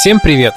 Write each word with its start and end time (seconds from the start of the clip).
Всем 0.00 0.18
привет! 0.18 0.54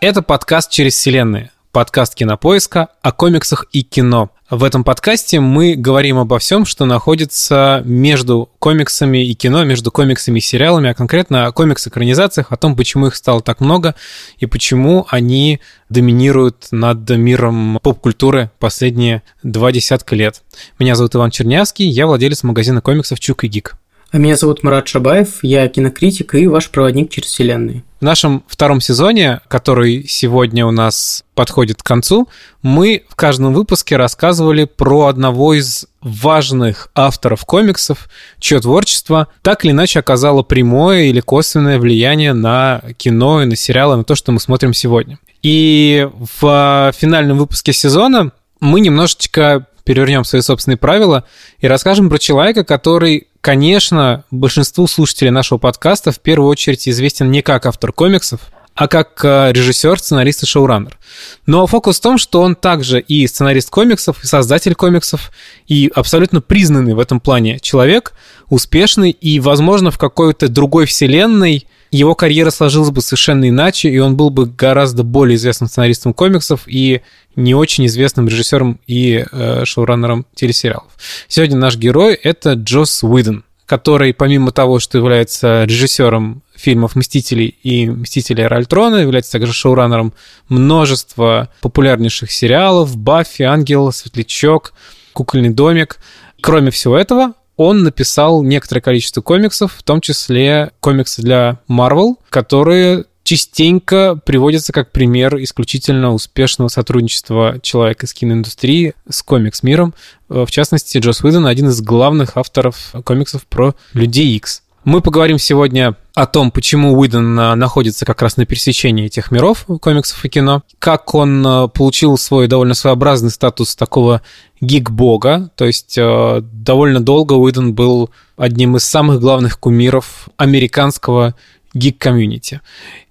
Это 0.00 0.22
подкаст 0.22 0.68
«Через 0.68 0.94
вселенные», 0.94 1.52
подкаст 1.70 2.16
кинопоиска 2.16 2.88
о 3.00 3.12
комиксах 3.12 3.66
и 3.70 3.84
кино. 3.84 4.32
В 4.50 4.64
этом 4.64 4.82
подкасте 4.82 5.38
мы 5.38 5.76
говорим 5.76 6.18
обо 6.18 6.40
всем, 6.40 6.64
что 6.64 6.84
находится 6.84 7.82
между 7.84 8.50
комиксами 8.58 9.24
и 9.24 9.34
кино, 9.34 9.62
между 9.62 9.92
комиксами 9.92 10.40
и 10.40 10.42
сериалами, 10.42 10.90
а 10.90 10.94
конкретно 10.94 11.46
о 11.46 11.52
комикс-экранизациях, 11.52 12.50
о 12.50 12.56
том, 12.56 12.74
почему 12.74 13.06
их 13.06 13.14
стало 13.14 13.40
так 13.40 13.60
много 13.60 13.94
и 14.38 14.46
почему 14.46 15.06
они 15.08 15.60
доминируют 15.88 16.66
над 16.72 17.08
миром 17.08 17.78
поп-культуры 17.80 18.50
последние 18.58 19.22
два 19.44 19.70
десятка 19.70 20.16
лет. 20.16 20.42
Меня 20.80 20.96
зовут 20.96 21.14
Иван 21.14 21.30
Чернявский, 21.30 21.86
я 21.86 22.08
владелец 22.08 22.42
магазина 22.42 22.80
комиксов 22.80 23.20
«Чук 23.20 23.44
и 23.44 23.46
Гик». 23.46 23.76
А 24.10 24.18
меня 24.18 24.34
зовут 24.34 24.64
Марат 24.64 24.88
Шабаев, 24.88 25.38
я 25.42 25.68
кинокритик 25.68 26.34
и 26.34 26.48
ваш 26.48 26.68
проводник 26.68 27.10
через 27.10 27.28
вселенные. 27.28 27.84
В 28.02 28.04
нашем 28.04 28.42
втором 28.48 28.80
сезоне, 28.80 29.42
который 29.46 30.08
сегодня 30.08 30.66
у 30.66 30.72
нас 30.72 31.22
подходит 31.36 31.84
к 31.84 31.86
концу, 31.86 32.28
мы 32.60 33.04
в 33.08 33.14
каждом 33.14 33.54
выпуске 33.54 33.96
рассказывали 33.96 34.64
про 34.64 35.06
одного 35.06 35.54
из 35.54 35.86
важных 36.00 36.88
авторов 36.96 37.44
комиксов, 37.44 38.08
чье 38.40 38.58
творчество 38.58 39.28
так 39.42 39.64
или 39.64 39.70
иначе 39.70 40.00
оказало 40.00 40.42
прямое 40.42 41.02
или 41.02 41.20
косвенное 41.20 41.78
влияние 41.78 42.32
на 42.32 42.82
кино 42.96 43.40
и 43.40 43.46
на 43.46 43.54
сериалы, 43.54 43.98
на 43.98 44.02
то, 44.02 44.16
что 44.16 44.32
мы 44.32 44.40
смотрим 44.40 44.74
сегодня. 44.74 45.20
И 45.40 46.08
в 46.40 46.92
финальном 46.98 47.38
выпуске 47.38 47.72
сезона 47.72 48.32
мы 48.58 48.80
немножечко 48.80 49.68
перевернем 49.84 50.24
свои 50.24 50.42
собственные 50.42 50.78
правила 50.78 51.24
и 51.58 51.66
расскажем 51.66 52.08
про 52.08 52.18
человека, 52.18 52.64
который 52.64 53.28
конечно, 53.42 54.24
большинству 54.30 54.86
слушателей 54.86 55.30
нашего 55.30 55.58
подкаста 55.58 56.12
в 56.12 56.20
первую 56.20 56.48
очередь 56.48 56.88
известен 56.88 57.30
не 57.30 57.42
как 57.42 57.66
автор 57.66 57.92
комиксов, 57.92 58.40
а 58.74 58.88
как 58.88 59.22
э, 59.24 59.52
режиссер, 59.52 59.98
сценарист 59.98 60.44
и 60.44 60.46
шоураннер. 60.46 60.98
Но 61.44 61.66
фокус 61.66 61.98
в 61.98 62.02
том, 62.02 62.16
что 62.16 62.40
он 62.40 62.54
также 62.54 63.00
и 63.00 63.26
сценарист 63.26 63.68
комиксов, 63.68 64.22
и 64.22 64.26
создатель 64.26 64.74
комиксов, 64.74 65.30
и 65.66 65.90
абсолютно 65.94 66.40
признанный 66.40 66.94
в 66.94 67.00
этом 67.00 67.20
плане 67.20 67.58
человек, 67.58 68.14
успешный, 68.48 69.10
и, 69.10 69.40
возможно, 69.40 69.90
в 69.90 69.98
какой-то 69.98 70.48
другой 70.48 70.86
вселенной 70.86 71.66
его 71.92 72.14
карьера 72.14 72.50
сложилась 72.50 72.90
бы 72.90 73.02
совершенно 73.02 73.48
иначе, 73.48 73.90
и 73.90 73.98
он 73.98 74.16
был 74.16 74.30
бы 74.30 74.46
гораздо 74.46 75.02
более 75.02 75.36
известным 75.36 75.68
сценаристом 75.68 76.14
комиксов 76.14 76.62
и 76.66 77.02
не 77.36 77.54
очень 77.54 77.86
известным 77.86 78.28
режиссером 78.28 78.80
и 78.86 79.26
э, 79.30 79.64
шоураннером 79.66 80.26
телесериалов. 80.34 80.88
Сегодня 81.28 81.58
наш 81.58 81.76
герой— 81.76 82.14
это 82.22 82.54
Джос 82.54 83.02
Уидон, 83.02 83.44
который, 83.66 84.14
помимо 84.14 84.52
того, 84.52 84.80
что 84.80 84.96
является 84.96 85.64
режиссером 85.64 86.42
фильмов 86.54 86.96
«Мстители» 86.96 87.44
и 87.44 87.88
«Мстители 87.88 88.40
Ральтрона», 88.40 88.96
является 88.96 89.32
также 89.32 89.52
шоураннером 89.52 90.14
множества 90.48 91.50
популярнейших 91.60 92.32
сериалов 92.32 92.96
«Баффи», 92.96 93.42
«Ангел», 93.42 93.92
«Светлячок», 93.92 94.72
«Кукольный 95.12 95.50
домик». 95.50 95.98
Кроме 96.40 96.70
всего 96.70 96.96
этого, 96.96 97.34
он 97.56 97.82
написал 97.82 98.42
некоторое 98.42 98.80
количество 98.80 99.20
комиксов, 99.20 99.74
в 99.74 99.82
том 99.82 100.00
числе 100.00 100.72
комиксы 100.80 101.22
для 101.22 101.60
Marvel, 101.68 102.16
которые 102.30 103.04
частенько 103.24 104.18
приводятся 104.26 104.72
как 104.72 104.90
пример 104.90 105.40
исключительно 105.42 106.12
успешного 106.12 106.68
сотрудничества 106.68 107.60
человека 107.62 108.06
из 108.06 108.14
киноиндустрии 108.14 108.94
с 109.08 109.22
комикс-миром. 109.22 109.94
В 110.28 110.50
частности, 110.50 110.98
Джос 110.98 111.22
Уидон 111.22 111.46
один 111.46 111.68
из 111.68 111.80
главных 111.80 112.36
авторов 112.36 112.94
комиксов 113.04 113.46
про 113.46 113.76
Людей 113.92 114.34
Икс. 114.36 114.62
Мы 114.84 115.00
поговорим 115.00 115.38
сегодня 115.38 115.96
о 116.14 116.26
том, 116.26 116.50
почему 116.50 116.98
Уидон 116.98 117.38
а, 117.38 117.56
находится 117.56 118.04
как 118.04 118.20
раз 118.22 118.36
на 118.36 118.44
пересечении 118.44 119.06
этих 119.06 119.30
миров 119.30 119.64
комиксов 119.80 120.22
и 120.24 120.28
кино, 120.28 120.62
как 120.78 121.14
он 121.14 121.46
а, 121.46 121.68
получил 121.68 122.18
свой 122.18 122.48
довольно 122.48 122.74
своеобразный 122.74 123.30
статус 123.30 123.74
такого 123.74 124.22
гик-бога, 124.60 125.50
то 125.56 125.64
есть 125.64 125.96
а, 125.98 126.40
довольно 126.42 127.00
долго 127.00 127.32
Уидон 127.32 127.74
был 127.74 128.10
одним 128.36 128.76
из 128.76 128.84
самых 128.84 129.20
главных 129.20 129.58
кумиров 129.58 130.28
американского 130.36 131.34
гик-комьюнити. 131.74 132.60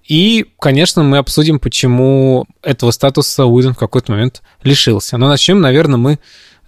И, 0.06 0.46
конечно, 0.60 1.02
мы 1.02 1.18
обсудим, 1.18 1.58
почему 1.58 2.46
этого 2.62 2.90
статуса 2.92 3.46
Уидон 3.46 3.74
в 3.74 3.78
какой-то 3.78 4.12
момент 4.12 4.42
лишился. 4.62 5.16
Но 5.16 5.28
начнем, 5.28 5.60
наверное, 5.60 5.96
мы 5.96 6.18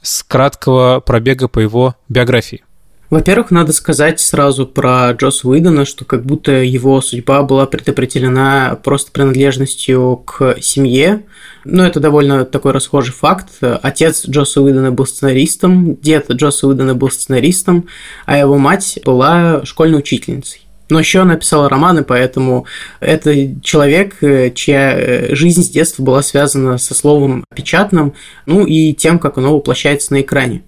с 0.03 0.23
краткого 0.23 1.00
пробега 1.00 1.47
по 1.47 1.61
его 1.61 1.94
биографии. 2.09 2.65
Во-первых, 3.14 3.52
надо 3.52 3.72
сказать 3.72 4.19
сразу 4.19 4.66
про 4.66 5.12
Джос 5.12 5.44
Уидона, 5.44 5.84
что 5.84 6.04
как 6.04 6.26
будто 6.26 6.50
его 6.50 7.00
судьба 7.00 7.44
была 7.44 7.64
предопределена 7.64 8.76
просто 8.82 9.12
принадлежностью 9.12 10.25
к 10.26 10.56
семье. 10.60 11.22
Но 11.64 11.86
это 11.86 12.00
довольно 12.00 12.44
такой 12.44 12.72
расхожий 12.72 13.14
факт. 13.14 13.50
Отец 13.60 14.26
Джоса 14.28 14.60
Уидона 14.62 14.91
был 14.91 15.06
сценаристом, 15.06 15.94
дед 15.94 16.28
Джоса 16.28 16.66
Уидона 16.66 16.97
был 16.97 17.08
сценаристом, 17.08 17.86
а 18.26 18.36
его 18.36 18.58
мать 18.58 18.98
была 19.04 19.64
школьной 19.64 20.00
учительницей. 20.00 20.62
Но 20.91 20.98
еще 20.98 21.20
она 21.20 21.36
писала 21.36 21.69
романы, 21.69 22.02
поэтому 22.02 22.66
это 22.98 23.32
человек, 23.62 24.16
чья 24.56 25.28
жизнь 25.31 25.62
с 25.62 25.69
детства 25.69 26.02
была 26.02 26.20
связана 26.20 26.78
со 26.78 26.94
словом 26.94 27.44
печатным, 27.54 28.14
ну 28.46 28.66
и 28.66 28.92
тем, 28.92 29.20
как 29.20 29.38
оно 29.38 29.54
воплощается 29.54 30.12
на 30.12 30.20
экране. 30.20 30.64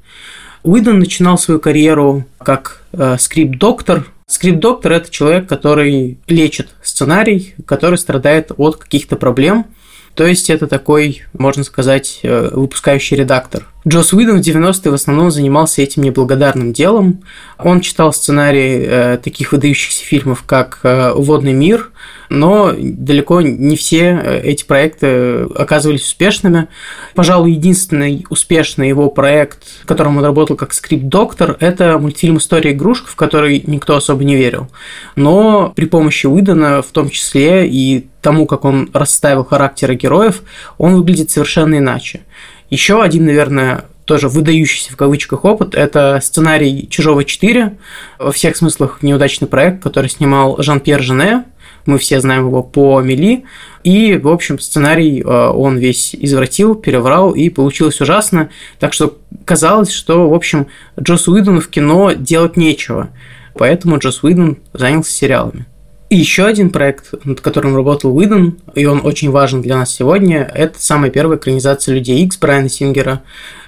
Уидон 0.67 0.99
начинал 0.99 1.39
свою 1.39 1.61
карьеру 1.61 2.25
как 2.39 2.83
э, 2.93 3.17
скрипт-доктор. 3.21 4.05
Скрипт-доктор– 4.27 4.93
это 4.95 5.09
человек, 5.13 5.49
который 5.49 6.19
лечит 6.27 6.71
сценарий, 6.83 7.55
который 7.67 7.99
страдает 7.99 8.51
от 8.57 8.75
каких-то 8.75 9.15
проблем. 9.15 9.67
То 10.15 10.27
есть 10.27 10.51
это 10.51 10.67
такой, 10.67 11.23
можно 11.35 11.63
сказать, 11.63 12.19
э, 12.25 12.51
выпускающий 12.53 13.17
редактор. 13.17 13.69
Джос 13.89 14.13
Уидон 14.13 14.43
в 14.43 14.45
90-е 14.45 14.91
в 14.91 14.95
основном 14.95 15.31
занимался 15.31 15.81
этим 15.81 16.03
неблагодарным 16.03 16.73
делом. 16.73 17.23
Он 17.57 17.81
читал 17.81 18.13
сценарии 18.13 18.85
э, 18.85 19.19
таких 19.23 19.53
выдающихся 19.53 20.05
фильмов, 20.05 20.43
как 20.45 20.81
э, 20.83 21.13
«Водный 21.15 21.53
мир», 21.53 21.91
но 22.29 22.73
далеко 22.77 23.41
не 23.43 23.77
все 23.77 24.21
э, 24.21 24.41
эти 24.43 24.65
проекты 24.65 25.43
оказывались 25.55 26.03
успешными. 26.03 26.67
Пожалуй, 27.15 27.53
единственный 27.53 28.27
успешный 28.29 28.89
его 28.89 29.09
проект, 29.09 29.63
в 29.85 29.87
котором 29.87 30.17
он 30.17 30.25
работал 30.25 30.57
как 30.57 30.75
скрипт-доктор, 30.75 31.57
это 31.61 31.97
мультфильм 31.99 32.39
«История 32.39 32.73
игрушек», 32.73 33.07
в 33.07 33.15
который 33.15 33.63
никто 33.69 33.95
особо 33.95 34.25
не 34.25 34.35
верил. 34.35 34.67
Но 35.15 35.73
при 35.77 35.85
помощи 35.85 36.27
Уидона, 36.27 36.83
в 36.83 36.91
том 36.91 37.09
числе 37.09 37.69
и 37.69 38.09
тому, 38.21 38.47
как 38.47 38.65
он 38.65 38.91
расставил 38.93 39.45
характеры 39.45 39.95
героев, 39.95 40.43
он 40.79 40.97
выглядит 40.97 41.31
совершенно 41.31 41.79
иначе. 41.79 42.23
Еще 42.71 43.03
один, 43.03 43.27
наверное, 43.27 43.85
тоже 44.05 44.29
выдающийся 44.29 44.93
в 44.93 44.97
кавычках 44.97 45.45
опыт– 45.45 45.75
это 45.77 46.21
сценарий 46.23 46.89
«Чужого 46.89 47.23
4», 47.23 47.77
во 48.19 48.33
всех 48.33 48.57
смыслах 48.57 49.03
неудачный 49.03 49.49
проект, 49.49 49.83
который 49.83 50.09
снимал 50.09 50.63
Жан-Пьер 50.63 51.03
Жене, 51.03 51.45
мы 51.87 51.99
все 51.99 52.21
знаем 52.21 52.49
его 52.49 52.63
по 52.63 53.01
Мели. 53.01 53.45
И, 53.85 54.17
в 54.17 54.29
общем, 54.29 54.59
сценарий 54.59 55.23
э, 55.23 55.25
он 55.25 55.79
весь 55.79 56.15
извратил, 56.15 56.75
переврал, 56.75 57.33
и 57.33 57.49
получилось 57.49 58.01
ужасно. 58.01 58.51
Так 58.81 58.93
что 58.93 59.19
казалось, 59.45 59.93
что, 59.93 60.29
в 60.29 60.35
общем, 60.35 60.67
Джос 61.01 61.29
Уидону 61.29 61.61
в 61.61 61.69
кино 61.69 62.13
делать 62.13 62.57
нечего. 62.57 63.11
Поэтому 63.55 63.99
Джос 63.99 64.23
Уидон 64.23 64.59
занялся 64.73 65.13
сериалами. 65.13 65.67
Еще 66.09 66.45
один 66.45 66.71
проект, 66.71 67.15
над 67.25 67.41
которым 67.41 67.75
работал 67.75 68.17
Уидон, 68.17 68.59
и 68.77 68.85
он 68.85 69.01
очень 69.05 69.33
важен 69.33 69.61
для 69.61 69.77
нас 69.77 69.93
сегодня, 69.93 70.49
это 70.55 70.81
самая 70.81 71.11
первая 71.11 71.37
экранизация 71.37 71.97
«Людей 71.97 72.25
Икс» 72.25 72.39
Брайана 72.39 72.69
Сингера. 72.69 73.23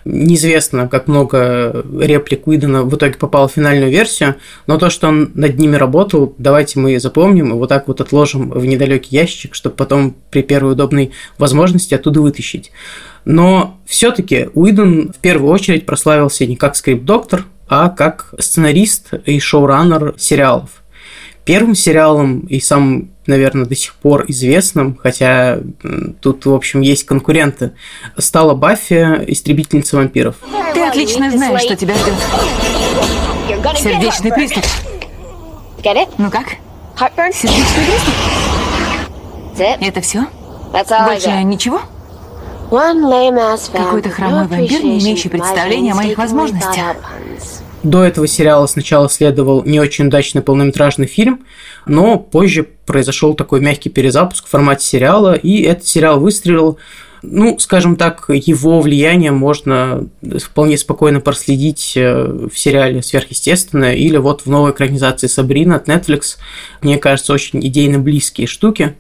Неизвестно, 0.04 0.86
как 0.86 1.08
много 1.08 1.84
реплик 2.00 2.46
Уидона 2.46 2.84
в 2.84 2.94
итоге 2.94 3.14
попало 3.14 3.48
в 3.48 3.52
финальную 3.52 3.90
версию, 3.90 4.36
но 4.68 4.78
то, 4.78 4.88
что 4.88 5.08
он 5.08 5.32
над 5.34 5.58
ними 5.58 5.74
работал, 5.74 6.32
давайте 6.38 6.78
мы 6.78 7.00
запомним 7.00 7.50
и 7.50 7.54
вот 7.54 7.70
так 7.70 7.88
вот 7.88 8.00
отложим 8.00 8.50
в 8.50 8.64
недалекий 8.64 9.18
ящик, 9.18 9.56
чтобы 9.56 9.74
потом 9.74 10.14
при 10.30 10.42
первой 10.42 10.74
удобной 10.74 11.10
возможности 11.38 11.94
оттуда 11.94 12.20
вытащить. 12.20 12.70
Но 13.24 13.80
все-таки 13.84 14.48
Уидон 14.54 15.12
в 15.12 15.18
первую 15.18 15.52
очередь 15.52 15.86
прославился 15.86 16.46
не 16.46 16.54
как 16.54 16.76
скрипт-доктор, 16.76 17.46
а 17.68 17.88
как 17.88 18.32
сценарист 18.38 19.14
и 19.26 19.40
шоураннер 19.40 20.14
сериалов– 20.16 20.70
первым 21.48 21.74
сериалом 21.74 22.40
и 22.40 22.60
самым, 22.60 23.10
наверное, 23.26 23.64
до 23.64 23.74
сих 23.74 23.94
пор 23.94 24.26
известным, 24.28 24.98
хотя 25.02 25.58
тут, 26.20 26.44
в 26.44 26.52
общем, 26.52 26.82
есть 26.82 27.06
конкуренты, 27.06 27.72
стала 28.18 28.54
Баффи, 28.54 29.24
истребительница 29.28 29.96
вампиров. 29.96 30.36
Ты 30.74 30.82
отлично 30.82 31.30
знаешь, 31.30 31.62
что 31.62 31.74
тебя 31.74 31.94
ждет. 31.94 32.12
Сердечный 33.78 34.30
приступ. 34.30 34.62
Ну 36.18 36.30
как? 36.30 36.48
Сердечный 37.32 37.86
приступ? 37.86 38.14
Это 39.80 40.00
все? 40.02 40.26
Больше 40.70 41.30
ничего? 41.44 41.80
Какой-то 42.70 44.10
хромой 44.10 44.46
вампир, 44.48 44.84
не 44.84 44.98
имеющий 45.00 45.30
представления 45.30 45.92
о 45.92 45.94
моих 45.94 46.18
возможностях. 46.18 46.96
До 47.82 48.02
этого 48.02 48.26
сериала 48.26 48.66
сначала 48.66 49.08
следовал 49.08 49.64
не 49.64 49.78
очень 49.78 50.06
удачный 50.06 50.42
полнометражный 50.42 51.06
фильм, 51.06 51.44
но 51.86 52.18
позже 52.18 52.66
произошел 52.86 53.34
такой 53.34 53.60
мягкий 53.60 53.88
перезапуск 53.88 54.46
в 54.46 54.50
формате 54.50 54.84
сериала, 54.84 55.34
и 55.34 55.62
этот 55.62 55.86
сериал 55.86 56.20
выстрелил 56.20 56.78
ну, 57.22 57.58
скажем 57.58 57.96
так, 57.96 58.26
его 58.28 58.80
влияние 58.80 59.32
можно 59.32 60.08
вполне 60.40 60.78
спокойно 60.78 61.20
проследить 61.20 61.94
э, 61.96 62.48
в 62.52 62.56
сериале 62.56 63.02
«Сверхъестественное» 63.02 63.94
или 63.94 64.16
вот 64.18 64.42
в 64.42 64.46
новой 64.46 64.70
экранизации 64.70 65.26
«Сабрина» 65.26 65.76
от 65.76 65.88
Netflix. 65.88 66.36
Мне 66.80 66.96
кажется, 66.98 67.32
очень 67.32 67.64
идейно 67.66 67.98
близкие 67.98 68.46
штуки. 68.46 68.94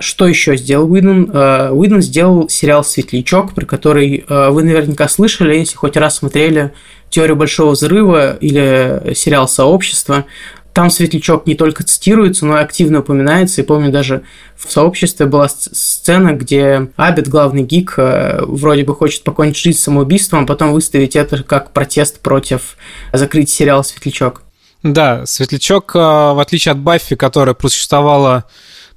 Что 0.00 0.26
еще 0.26 0.56
сделал 0.56 0.90
Уидон? 0.90 1.30
Э, 1.32 1.70
Уидон 1.70 2.02
сделал 2.02 2.48
сериал 2.48 2.84
«Светлячок», 2.84 3.54
про 3.54 3.64
который 3.64 4.24
э, 4.28 4.48
вы 4.50 4.64
наверняка 4.64 5.08
слышали, 5.08 5.56
если 5.56 5.76
хоть 5.76 5.96
раз 5.96 6.16
смотрели 6.16 6.72
«Теорию 7.14 7.36
большого 7.36 7.70
взрыва» 7.70 8.34
или 8.34 9.14
сериал 9.14 9.46
«Сообщество». 9.46 10.24
Там 10.72 10.90
Светлячок 10.90 11.46
не 11.46 11.54
только 11.54 11.84
цитируется, 11.84 12.44
но 12.44 12.58
и 12.58 12.60
активно 12.60 12.98
упоминается. 12.98 13.60
И 13.60 13.64
помню, 13.64 13.92
даже 13.92 14.24
в 14.56 14.72
сообществе 14.72 15.26
была 15.26 15.48
сцена, 15.48 16.32
где 16.32 16.90
Абит, 16.96 17.28
главный 17.28 17.62
гик, 17.62 17.94
э, 17.98 18.40
вроде 18.42 18.82
бы 18.82 18.96
хочет 18.96 19.22
покончить 19.22 19.62
жизнь 19.62 19.78
самоубийством, 19.78 20.42
а 20.42 20.46
потом 20.48 20.72
выставить 20.72 21.14
это 21.14 21.44
как 21.44 21.70
протест 21.70 22.18
против 22.18 22.76
закрытия 23.12 23.54
сериала 23.54 23.82
«Светлячок». 23.82 24.42
Да, 24.82 25.24
Светлячок, 25.24 25.94
в 25.94 26.40
отличие 26.42 26.72
от 26.72 26.78
Баффи, 26.78 27.14
которая 27.14 27.54
просуществовала 27.54 28.44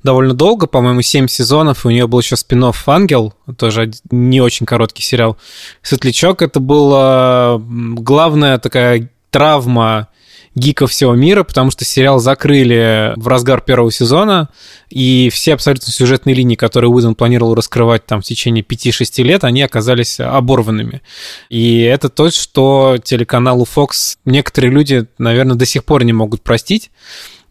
довольно 0.08 0.34
долго, 0.34 0.68
по-моему, 0.68 1.02
7 1.02 1.28
сезонов, 1.28 1.84
и 1.84 1.90
у 1.90 1.92
нее 1.92 2.08
был 2.08 2.20
еще 2.20 2.38
спин 2.38 2.64
«Ангел», 2.86 3.34
тоже 3.58 3.92
не 4.10 4.40
очень 4.40 4.66
короткий 4.66 5.04
сериал. 5.04 5.36
«Светлячок»— 5.82 6.42
это 6.42 6.62
была 6.62 7.60
главная 7.60 8.58
такая 8.58 9.12
травма 9.32 10.08
гиков 10.56 10.92
всего 10.92 11.14
мира, 11.14 11.44
потому 11.44 11.72
что 11.72 11.84
сериал 11.84 12.20
закрыли 12.20 13.14
в 13.18 13.28
разгар 13.28 13.60
первого 13.60 13.92
сезона, 13.92 14.48
и 14.90 15.30
все 15.30 15.54
абсолютно 15.54 15.92
сюжетные 15.92 16.34
линии, 16.34 16.56
которые 16.56 16.90
Уидон 16.90 17.14
планировал 17.14 17.54
раскрывать 17.54 18.06
там 18.06 18.22
в 18.22 18.24
течение 18.24 18.64
5-6 18.64 19.24
лет, 19.24 19.44
они 19.44 19.62
оказались 19.62 20.22
оборванными. 20.22 21.02
И 21.50 21.82
это 21.82 22.08
то, 22.08 22.32
что 22.32 22.98
телеканалу 23.04 23.66
Fox 23.66 24.18
некоторые 24.24 24.72
люди, 24.72 25.06
наверное, 25.18 25.58
до 25.58 25.66
сих 25.66 25.84
пор 25.84 26.06
не 26.06 26.14
могут 26.14 26.42
простить, 26.42 26.92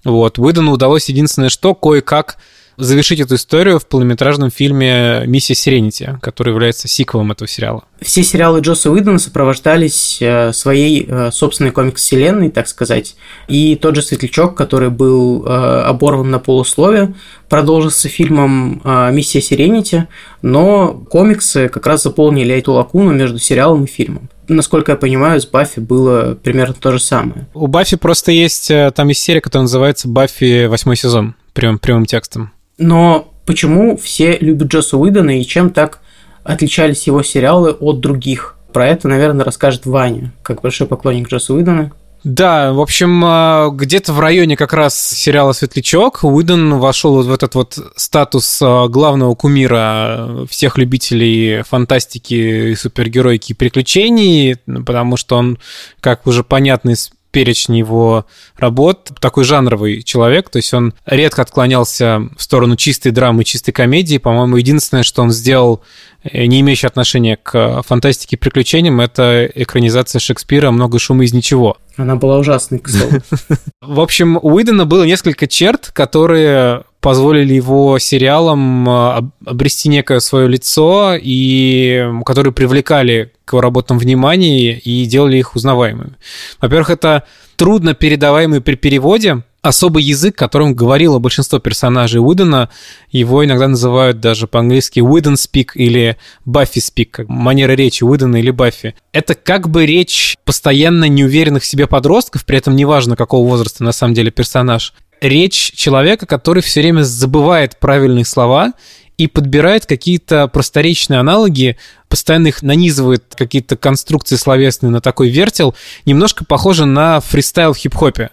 вот. 0.06 0.38
Уидону 0.38 0.72
удалось 0.72 1.08
единственное 1.08 1.48
что, 1.48 1.74
кое-как 1.74 2.38
завершить 2.76 3.20
эту 3.20 3.36
историю 3.36 3.78
в 3.78 3.86
полнометражном 3.86 4.50
фильме 4.50 5.22
«Миссия 5.26 5.54
Сиренити», 5.54 6.18
который 6.20 6.52
является 6.52 6.88
сиквелом 6.88 7.32
этого 7.32 7.48
сериала. 7.48 7.84
Все 8.00 8.22
сериалы 8.22 8.60
Джоса 8.60 8.90
Уидона 8.90 9.18
сопровождались 9.18 10.18
э, 10.20 10.52
своей 10.52 11.06
э, 11.08 11.30
собственной 11.32 11.70
комикс-вселенной, 11.70 12.50
так 12.50 12.68
сказать. 12.68 13.16
И 13.48 13.76
тот 13.76 13.96
же 13.96 14.02
«Светлячок», 14.02 14.54
который 14.54 14.90
был 14.90 15.44
э, 15.44 15.48
оборван 15.48 16.30
на 16.30 16.38
полусловие, 16.38 17.14
продолжился 17.48 18.08
фильмом 18.08 18.82
«Миссия 19.12 19.40
Сиренити», 19.40 20.06
но 20.42 20.92
комиксы 21.08 21.68
как 21.68 21.86
раз 21.86 22.02
заполнили 22.02 22.54
эту 22.54 22.72
лакуну 22.72 23.12
между 23.12 23.38
сериалом 23.38 23.84
и 23.84 23.86
фильмом 23.86 24.28
насколько 24.48 24.92
я 24.92 24.96
понимаю, 24.96 25.40
с 25.40 25.46
Баффи 25.46 25.80
было 25.80 26.34
примерно 26.34 26.74
то 26.74 26.92
же 26.92 27.00
самое. 27.00 27.46
У 27.54 27.66
Баффи 27.66 27.96
просто 27.96 28.32
есть, 28.32 28.70
э, 28.70 28.90
там 28.94 29.08
есть 29.08 29.22
серия, 29.22 29.40
которая 29.40 29.64
называется 29.64 30.08
«Баффи 30.08 30.66
восьмой 30.66 30.96
сезон», 30.96 31.34
прям, 31.52 31.78
прямым 31.78 32.06
текстом. 32.06 32.52
Но 32.78 33.32
почему 33.46 33.96
все 33.96 34.36
любят 34.38 34.68
Джосса 34.68 34.96
Уидона 34.96 35.40
и 35.40 35.44
чем 35.44 35.70
так 35.70 36.00
отличались 36.44 37.06
его 37.06 37.22
сериалы 37.22 37.72
от 37.72 38.00
других? 38.00 38.56
Про 38.72 38.88
это, 38.88 39.08
наверное, 39.08 39.44
расскажет 39.44 39.86
Ваня, 39.86 40.32
как 40.42 40.60
большой 40.60 40.86
поклонник 40.86 41.28
Джосса 41.28 41.54
Уидона. 41.54 41.92
Да, 42.26 42.72
в 42.72 42.80
общем, 42.80 43.22
а, 43.24 43.68
где-то 43.70 44.12
в 44.12 44.18
районе 44.18 44.56
как 44.56 44.72
раз 44.72 44.98
сериала 44.98 45.52
«Светлячок» 45.52 46.24
Уидон 46.24 46.80
вошел 46.80 47.14
вот 47.14 47.26
в 47.26 47.32
этот 47.32 47.54
вот 47.54 47.78
статус 47.94 48.58
а, 48.60 48.88
главного 48.88 49.36
кумира 49.36 50.44
всех 50.50 50.76
любителей 50.76 51.62
фантастики, 51.62 52.74
супергеройки 52.74 53.52
и 53.52 53.54
приключений, 53.54 54.56
потому 54.84 55.16
что 55.16 55.36
он, 55.36 55.60
как 56.00 56.26
уже 56.26 56.42
понятно 56.42 56.90
из 56.90 57.12
перечень 57.36 57.76
его 57.76 58.24
работ, 58.56 59.10
такой 59.20 59.44
жанровый 59.44 60.02
человек, 60.02 60.48
то 60.48 60.56
есть 60.56 60.72
он 60.72 60.94
редко 61.04 61.42
отклонялся 61.42 62.22
в 62.34 62.42
сторону 62.42 62.76
чистой 62.76 63.10
драмы, 63.10 63.44
чистой 63.44 63.72
комедии. 63.72 64.16
По-моему, 64.16 64.56
единственное, 64.56 65.02
что 65.02 65.20
он 65.20 65.30
сделал, 65.30 65.82
э, 66.24 66.46
не 66.46 66.60
имеющее 66.62 66.86
отношения 66.86 67.36
к 67.36 67.82
фантастике 67.82 68.36
и 68.36 68.38
приключениям, 68.38 69.02
это 69.02 69.44
экранизация 69.54 70.18
Шекспира 70.18 70.70
«Много 70.70 70.98
шума 70.98 71.24
из 71.24 71.34
ничего». 71.34 71.76
Она 71.98 72.16
была 72.16 72.38
ужасной, 72.38 72.78
к 72.78 72.88
слову. 72.88 73.20
В 73.82 74.00
общем, 74.00 74.38
у 74.38 74.54
Уидона 74.54 74.86
было 74.86 75.04
несколько 75.04 75.46
черт, 75.46 75.90
которые 75.92 76.84
позволили 77.00 77.54
его 77.54 77.98
сериалам 77.98 78.88
а, 78.88 79.30
обрести 79.44 79.88
некое 79.88 80.20
свое 80.20 80.48
лицо 80.48 81.14
и 81.20 82.04
которые 82.24 82.52
привлекали 82.52 83.32
к 83.44 83.52
его 83.52 83.60
работам 83.60 83.98
внимание 83.98 84.78
и 84.78 85.04
делали 85.06 85.36
их 85.36 85.54
узнаваемыми. 85.54 86.14
Во-первых, 86.60 86.90
это 86.90 87.24
трудно 87.56 87.94
передаваемый 87.94 88.60
при 88.60 88.74
переводе, 88.74 89.42
особый 89.66 90.02
язык, 90.02 90.36
которым 90.36 90.74
говорило 90.74 91.18
большинство 91.18 91.58
персонажей 91.58 92.20
Уидона. 92.20 92.70
Его 93.10 93.44
иногда 93.44 93.68
называют 93.68 94.20
даже 94.20 94.46
по-английски 94.46 95.00
Уидон 95.00 95.34
speak 95.34 95.70
или 95.74 96.16
Баффи 96.44 96.78
speak, 96.78 97.06
как 97.10 97.28
манера 97.28 97.72
речи 97.72 98.04
Уидона 98.04 98.36
или 98.36 98.50
Баффи. 98.50 98.94
Это 99.12 99.34
как 99.34 99.68
бы 99.68 99.86
речь 99.86 100.36
постоянно 100.44 101.08
неуверенных 101.08 101.62
в 101.62 101.66
себе 101.66 101.86
подростков, 101.86 102.44
при 102.44 102.58
этом 102.58 102.76
неважно, 102.76 103.16
какого 103.16 103.46
возраста 103.46 103.84
на 103.84 103.92
самом 103.92 104.14
деле 104.14 104.30
персонаж 104.30 104.94
речь 105.20 105.72
человека, 105.74 106.26
который 106.26 106.62
все 106.62 106.80
время 106.80 107.02
забывает 107.02 107.78
правильные 107.78 108.24
слова 108.24 108.72
и 109.18 109.26
подбирает 109.28 109.86
какие-то 109.86 110.46
просторечные 110.46 111.20
аналоги, 111.20 111.78
постоянно 112.08 112.48
их 112.48 112.62
нанизывает 112.62 113.24
какие-то 113.34 113.76
конструкции 113.76 114.36
словесные 114.36 114.90
на 114.90 115.00
такой 115.00 115.30
вертел, 115.30 115.74
немножко 116.04 116.44
похоже 116.44 116.84
на 116.84 117.20
фристайл 117.20 117.72
в 117.72 117.78
хип-хопе. 117.78 118.30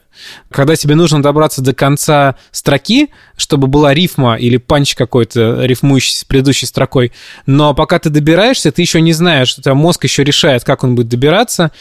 Когда 0.51 0.75
тебе 0.75 0.95
нужно 0.95 1.23
добраться 1.23 1.61
до 1.61 1.73
конца 1.73 2.35
строки, 2.51 3.09
чтобы 3.35 3.67
была 3.67 3.93
рифма 3.93 4.35
или 4.35 4.57
панч 4.57 4.95
какой-то, 4.95 5.65
рифмующий 5.65 6.17
с 6.17 6.23
предыдущей 6.23 6.65
строкой, 6.65 7.13
но 7.45 7.73
пока 7.73 7.97
ты 7.97 8.09
добираешься, 8.09 8.71
ты 8.71 8.81
еще 8.81 9.01
не 9.01 9.13
знаешь, 9.13 9.57
у 9.57 9.61
тебя 9.61 9.73
мозг 9.73 10.03
еще 10.03 10.23
решает, 10.23 10.63
как 10.63 10.83
он 10.83 10.95
будет 10.95 11.07
добираться, 11.07 11.71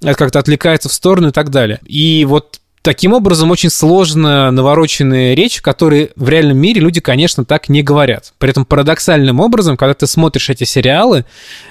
как-то 0.00 0.38
отвлекается 0.38 0.88
в 0.88 0.92
сторону 0.92 1.28
и 1.28 1.32
так 1.32 1.50
далее. 1.50 1.80
И 1.84 2.24
вот 2.24 2.61
Таким 2.82 3.12
образом, 3.12 3.52
очень 3.52 3.70
сложно 3.70 4.50
навороченная 4.50 5.34
речь, 5.34 5.58
в 5.58 5.62
которой 5.62 6.10
в 6.16 6.28
реальном 6.28 6.58
мире 6.58 6.80
люди, 6.80 7.00
конечно, 7.00 7.44
так 7.44 7.68
не 7.68 7.80
говорят. 7.80 8.34
При 8.38 8.50
этом 8.50 8.64
парадоксальным 8.64 9.38
образом, 9.38 9.76
когда 9.76 9.94
ты 9.94 10.08
смотришь 10.08 10.50
эти 10.50 10.64
сериалы, 10.64 11.24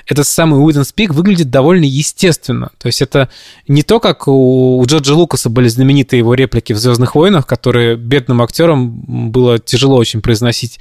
этот 0.08 0.26
самый 0.26 0.64
Уидон 0.64 0.86
Спик 0.86 1.14
выглядит 1.14 1.50
довольно 1.50 1.84
естественно. 1.84 2.72
То 2.80 2.88
есть 2.88 3.02
это 3.02 3.28
не 3.68 3.84
то, 3.84 4.00
как 4.00 4.30
у 4.30 4.82
Джорджа 4.88 5.14
Лукаса 5.14 5.50
были 5.50 5.68
знаменитые 5.68 6.20
его 6.20 6.34
реплики 6.34 6.72
в 6.72 6.78
«Звездных 6.78 7.14
войнах», 7.14 7.46
которые 7.46 7.98
бедным 7.98 8.42
актерам 8.42 9.32
было 9.32 9.60
тяжело 9.60 9.98
очень 9.98 10.22
произносить 10.22 10.80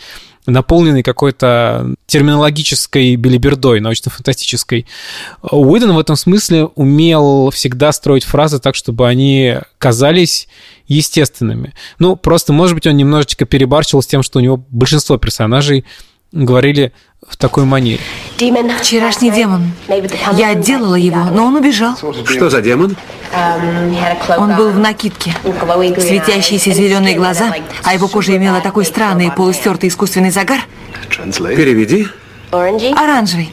наполненный 0.51 1.03
какой-то 1.03 1.95
терминологической 2.07 3.17
билибердой, 3.17 3.81
научно-фантастической. 3.81 4.87
Уидон 5.43 5.93
в 5.93 5.99
этом 5.99 6.17
смысле 6.17 6.67
умел 6.75 7.51
всегда 7.51 7.93
строить 7.93 8.25
фразы 8.25 8.59
так, 8.59 8.75
чтобы 8.75 9.09
они 9.09 9.57
казались 9.79 10.49
естественными. 10.87 11.73
Ну, 11.99 12.17
просто, 12.17 12.53
может 12.53 12.75
быть, 12.75 12.87
он 12.87 12.97
немножечко 12.97 13.45
перебарщил 13.45 14.03
с 14.03 14.07
тем, 14.07 14.23
что 14.23 14.39
у 14.39 14.43
него 14.43 14.65
большинство 14.71 15.17
персонажей 15.19 15.85
говорили 16.33 16.93
в 17.27 17.37
такой 17.37 17.65
манере. 17.65 18.01
Вчерашний 18.81 19.31
демон. 19.31 19.73
Я 20.33 20.51
отделала 20.51 20.95
его, 20.95 21.25
но 21.25 21.47
он 21.47 21.57
убежал. 21.57 21.97
Что 21.97 22.51
за 22.51 22.63
демон? 22.63 22.97
Он 24.37 24.57
был 24.57 24.71
в 24.71 24.79
накидке. 24.79 25.35
Светящиеся 25.43 26.73
зеленые 26.73 27.17
глаза, 27.17 27.53
а 27.85 27.95
его 27.95 28.09
кожа 28.09 28.37
имела 28.37 28.61
такой 28.61 28.85
странный 28.85 29.31
полустертый 29.31 29.89
искусственный 29.89 30.31
загар. 30.31 30.61
Переведи. 31.11 32.09
Оранжевый. 32.53 33.53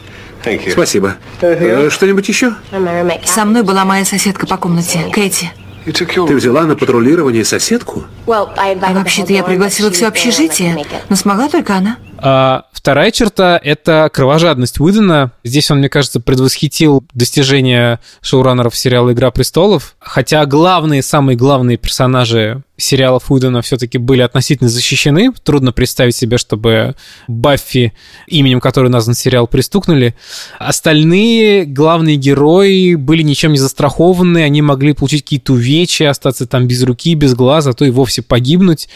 Спасибо. 0.72 1.15
Э, 1.41 1.89
что-нибудь 1.89 2.27
еще? 2.29 2.53
Со 3.25 3.46
мной 3.46 3.63
была 3.63 3.86
моя 3.86 4.05
соседка 4.05 4.48
по 4.48 4.57
комнате, 4.57 5.00
Кэти. 5.12 5.51
Ты 5.86 6.36
взяла 6.36 6.63
на 6.63 6.75
патрулирование 6.75 7.43
соседку? 7.46 8.05
А 8.27 8.93
вообще-то 8.93 9.34
я 9.34 9.43
пригласила 9.43 9.91
все 9.91 10.07
общежитие, 10.07 10.86
но 11.10 11.15
смогла 11.15 11.50
только 11.50 11.75
она. 11.75 11.98
А 12.19 12.65
вторая 12.71 13.12
черта— 13.12 13.59
это 13.63 14.09
кровожадность 14.13 14.79
Уидона. 14.79 15.31
Здесь 15.43 15.69
он, 15.71 15.79
мне 15.79 15.89
кажется, 15.89 16.19
предвосхитил 16.19 17.03
достижения 17.13 18.00
шоураннеров 18.21 18.75
сериала 18.75 19.13
«Игра 19.13 19.31
престолов». 19.31 19.95
Хотя 20.00 20.45
главные, 20.45 21.01
самые 21.01 21.36
главные 21.36 21.77
персонажи 21.77 22.63
сериалов 22.77 23.31
Уидона 23.31 23.62
все-таки 23.62 23.97
были 23.97 24.21
относительно 24.21 24.69
защищены. 24.69 25.31
Трудно 25.43 25.71
представить 25.71 26.15
себе, 26.15 26.38
чтобы 26.38 26.95
Баффи, 27.27 27.93
именем 28.27 28.59
которой 28.59 28.89
назван 28.89 29.15
сериал, 29.15 29.47
пристукнули. 29.47 30.15
Остальные 30.59 31.65
главные 31.65 32.15
герои 32.15 32.95
были 32.95 33.24
ничем 33.24 33.51
не 33.51 33.57
застрахованы, 33.57 34.43
они 34.43 34.62
могли 34.62 34.93
получить 34.93 35.24
какие-то 35.24 35.53
увечья, 35.53 36.09
остаться 36.09 36.45
там 36.45 36.67
без 36.67 36.83
руки, 36.83 37.15
без 37.15 37.33
глаза, 37.33 37.71
а 37.71 37.74
то 37.74 37.83
и 37.83 37.89
вовсе 37.89 38.21
погибнуть. 38.21 38.88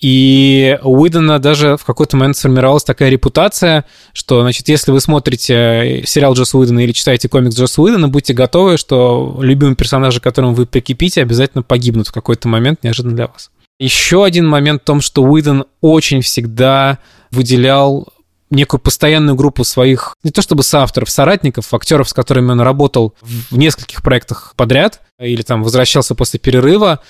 И 0.00 0.78
Уидона 0.82 1.38
даже 1.38 1.76
в 1.76 1.84
какой-то 1.84 2.16
момент 2.16 2.36
сформировалась 2.60 2.84
такая 2.84 3.08
репутация, 3.08 3.86
что, 4.12 4.42
значит, 4.42 4.68
если 4.68 4.92
вы 4.92 5.00
смотрите 5.00 6.02
сериал 6.06 6.34
Джосса 6.34 6.58
Уидона 6.58 6.80
или 6.80 6.92
читаете 6.92 7.28
комикс 7.28 7.56
Джосса 7.56 7.80
Уидона, 7.80 8.08
будьте 8.08 8.34
готовы, 8.34 8.76
что 8.76 9.38
любимые 9.40 9.76
персонажи, 9.76 10.20
которым 10.20 10.54
вы 10.54 10.66
прикипите, 10.66 11.22
обязательно 11.22 11.62
погибнут 11.62 12.08
в 12.08 12.12
какой-то 12.12 12.48
момент 12.48 12.82
неожиданно 12.82 13.16
для 13.16 13.26
вас. 13.28 13.50
Еще 13.78 14.24
один 14.24 14.46
момент 14.46 14.82
в 14.82 14.84
том, 14.84 15.00
что 15.00 15.22
Уидон 15.22 15.64
очень 15.80 16.20
всегда 16.20 16.98
выделял 17.30 18.08
некую 18.50 18.80
постоянную 18.80 19.36
группу 19.36 19.64
своих, 19.64 20.16
не 20.22 20.30
то 20.30 20.42
чтобы 20.42 20.62
соавторов, 20.62 21.08
соратников, 21.08 21.72
актеров, 21.72 22.10
с 22.10 22.12
которыми 22.12 22.50
он 22.50 22.60
работал 22.60 23.14
в 23.22 23.56
нескольких 23.56 24.02
проектах 24.02 24.52
подряд, 24.56 25.00
или 25.18 25.40
там 25.42 25.62
возвращался 25.62 26.14
после 26.14 26.38
перерыва, 26.40 27.00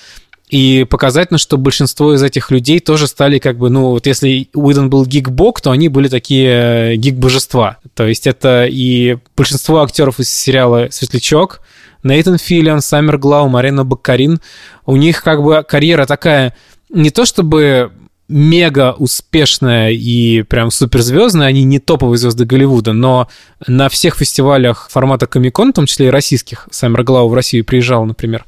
и 0.50 0.84
показательно, 0.84 1.38
что 1.38 1.56
большинство 1.56 2.12
из 2.12 2.22
этих 2.22 2.50
людей 2.50 2.80
тоже 2.80 3.06
стали 3.06 3.38
как 3.38 3.56
бы, 3.56 3.70
ну, 3.70 3.90
вот 3.90 4.06
если 4.06 4.48
Уидон 4.52 4.90
был 4.90 5.06
гик-бог, 5.06 5.60
то 5.60 5.70
они 5.70 5.88
были 5.88 6.08
такие 6.08 6.94
э, 6.94 6.96
гик-божества. 6.96 7.78
То 7.94 8.06
есть 8.06 8.26
это 8.26 8.66
и 8.68 9.18
большинство 9.36 9.80
актеров 9.82 10.18
из 10.18 10.28
сериала 10.28 10.88
«Светлячок», 10.90 11.60
Нейтан 12.02 12.38
Филлиан, 12.38 12.80
Саммер 12.80 13.18
Глау, 13.18 13.48
Марина 13.48 13.84
Баккарин, 13.84 14.40
у 14.86 14.96
них 14.96 15.22
как 15.22 15.42
бы 15.42 15.62
карьера 15.62 16.06
такая 16.06 16.56
не 16.88 17.10
то 17.10 17.24
чтобы 17.26 17.92
мега 18.26 18.94
успешная 18.96 19.90
и 19.90 20.42
прям 20.42 20.70
суперзвездная, 20.70 21.48
они 21.48 21.64
не 21.64 21.78
топовые 21.78 22.18
звезды 22.18 22.44
Голливуда, 22.44 22.92
но 22.92 23.28
на 23.66 23.88
всех 23.88 24.16
фестивалях 24.16 24.88
формата 24.90 25.26
Комикон, 25.26 25.72
в 25.72 25.74
том 25.74 25.86
числе 25.86 26.06
и 26.06 26.10
российских, 26.10 26.68
Саммер 26.70 27.02
Глау 27.02 27.28
в 27.28 27.34
Россию 27.34 27.64
приезжал, 27.64 28.06
например, 28.06 28.44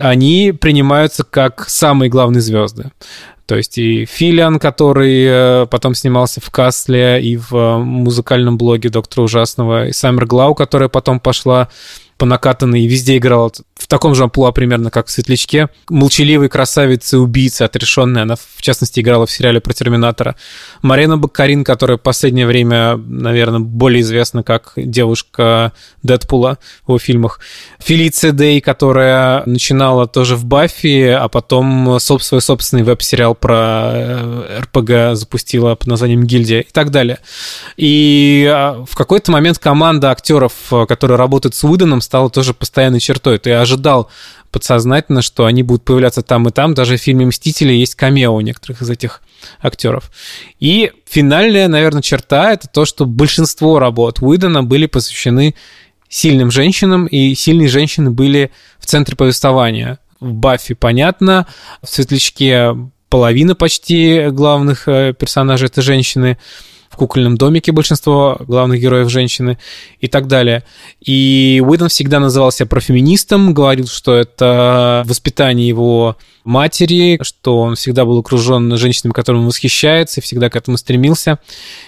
они 0.00 0.52
принимаются 0.58 1.24
как 1.24 1.68
самые 1.68 2.08
главные 2.10 2.40
звезды. 2.40 2.90
То 3.46 3.56
есть 3.56 3.78
и 3.78 4.04
Филиан, 4.04 4.60
который 4.60 5.24
э, 5.26 5.66
потом 5.66 5.96
снимался 5.96 6.40
в 6.40 6.50
Касле 6.50 7.20
и 7.20 7.36
в 7.36 7.52
э, 7.52 7.78
музыкальном 7.78 8.56
блоге 8.56 8.90
Доктора 8.90 9.24
Ужасного, 9.24 9.88
и 9.88 9.92
Саммер 9.92 10.26
Глау, 10.26 10.54
которая 10.54 10.88
потом 10.88 11.18
пошла 11.18 11.68
по 12.16 12.26
накатанной 12.26 12.82
и 12.82 12.86
везде 12.86 13.16
играла 13.16 13.50
в 13.80 13.86
таком 13.86 14.14
же 14.14 14.24
амплуа 14.24 14.52
примерно, 14.52 14.90
как 14.90 15.06
в 15.06 15.10
«Светлячке». 15.10 15.70
Молчаливый 15.88 16.50
красавица 16.50 17.16
и 17.16 17.18
убийца, 17.18 17.64
отрешенная. 17.64 18.22
Она, 18.22 18.36
в 18.36 18.60
частности, 18.60 19.00
играла 19.00 19.24
в 19.24 19.30
сериале 19.30 19.60
про 19.60 19.72
Терминатора. 19.72 20.36
Марина 20.82 21.16
Баккарин, 21.16 21.64
которая 21.64 21.96
в 21.96 22.02
последнее 22.02 22.46
время, 22.46 22.96
наверное, 22.96 23.60
более 23.60 24.02
известна 24.02 24.42
как 24.42 24.74
девушка 24.76 25.72
Дэдпула 26.02 26.58
в 26.86 26.98
фильмах. 26.98 27.40
Фелиция 27.78 28.32
Дэй, 28.32 28.60
которая 28.60 29.44
начинала 29.46 30.06
тоже 30.06 30.36
в 30.36 30.44
Баффи, 30.44 31.08
а 31.08 31.28
потом 31.28 31.98
свой 32.00 32.42
собственный 32.42 32.82
веб-сериал 32.82 33.34
про 33.34 33.92
э, 33.94 34.60
РПГ 34.60 35.16
запустила 35.16 35.74
под 35.74 35.86
названием 35.86 36.24
«Гильдия» 36.24 36.60
и 36.60 36.70
так 36.70 36.90
далее. 36.90 37.18
И 37.78 38.46
а, 38.52 38.84
в 38.86 38.94
какой-то 38.94 39.32
момент 39.32 39.58
команда 39.58 40.10
актеров, 40.10 40.52
которые 40.86 41.16
работают 41.16 41.54
с 41.54 41.64
Уидоном, 41.64 42.02
стала 42.02 42.28
тоже 42.28 42.52
постоянной 42.52 43.00
чертой. 43.00 43.38
Ты 43.38 43.52
ожидал 43.70 44.10
подсознательно, 44.50 45.22
что 45.22 45.46
они 45.46 45.62
будут 45.62 45.84
появляться 45.84 46.22
там 46.22 46.48
и 46.48 46.50
там. 46.50 46.74
Даже 46.74 46.96
в 46.96 47.00
фильме 47.00 47.26
«Мстители» 47.26 47.72
есть 47.72 47.94
камео 47.94 48.34
у 48.34 48.40
некоторых 48.40 48.82
из 48.82 48.90
этих 48.90 49.22
актеров. 49.60 50.10
И 50.58 50.92
финальная, 51.08 51.68
наверное, 51.68 52.02
черта— 52.02 52.52
это 52.52 52.68
то, 52.68 52.84
что 52.84 53.06
большинство 53.06 53.78
работ 53.78 54.18
Уидона 54.20 54.62
были 54.62 54.86
посвящены 54.86 55.54
сильным 56.08 56.50
женщинам, 56.50 57.06
и 57.06 57.34
сильные 57.34 57.68
женщины 57.68 58.10
были 58.10 58.50
в 58.80 58.86
центре 58.86 59.16
повествования. 59.16 60.00
В 60.18 60.32
Баффи 60.32 60.74
понятно, 60.74 61.46
в 61.82 61.88
Светлячке 61.88 62.74
половина 63.08 63.54
почти 63.54 64.28
главных 64.30 64.88
э, 64.88 65.14
персонажей— 65.14 65.66
это 65.68 65.80
женщины 65.82 66.38
в 66.90 66.96
кукольном 66.96 67.38
домике 67.38 67.70
большинство 67.70 68.36
главных 68.40 68.80
героев 68.80 69.08
женщины 69.08 69.58
и 70.00 70.08
так 70.08 70.26
далее. 70.26 70.64
И 71.00 71.62
Уидон 71.64 71.88
всегда 71.88 72.18
называл 72.18 72.50
себя 72.50 72.66
профеминистом, 72.66 73.54
говорил, 73.54 73.86
что 73.86 74.16
это 74.16 75.04
воспитание 75.06 75.68
его 75.68 76.16
матери, 76.42 77.18
что 77.22 77.58
он 77.58 77.76
всегда 77.76 78.04
был 78.04 78.18
окружен 78.18 78.76
женщинами, 78.76 79.12
которым 79.12 79.42
он 79.42 79.46
восхищается, 79.46 80.20
и 80.20 80.22
всегда 80.22 80.50
к 80.50 80.56
этому 80.56 80.76
стремился. 80.76 81.38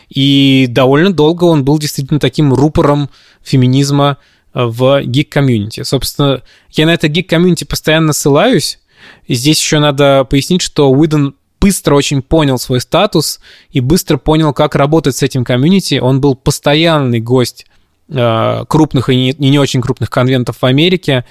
И 0.09 0.67
довольно 0.69 1.13
долго 1.13 1.45
он 1.45 1.65
был 1.65 1.79
действительно 1.79 2.21
таким 2.21 2.55
рупором 2.55 3.11
феминизма 3.43 4.19
в 4.55 5.03
гик-комьюнити. 5.03 5.83
Собственно, 5.83 6.43
я 6.71 6.87
на 6.87 6.95
это 6.95 7.09
гик-комьюнити 7.09 7.65
постоянно 7.65 8.13
ссылаюсь. 8.13 8.79
Здесь 9.27 9.61
еще 9.61 9.81
надо 9.81 10.25
пояснить, 10.25 10.63
что 10.63 10.93
Уидон 10.93 11.35
быстро 11.63 11.95
очень 11.95 12.23
понял 12.23 12.59
свой 12.59 12.81
статус 12.81 13.39
и 13.71 13.81
быстро 13.81 14.19
понял, 14.19 14.53
как 14.53 14.75
работать 14.75 15.17
с 15.17 15.23
этим 15.23 15.45
комьюнити. 15.45 16.01
Он 16.01 16.21
был 16.21 16.35
постоянный 16.35 17.21
гость 17.21 17.67
э, 18.09 18.65
крупных 18.69 19.09
и 19.09 19.17
не, 19.17 19.35
не 19.39 19.59
очень 19.61 19.81
крупных 19.81 20.11
конвентов 20.11 20.57
в 20.61 20.67
Америке, 20.67 21.25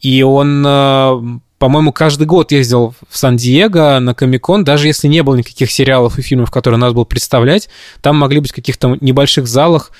и 0.00 0.22
он, 0.22 0.64
э, 0.66 1.20
по-моему, 1.58 1.92
каждый 1.92 2.26
год 2.26 2.50
ездил 2.50 2.94
в 3.08 3.16
Сан-Диего 3.16 4.00
на 4.00 4.14
Комикон, 4.14 4.64
даже 4.64 4.88
если 4.88 5.06
не 5.06 5.22
было 5.22 5.36
никаких 5.36 5.70
сериалов 5.70 6.18
и 6.18 6.22
фильмов, 6.22 6.50
которые 6.50 6.80
надо 6.80 6.94
было 6.94 7.04
представлять, 7.04 7.68
там 8.00 8.16
могли 8.16 8.40
быть 8.40 8.50
в 8.50 8.54
каких-то 8.54 8.98
небольших 9.00 9.46
залах 9.46 9.92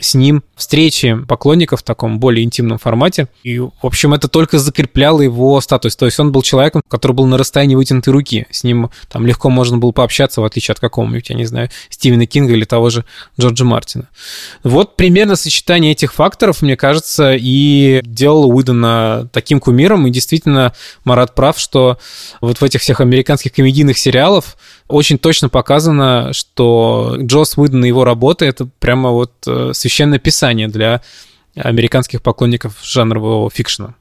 с 0.00 0.14
ним 0.14 0.42
встречи 0.56 1.16
поклонников 1.28 1.80
в 1.80 1.82
таком 1.82 2.18
более 2.18 2.44
интимном 2.44 2.78
формате. 2.78 3.28
И, 3.42 3.58
в 3.58 3.72
общем, 3.82 4.14
это 4.14 4.28
только 4.28 4.58
закрепляло 4.58 5.20
его 5.20 5.60
статус. 5.60 5.96
То 5.96 6.06
есть 6.06 6.18
он 6.18 6.32
был 6.32 6.42
человеком, 6.42 6.82
который 6.88 7.12
был 7.12 7.26
на 7.26 7.36
расстоянии 7.36 7.74
вытянутой 7.74 8.12
руки. 8.12 8.46
С 8.50 8.64
ним 8.64 8.90
там 9.10 9.26
легко 9.26 9.50
можно 9.50 9.78
было 9.78 9.92
пообщаться, 9.92 10.40
в 10.40 10.44
отличие 10.44 10.72
от 10.72 10.80
какого-нибудь, 10.80 11.28
я 11.30 11.36
не 11.36 11.44
знаю, 11.44 11.68
Стивена 11.90 12.26
Кинга 12.26 12.54
или 12.54 12.64
того 12.64 12.90
же 12.90 13.04
Джорджа 13.38 13.64
Мартина. 13.64 14.08
Вот 14.62 14.96
примерно 14.96 15.36
сочетание 15.36 15.92
этих 15.92 16.14
факторов, 16.14 16.62
мне 16.62 16.76
кажется, 16.76 17.34
и 17.38 18.00
делало 18.04 18.46
Уидона 18.46 19.28
таким 19.32 19.60
кумиром. 19.60 20.06
И 20.06 20.10
действительно, 20.10 20.72
Марат 21.04 21.34
прав, 21.34 21.58
что 21.58 21.98
вот 22.40 22.60
в 22.60 22.64
этих 22.64 22.80
всех 22.80 23.00
американских 23.00 23.52
комедийных 23.52 23.98
сериалах 23.98 24.56
очень 24.92 25.18
точно 25.18 25.48
показано, 25.48 26.32
что 26.32 27.16
Джос 27.18 27.56
Уидон 27.56 27.84
и 27.84 27.88
его 27.88 28.04
работа— 28.04 28.44
это 28.46 28.68
прямо 28.78 29.10
вот 29.10 29.32
э, 29.46 29.70
священное 29.72 30.18
писание 30.18 30.68
для 30.68 31.00
американских 31.56 32.22
поклонников 32.22 32.76
жанрового 32.82 33.50
фикшена. 33.50 33.94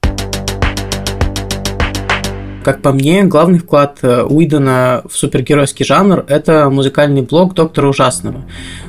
Как 2.63 2.83
по 2.83 2.91
мне, 2.91 3.23
главный 3.23 3.57
вклад 3.57 3.99
э, 4.03 4.21
Уидона 4.21 5.01
в 5.09 5.17
супергеройский 5.17 5.83
жанр– 5.83 6.25
это 6.27 6.69
музыкальный 6.69 7.23
блог 7.23 7.55
Доктора 7.55 7.87
Ужасного. 7.87 8.43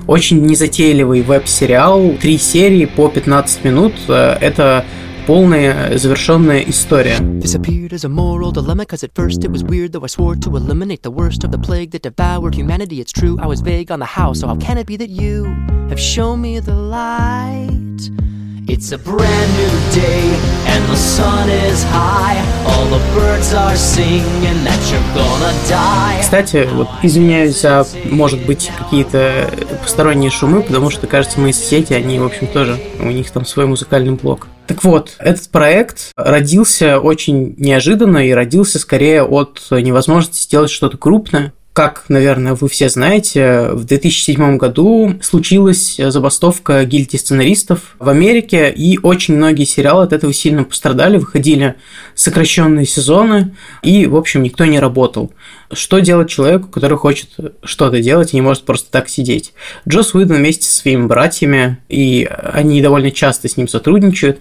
Очень 0.07 0.45
незатейливый 0.45 1.23
веб-сериал, 1.23 2.15
три 2.21 2.37
серии 2.37 2.85
по 2.85 3.09
15 3.09 3.65
минут. 3.65 3.95
Э, 4.09 4.37
это 4.41 4.85
полная 5.26 5.98
завершенная 5.98 6.62
история. 6.62 7.18
Disappeared 7.20 7.94
as 7.94 8.04
a 8.04 8.10
moral 8.10 8.52
dilemma 8.52 8.86
Cause 8.86 9.04
at 9.04 9.14
first 9.14 9.44
it 9.44 9.52
was 9.52 9.64
weird 9.64 9.92
Though 9.92 10.04
I 10.04 10.08
swore 10.08 10.36
to 10.36 10.56
eliminate 10.56 11.04
the 11.04 11.12
worst 11.12 11.44
of 11.44 11.52
the 11.52 11.58
plague 11.58 11.92
that 11.92 12.04
devoured 12.04 12.56
humanity 12.56 13.00
It's 13.00 13.12
true, 13.12 13.38
I 13.40 13.48
was 13.48 13.62
vague 13.62 13.92
on 13.92 14.00
the 14.00 14.06
how 14.06 14.34
So 14.34 14.48
how 14.48 14.56
can 14.56 14.78
it 14.78 14.88
be 14.88 14.98
that 14.98 15.10
you 15.10 15.46
have 15.90 16.00
shown 16.00 16.42
me 16.42 16.60
the 16.60 16.76
light? 16.76 18.10
It's 18.73 18.91
a 18.91 18.97
brand 18.97 19.51
new 19.61 19.75
day 19.95 20.33
and 20.73 20.83
the 20.89 20.97
sun 20.97 21.47
is 21.51 21.85
high. 21.93 22.41
All 22.65 22.87
the 22.87 23.03
birds 23.15 23.53
are 23.53 23.77
singing 23.77 24.65
that 24.65 24.81
you're 24.91 25.15
gonna 25.15 25.53
die. 25.69 26.23
Кстати, 26.23 26.67
вот 26.73 26.89
извиняюсь 27.03 27.61
за, 27.61 27.87
может 28.07 28.47
быть, 28.47 28.71
какие-то 28.79 29.51
посторонние 29.83 30.31
шумы, 30.31 30.63
потому 30.63 30.89
что, 30.89 31.07
кажется, 31.07 31.39
мои 31.39 31.53
соседи, 31.53 31.93
они, 31.93 32.19
в 32.19 32.25
общем, 32.25 32.47
тоже, 32.47 32.81
у 32.99 33.11
них 33.11 33.31
там 33.31 33.45
свой 33.45 33.67
музыкальный 33.67 34.13
блок. 34.13 34.47
Так 34.67 34.83
вот, 34.85 35.17
этот 35.19 35.51
проект 35.51 36.13
родился 36.17 36.99
очень 36.99 37.55
неожиданно 37.59 38.27
и 38.27 38.31
родился 38.31 38.79
скорее 38.79 39.23
от 39.23 39.61
невозможности 39.71 40.45
сделать 40.45 40.71
что-то 40.71 40.97
крупное. 40.97 41.53
Как, 41.73 42.05
наверное, 42.09 42.55
вы 42.55 42.69
все 42.69 42.91
знаете, 42.91 43.71
в 43.73 43.85
2007 43.85 44.59
году 44.59 45.15
случилась 45.23 45.97
забастовка 45.97 46.85
гильдии 46.85 47.17
сценаристов 47.17 47.97
в 47.99 48.11
Америке, 48.11 48.71
и 48.71 48.99
очень 49.03 49.37
многие 49.37 49.65
сериалы 49.65 50.05
от 50.05 50.13
этого 50.13 50.35
сильно 50.35 50.65
пострадали, 50.65 51.17
выходили 51.17 51.77
сокращенные 52.15 52.85
сезоны, 52.85 53.57
и, 53.83 54.05
в 54.05 54.17
общем, 54.17 54.43
никто 54.43 54.67
не 54.67 54.81
работал. 54.81 55.33
Что 55.73 56.01
делать 56.01 56.29
человеку, 56.29 56.69
который 56.69 56.99
хочет 56.99 57.31
что-то 57.65 58.03
делать 58.03 58.35
и 58.35 58.37
не 58.37 58.43
может 58.43 58.65
просто 58.65 58.91
так 58.91 59.09
сидеть? 59.09 59.55
Джос 59.89 60.15
Уидон 60.15 60.37
вместе 60.37 60.67
со 60.67 60.77
своими 60.77 61.07
братьями, 61.07 61.79
и 61.89 62.29
они 62.53 62.83
довольно 62.83 63.11
часто 63.11 63.49
с 63.49 63.57
ним 63.57 63.67
сотрудничают, 63.67 64.41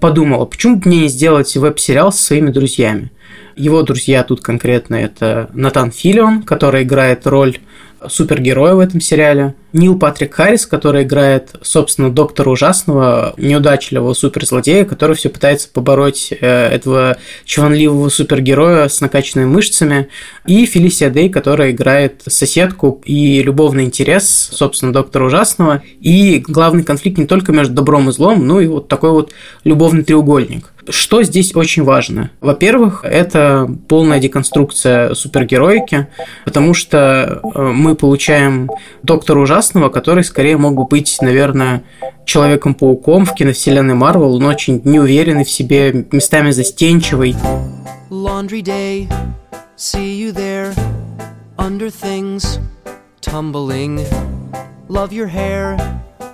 подумала, 0.00 0.44
почему 0.44 0.76
бы 0.76 0.88
мне 0.88 1.00
не 1.00 1.08
сделать 1.08 1.56
веб-сериал 1.56 2.12
со 2.12 2.22
своими 2.22 2.50
друзьями? 2.50 3.10
Его 3.58 3.82
друзья 3.82 4.22
тут 4.22 4.40
конкретно 4.40 4.94
это 4.94 5.50
Натан 5.52 5.90
Филион, 5.90 6.44
который 6.44 6.84
играет 6.84 7.26
роль 7.26 7.58
супергероя 8.06 8.74
в 8.74 8.78
этом 8.78 9.00
сериале. 9.00 9.56
Нил 9.72 9.98
Патрик 9.98 10.34
Харрис, 10.34 10.66
который 10.66 11.02
играет, 11.02 11.54
собственно, 11.62 12.10
доктора 12.10 12.50
ужасного, 12.50 13.34
неудачливого 13.36 14.14
суперзлодея, 14.14 14.84
который 14.84 15.14
все 15.14 15.28
пытается 15.28 15.68
побороть 15.68 16.32
э, 16.32 16.68
этого 16.68 17.18
чванливого 17.44 18.08
супергероя 18.08 18.88
с 18.88 19.00
накачанными 19.00 19.46
мышцами. 19.46 20.08
И 20.46 20.64
Фелисия 20.64 21.10
Дей, 21.10 21.28
которая 21.28 21.72
играет 21.72 22.22
соседку 22.26 23.02
и 23.04 23.42
любовный 23.42 23.84
интерес, 23.84 24.48
собственно, 24.52 24.92
доктора 24.92 25.26
ужасного. 25.26 25.82
И 26.00 26.42
главный 26.46 26.82
конфликт 26.82 27.18
не 27.18 27.26
только 27.26 27.52
между 27.52 27.74
добром 27.74 28.08
и 28.08 28.12
злом, 28.12 28.46
но 28.46 28.60
и 28.60 28.66
вот 28.66 28.88
такой 28.88 29.10
вот 29.10 29.32
любовный 29.64 30.02
треугольник. 30.02 30.72
Что 30.88 31.22
здесь 31.22 31.54
очень 31.54 31.82
важно? 31.82 32.30
Во-первых, 32.40 33.04
это 33.04 33.70
полная 33.88 34.20
деконструкция 34.20 35.12
супергероики, 35.12 36.08
потому 36.46 36.72
что 36.72 37.42
э, 37.54 37.62
мы 37.62 37.94
получаем 37.94 38.70
Доктора 39.02 39.40
Ужасного, 39.40 39.57
который 39.90 40.24
скорее 40.24 40.56
мог 40.56 40.74
бы 40.74 40.84
быть, 40.84 41.18
наверное, 41.20 41.82
Человеком-пауком 42.24 43.24
в 43.24 43.34
киновселенной 43.34 43.94
Марвел, 43.94 44.38
но 44.38 44.48
очень 44.48 44.82
неуверенный 44.84 45.44
в 45.44 45.50
себе, 45.50 46.06
местами 46.12 46.50
застенчивый. 46.50 47.34
Laundry 48.10 48.62
day, 48.62 49.08
see 49.76 50.14
you 50.14 50.32
there, 50.32 50.74
under 51.56 51.88
things, 51.88 52.60
tumbling, 53.22 54.06
love 54.88 55.10
your 55.10 55.26
hair. 55.26 55.78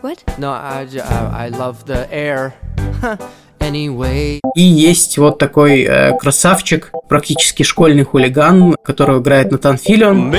What? 0.02 0.18
No, 0.36 0.50
I, 0.50 0.88
I, 0.98 1.46
I 1.46 1.48
love 1.50 1.84
the 1.86 2.08
air. 2.10 2.52
anyway. 3.60 4.40
И 4.54 4.62
есть 4.62 5.18
вот 5.18 5.38
такой 5.38 5.82
э, 5.82 6.16
красавчик, 6.18 6.90
практически 7.08 7.62
школьный 7.62 8.04
хулиган, 8.04 8.74
которого 8.82 9.20
играет 9.20 9.50
Натан 9.50 9.78
Филион. 9.78 10.30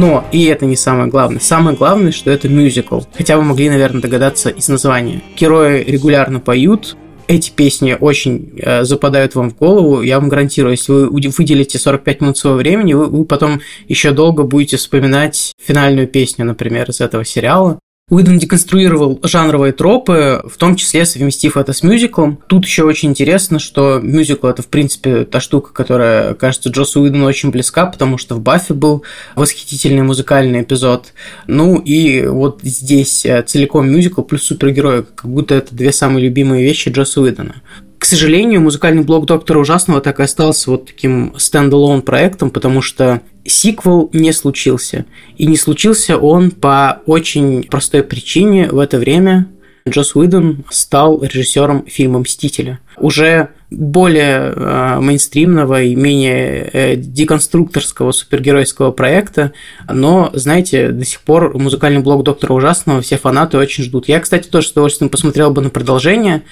Но 0.00 0.24
и 0.32 0.46
это 0.46 0.64
не 0.64 0.76
самое 0.76 1.10
главное. 1.10 1.40
Самое 1.40 1.76
главное, 1.76 2.10
что 2.10 2.30
это 2.30 2.48
мюзикл. 2.48 3.00
Хотя 3.14 3.36
вы 3.36 3.44
могли, 3.44 3.68
наверное, 3.68 4.00
догадаться 4.00 4.48
из 4.48 4.66
названия. 4.68 5.20
Герои 5.36 5.84
регулярно 5.84 6.40
поют, 6.40 6.96
эти 7.28 7.50
песни 7.50 7.94
очень 8.00 8.54
э, 8.56 8.84
западают 8.84 9.34
вам 9.34 9.50
в 9.50 9.58
голову. 9.58 10.00
Я 10.00 10.18
вам 10.18 10.30
гарантирую, 10.30 10.72
если 10.72 10.90
вы 10.90 11.10
выделите 11.10 11.78
45 11.78 12.22
минут 12.22 12.38
своего 12.38 12.58
времени, 12.58 12.94
вы, 12.94 13.08
вы 13.08 13.26
потом 13.26 13.60
еще 13.88 14.12
долго 14.12 14.42
будете 14.42 14.78
вспоминать 14.78 15.52
финальную 15.62 16.08
песню, 16.08 16.46
например, 16.46 16.88
из 16.88 17.02
этого 17.02 17.26
сериала. 17.26 17.78
Уидон 18.10 18.38
деконструировал 18.38 19.20
жанровые 19.22 19.72
тропы, 19.72 20.42
в 20.44 20.56
том 20.56 20.74
числе 20.74 21.06
совместив 21.06 21.56
это 21.56 21.72
с 21.72 21.84
мюзиклом. 21.84 22.40
Тут 22.48 22.64
еще 22.64 22.82
очень 22.82 23.10
интересно, 23.10 23.60
что 23.60 24.00
мюзикл 24.02 24.48
это, 24.48 24.62
в 24.62 24.66
принципе, 24.66 25.24
та 25.24 25.40
штука, 25.40 25.72
которая, 25.72 26.34
кажется, 26.34 26.70
Джосу 26.70 27.00
Уидону 27.00 27.24
очень 27.24 27.50
близка, 27.50 27.86
потому 27.86 28.18
что 28.18 28.34
в 28.34 28.40
Баффе 28.40 28.74
был 28.74 29.04
восхитительный 29.36 30.02
музыкальный 30.02 30.62
эпизод. 30.62 31.12
Ну 31.46 31.78
и 31.78 32.26
вот 32.26 32.60
здесь 32.62 33.24
э, 33.24 33.42
целиком 33.42 33.88
мюзикл 33.88 34.22
плюс 34.22 34.42
супергерои, 34.42 35.04
как 35.14 35.30
будто 35.30 35.54
это 35.54 35.72
две 35.72 35.92
самые 35.92 36.24
любимые 36.24 36.64
вещи 36.64 36.88
Джосу 36.88 37.22
Уидона. 37.22 37.62
К 38.00 38.06
сожалению, 38.06 38.62
музыкальный 38.62 39.02
блог 39.02 39.26
Доктора 39.26 39.58
Ужасного 39.58 40.00
так 40.00 40.20
и 40.20 40.22
остался 40.22 40.70
вот 40.70 40.86
таким 40.86 41.34
стендалон 41.36 42.00
проектом, 42.00 42.48
потому 42.48 42.80
что 42.80 43.20
сиквел 43.44 44.08
не 44.14 44.32
случился. 44.32 45.04
И 45.36 45.44
не 45.44 45.58
случился 45.58 46.16
он 46.16 46.50
по 46.50 47.02
очень 47.04 47.62
простой 47.64 48.02
причине. 48.02 48.70
В 48.70 48.78
это 48.78 48.98
время 48.98 49.48
Джос 49.86 50.16
Уидон 50.16 50.64
стал 50.70 51.22
режиссером 51.22 51.84
фильма 51.86 52.20
«Мстители». 52.20 52.78
Уже 52.96 53.50
более 53.70 54.54
э, 54.56 54.98
мейнстримного 55.00 55.82
и 55.82 55.94
менее 55.94 56.70
э, 56.72 56.96
деконструкторского 56.96 58.12
супергеройского 58.12 58.92
проекта, 58.92 59.52
но, 59.88 60.30
знаете, 60.32 60.88
до 60.88 61.04
сих 61.04 61.20
пор 61.20 61.56
музыкальный 61.56 62.00
блог 62.00 62.24
Доктора 62.24 62.54
Ужасного 62.54 63.02
все 63.02 63.18
фанаты 63.18 63.58
очень 63.58 63.84
ждут. 63.84 64.08
Я, 64.08 64.20
кстати, 64.20 64.48
тоже 64.48 64.68
с 64.68 64.72
удовольствием 64.72 65.10
посмотрел 65.10 65.50
бы 65.50 65.60
на 65.60 65.68
продолжение, 65.68 66.42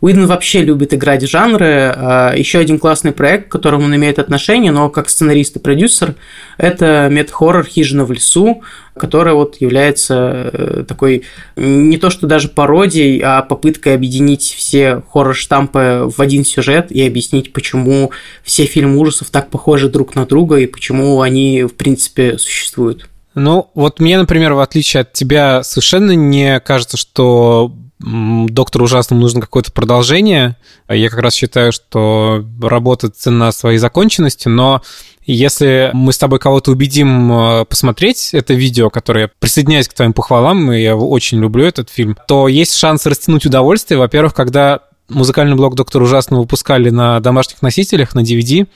Уидон 0.00 0.26
вообще 0.26 0.62
любит 0.62 0.94
играть 0.94 1.22
в 1.22 1.28
жанры. 1.28 1.92
А, 1.94 2.34
Еще 2.34 2.58
один 2.58 2.78
классный 2.78 3.12
проект, 3.12 3.48
к 3.48 3.52
которому 3.52 3.84
он 3.84 3.94
имеет 3.96 4.18
отношение, 4.18 4.72
но 4.72 4.88
как 4.88 5.10
сценарист 5.10 5.56
и 5.56 5.58
продюсер, 5.58 6.14
это 6.56 7.08
мед-хоррор 7.10 7.64
«Хижина 7.64 8.04
в 8.04 8.12
лесу», 8.12 8.62
которая 8.96 9.34
вот 9.34 9.56
является 9.60 10.50
э, 10.52 10.84
такой 10.86 11.24
не 11.56 11.96
то 11.96 12.10
что 12.10 12.26
даже 12.26 12.48
пародией, 12.48 13.20
а 13.24 13.42
попыткой 13.42 13.94
объединить 13.94 14.42
все 14.42 15.02
хоррор-штампы 15.12 16.10
в 16.14 16.20
один 16.20 16.44
сюжет 16.44 16.90
и 16.90 17.06
объяснить, 17.06 17.52
почему 17.52 18.10
все 18.42 18.64
фильмы 18.64 18.98
ужасов 18.98 19.30
так 19.30 19.50
похожи 19.50 19.88
друг 19.88 20.14
на 20.14 20.26
друга 20.26 20.56
и 20.56 20.66
почему 20.66 21.20
они, 21.20 21.64
в 21.64 21.74
принципе, 21.74 22.38
существуют. 22.38 23.08
Ну, 23.34 23.70
вот 23.74 24.00
мне, 24.00 24.18
например, 24.18 24.54
в 24.54 24.60
отличие 24.60 25.02
от 25.02 25.12
тебя, 25.12 25.62
совершенно 25.62 26.12
не 26.12 26.58
кажется, 26.60 26.96
что 26.96 27.72
Доктору 28.00 28.86
ужасному 28.86 29.22
нужно 29.22 29.40
какое-то 29.40 29.72
продолжение. 29.72 30.56
Я 30.88 31.10
как 31.10 31.20
раз 31.20 31.34
считаю, 31.34 31.70
что 31.70 32.44
работа 32.62 33.10
цена 33.10 33.52
своей 33.52 33.78
законченности, 33.78 34.48
но 34.48 34.82
если 35.26 35.90
мы 35.92 36.12
с 36.12 36.18
тобой 36.18 36.38
кого-то 36.38 36.72
убедим 36.72 37.32
э, 37.32 37.64
посмотреть 37.66 38.30
это 38.32 38.54
видео, 38.54 38.90
которое 38.90 39.30
присоединяюсь 39.38 39.86
к 39.86 39.92
твоим 39.92 40.12
похвалам, 40.12 40.72
и 40.72 40.80
я 40.80 40.96
очень 40.96 41.40
люблю 41.40 41.64
этот 41.64 41.90
фильм, 41.90 42.16
то 42.26 42.48
есть 42.48 42.74
шанс 42.74 43.06
растянуть 43.06 43.46
удовольствие. 43.46 43.98
Во-первых, 43.98 44.34
когда 44.34 44.80
музыкальный 45.10 45.56
блог 45.56 45.74
«Доктор 45.74 46.02
Ужасно» 46.02 46.38
выпускали 46.38 46.90
на 46.90 47.20
домашних 47.20 47.62
носителях, 47.62 48.14
на 48.14 48.20
DVD, 48.20 48.66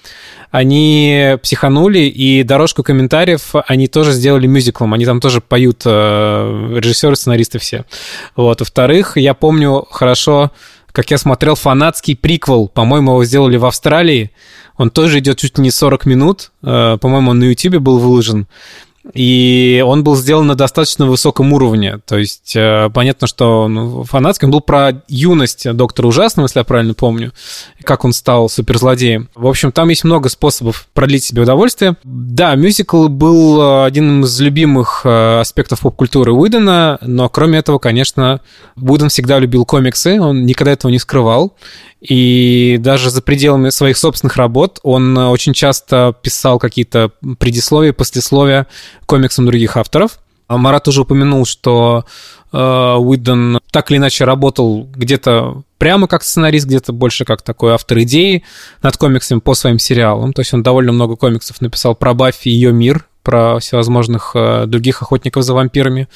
они 0.50 1.36
психанули, 1.42 2.00
и 2.00 2.42
дорожку 2.42 2.82
комментариев 2.82 3.54
они 3.66 3.88
тоже 3.88 4.12
сделали 4.12 4.46
мюзиклом. 4.46 4.94
Они 4.94 5.04
там 5.04 5.20
тоже 5.20 5.40
поют 5.40 5.82
э, 5.84 6.78
режиссеры, 6.78 7.16
сценаристы 7.16 7.58
все. 7.58 7.84
Вот. 8.36 8.60
Во-вторых, 8.60 9.16
я 9.16 9.34
помню 9.34 9.84
хорошо, 9.90 10.52
как 10.92 11.10
я 11.10 11.18
смотрел 11.18 11.56
фанатский 11.56 12.14
приквел. 12.14 12.68
По-моему, 12.68 13.12
его 13.12 13.24
сделали 13.24 13.56
в 13.56 13.64
Австралии. 13.64 14.30
Он 14.76 14.90
тоже 14.90 15.18
идет 15.18 15.38
чуть 15.38 15.58
не 15.58 15.70
40 15.70 16.06
минут. 16.06 16.52
Э, 16.62 16.98
по-моему, 17.00 17.32
он 17.32 17.40
на 17.40 17.44
YouTube 17.44 17.76
был 17.76 17.98
выложен 17.98 18.46
и 19.12 19.84
он 19.86 20.02
был 20.02 20.16
сделан 20.16 20.46
на 20.46 20.54
достаточно 20.54 21.06
высоком 21.06 21.52
уровне. 21.52 21.98
То 22.06 22.16
есть 22.16 22.54
э, 22.56 22.88
понятно, 22.92 23.26
что 23.26 23.68
ну, 23.68 24.02
фанатский. 24.04 24.46
Он 24.46 24.52
был 24.52 24.60
про 24.60 25.02
юность 25.08 25.70
доктора 25.72 26.06
Ужасного, 26.06 26.46
если 26.46 26.60
я 26.60 26.64
правильно 26.64 26.94
помню, 26.94 27.32
как 27.82 28.04
он 28.04 28.12
стал 28.14 28.48
суперзлодеем. 28.48 29.28
В 29.34 29.46
общем, 29.46 29.72
там 29.72 29.90
есть 29.90 30.04
много 30.04 30.28
способов 30.30 30.88
продлить 30.94 31.24
себе 31.24 31.42
удовольствие. 31.42 31.96
Да, 32.02 32.54
мюзикл 32.54 33.08
был 33.08 33.60
э, 33.60 33.84
один 33.84 34.24
из 34.24 34.40
любимых 34.40 35.02
э, 35.04 35.40
аспектов 35.40 35.80
поп-культуры 35.80 36.32
Уидона, 36.32 36.98
но 37.02 37.28
кроме 37.28 37.58
этого, 37.58 37.78
конечно, 37.78 38.40
Уидон 38.76 39.10
всегда 39.10 39.38
любил 39.38 39.66
комиксы, 39.66 40.18
он 40.18 40.46
никогда 40.46 40.72
этого 40.72 40.90
не 40.90 40.98
скрывал. 40.98 41.54
И 42.06 42.76
даже 42.80 43.08
за 43.08 43.22
пределами 43.22 43.70
своих 43.70 43.96
собственных 43.96 44.36
работ 44.36 44.78
он 44.82 45.16
очень 45.16 45.54
часто 45.54 46.14
писал 46.20 46.58
какие-то 46.58 47.12
предисловия, 47.38 47.94
послесловия 47.94 48.66
комиксам 49.06 49.46
других 49.46 49.78
авторов. 49.78 50.18
А 50.46 50.58
Марат 50.58 50.86
уже 50.86 51.00
упомянул, 51.00 51.46
что 51.46 52.04
э, 52.52 52.58
Уидон 52.58 53.58
так 53.70 53.90
или 53.90 53.96
иначе 53.96 54.26
работал 54.26 54.86
где-то 54.94 55.62
прямо 55.78 56.06
как 56.06 56.22
сценарист, 56.22 56.66
где-то 56.66 56.92
больше 56.92 57.24
как 57.24 57.40
такой 57.40 57.72
автор 57.72 58.00
идеи 58.00 58.44
над 58.82 58.98
комиксами 58.98 59.40
по 59.40 59.54
своим 59.54 59.78
сериалам. 59.78 60.34
То 60.34 60.40
есть 60.40 60.52
он 60.52 60.62
довольно 60.62 60.92
много 60.92 61.16
комиксов 61.16 61.62
написал 61.62 61.94
про 61.94 62.12
Баффи 62.12 62.48
и 62.48 62.52
ее 62.52 62.72
мир, 62.72 63.06
про 63.24 63.58
всевозможных 63.58 64.32
э, 64.34 64.66
других 64.66 65.02
охотников 65.02 65.42
за 65.42 65.54
вампирами, 65.54 66.08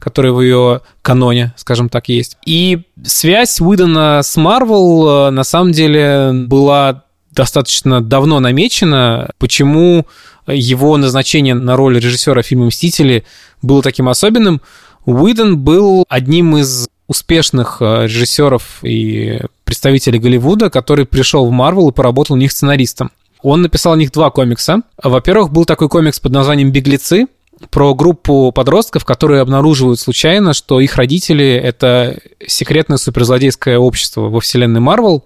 которые 0.00 0.32
в 0.32 0.40
ее 0.40 0.80
каноне, 1.02 1.52
скажем 1.56 1.88
так, 1.88 2.08
есть. 2.08 2.36
И 2.44 2.80
связь 3.04 3.60
Уидона 3.60 4.22
с 4.24 4.36
Марвел 4.36 5.28
э, 5.28 5.30
на 5.30 5.44
самом 5.44 5.72
деле 5.72 6.32
была 6.32 7.04
достаточно 7.30 8.00
давно 8.00 8.40
намечена. 8.40 9.30
Почему 9.38 10.06
его 10.46 10.96
назначение 10.96 11.54
на 11.54 11.76
роль 11.76 11.98
режиссера 11.98 12.42
фильма 12.42 12.66
«Мстители» 12.66 13.24
было 13.60 13.82
таким 13.82 14.08
особенным? 14.08 14.60
Уидон 15.04 15.58
был 15.58 16.06
одним 16.08 16.56
из 16.56 16.88
успешных 17.06 17.78
э, 17.80 18.04
режиссеров 18.04 18.82
и 18.82 19.40
представителей 19.64 20.18
Голливуда, 20.18 20.70
который 20.70 21.04
пришел 21.04 21.46
в 21.46 21.50
Марвел 21.50 21.90
и 21.90 21.92
поработал 21.92 22.36
у 22.36 22.38
них 22.38 22.52
сценаристом. 22.52 23.10
Он 23.44 23.60
написал 23.60 23.92
о 23.92 23.96
них 23.96 24.10
два 24.10 24.30
комикса. 24.30 24.80
Во-первых, 25.02 25.52
был 25.52 25.66
такой 25.66 25.90
комикс 25.90 26.18
под 26.18 26.32
названием 26.32 26.72
«Беглецы», 26.72 27.26
про 27.70 27.94
группу 27.94 28.52
подростков, 28.52 29.04
которые 29.04 29.40
обнаруживают 29.40 30.00
случайно, 30.00 30.54
что 30.54 30.80
их 30.80 30.96
родители— 30.96 31.52
это 31.64 32.18
секретное 32.46 32.98
суперзлодейское 32.98 33.78
общество 33.78 34.22
во 34.22 34.40
вселенной 34.40 34.80
Марвел, 34.80 35.24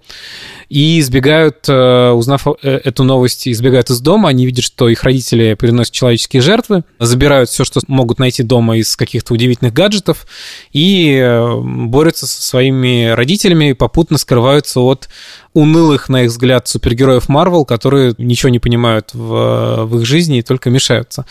и 0.69 0.99
избегают, 0.99 1.67
э, 1.67 2.11
узнав 2.11 2.45
э, 2.61 2.79
эту 2.83 3.03
новость, 3.03 3.47
избегают 3.47 3.89
из 3.89 3.99
дома, 4.01 4.29
они 4.29 4.45
видят, 4.45 4.63
что 4.63 4.87
их 4.87 5.03
родители 5.03 5.55
приносят 5.55 5.93
человеческие 5.93 6.43
жертвы, 6.43 6.83
забирают 6.99 7.49
все, 7.49 7.63
что 7.63 7.81
могут 7.87 8.19
найти 8.19 8.43
дома 8.43 8.77
из 8.77 8.95
каких-то 8.95 9.33
удивительных 9.33 9.73
гаджетов, 9.73 10.27
и 10.71 11.15
э, 11.15 11.59
борются 11.59 12.27
со 12.27 12.41
своими 12.43 13.09
родителями, 13.09 13.71
и 13.71 13.73
попутно 13.73 14.19
скрываются 14.19 14.79
от 14.79 15.09
унылых, 15.53 16.09
на 16.09 16.23
их 16.23 16.29
взгляд, 16.29 16.67
супергероев 16.67 17.27
Марвел, 17.27 17.65
которые 17.65 18.13
ничего 18.19 18.49
не 18.49 18.59
понимают 18.59 19.09
в, 19.13 19.85
в 19.85 19.99
их 19.99 20.05
жизни 20.05 20.37
и 20.37 20.43
только 20.43 20.69
мешаются. 20.69 21.25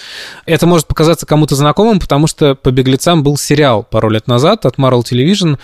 Это 0.45 0.67
может 0.67 0.89
показаться 0.89 1.27
кому-то 1.27 1.55
знакомым, 1.55 2.01
потому 2.01 2.27
что 2.27 2.57
по 2.57 2.73
«Беглецам» 2.73 3.23
был 3.23 3.37
сериал 3.37 3.87
пару 3.89 4.11
лет 4.11 4.27
назад 4.27 4.67
от 4.67 4.77
Marvel 4.77 5.03
Television, 5.03 5.59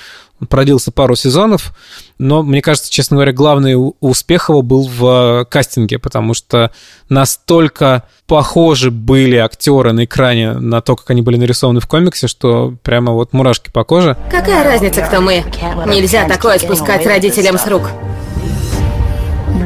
продился 0.48 0.92
пару 0.92 1.16
сезонов, 1.16 1.72
но, 2.18 2.42
мне 2.42 2.60
кажется, 2.60 2.90
честно 2.90 3.16
говоря, 3.16 3.32
главный 3.32 3.74
успех 4.00 4.48
его 4.48 4.62
был 4.62 4.88
в 4.88 5.46
кастинге, 5.50 5.98
потому 5.98 6.34
что 6.34 6.70
настолько 7.08 8.04
похожи 8.26 8.90
были 8.90 9.36
актеры 9.36 9.92
на 9.92 10.04
экране 10.04 10.52
на 10.52 10.80
то, 10.80 10.96
как 10.96 11.10
они 11.10 11.22
были 11.22 11.36
нарисованы 11.36 11.80
в 11.80 11.86
комиксе, 11.86 12.26
что 12.26 12.74
прямо 12.82 13.12
вот 13.12 13.32
мурашки 13.32 13.70
по 13.70 13.84
коже. 13.84 14.16
Какая 14.30 14.64
разница, 14.64 15.02
кто 15.02 15.20
мы? 15.20 15.44
Нельзя 15.86 16.26
такое 16.28 16.58
спускать 16.58 17.06
родителям 17.06 17.58
с 17.58 17.66
рук. 17.66 17.90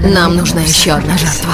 Нам 0.04 0.36
нужна 0.36 0.60
еще 0.60 0.92
одна 0.92 1.16
жертва. 1.18 1.52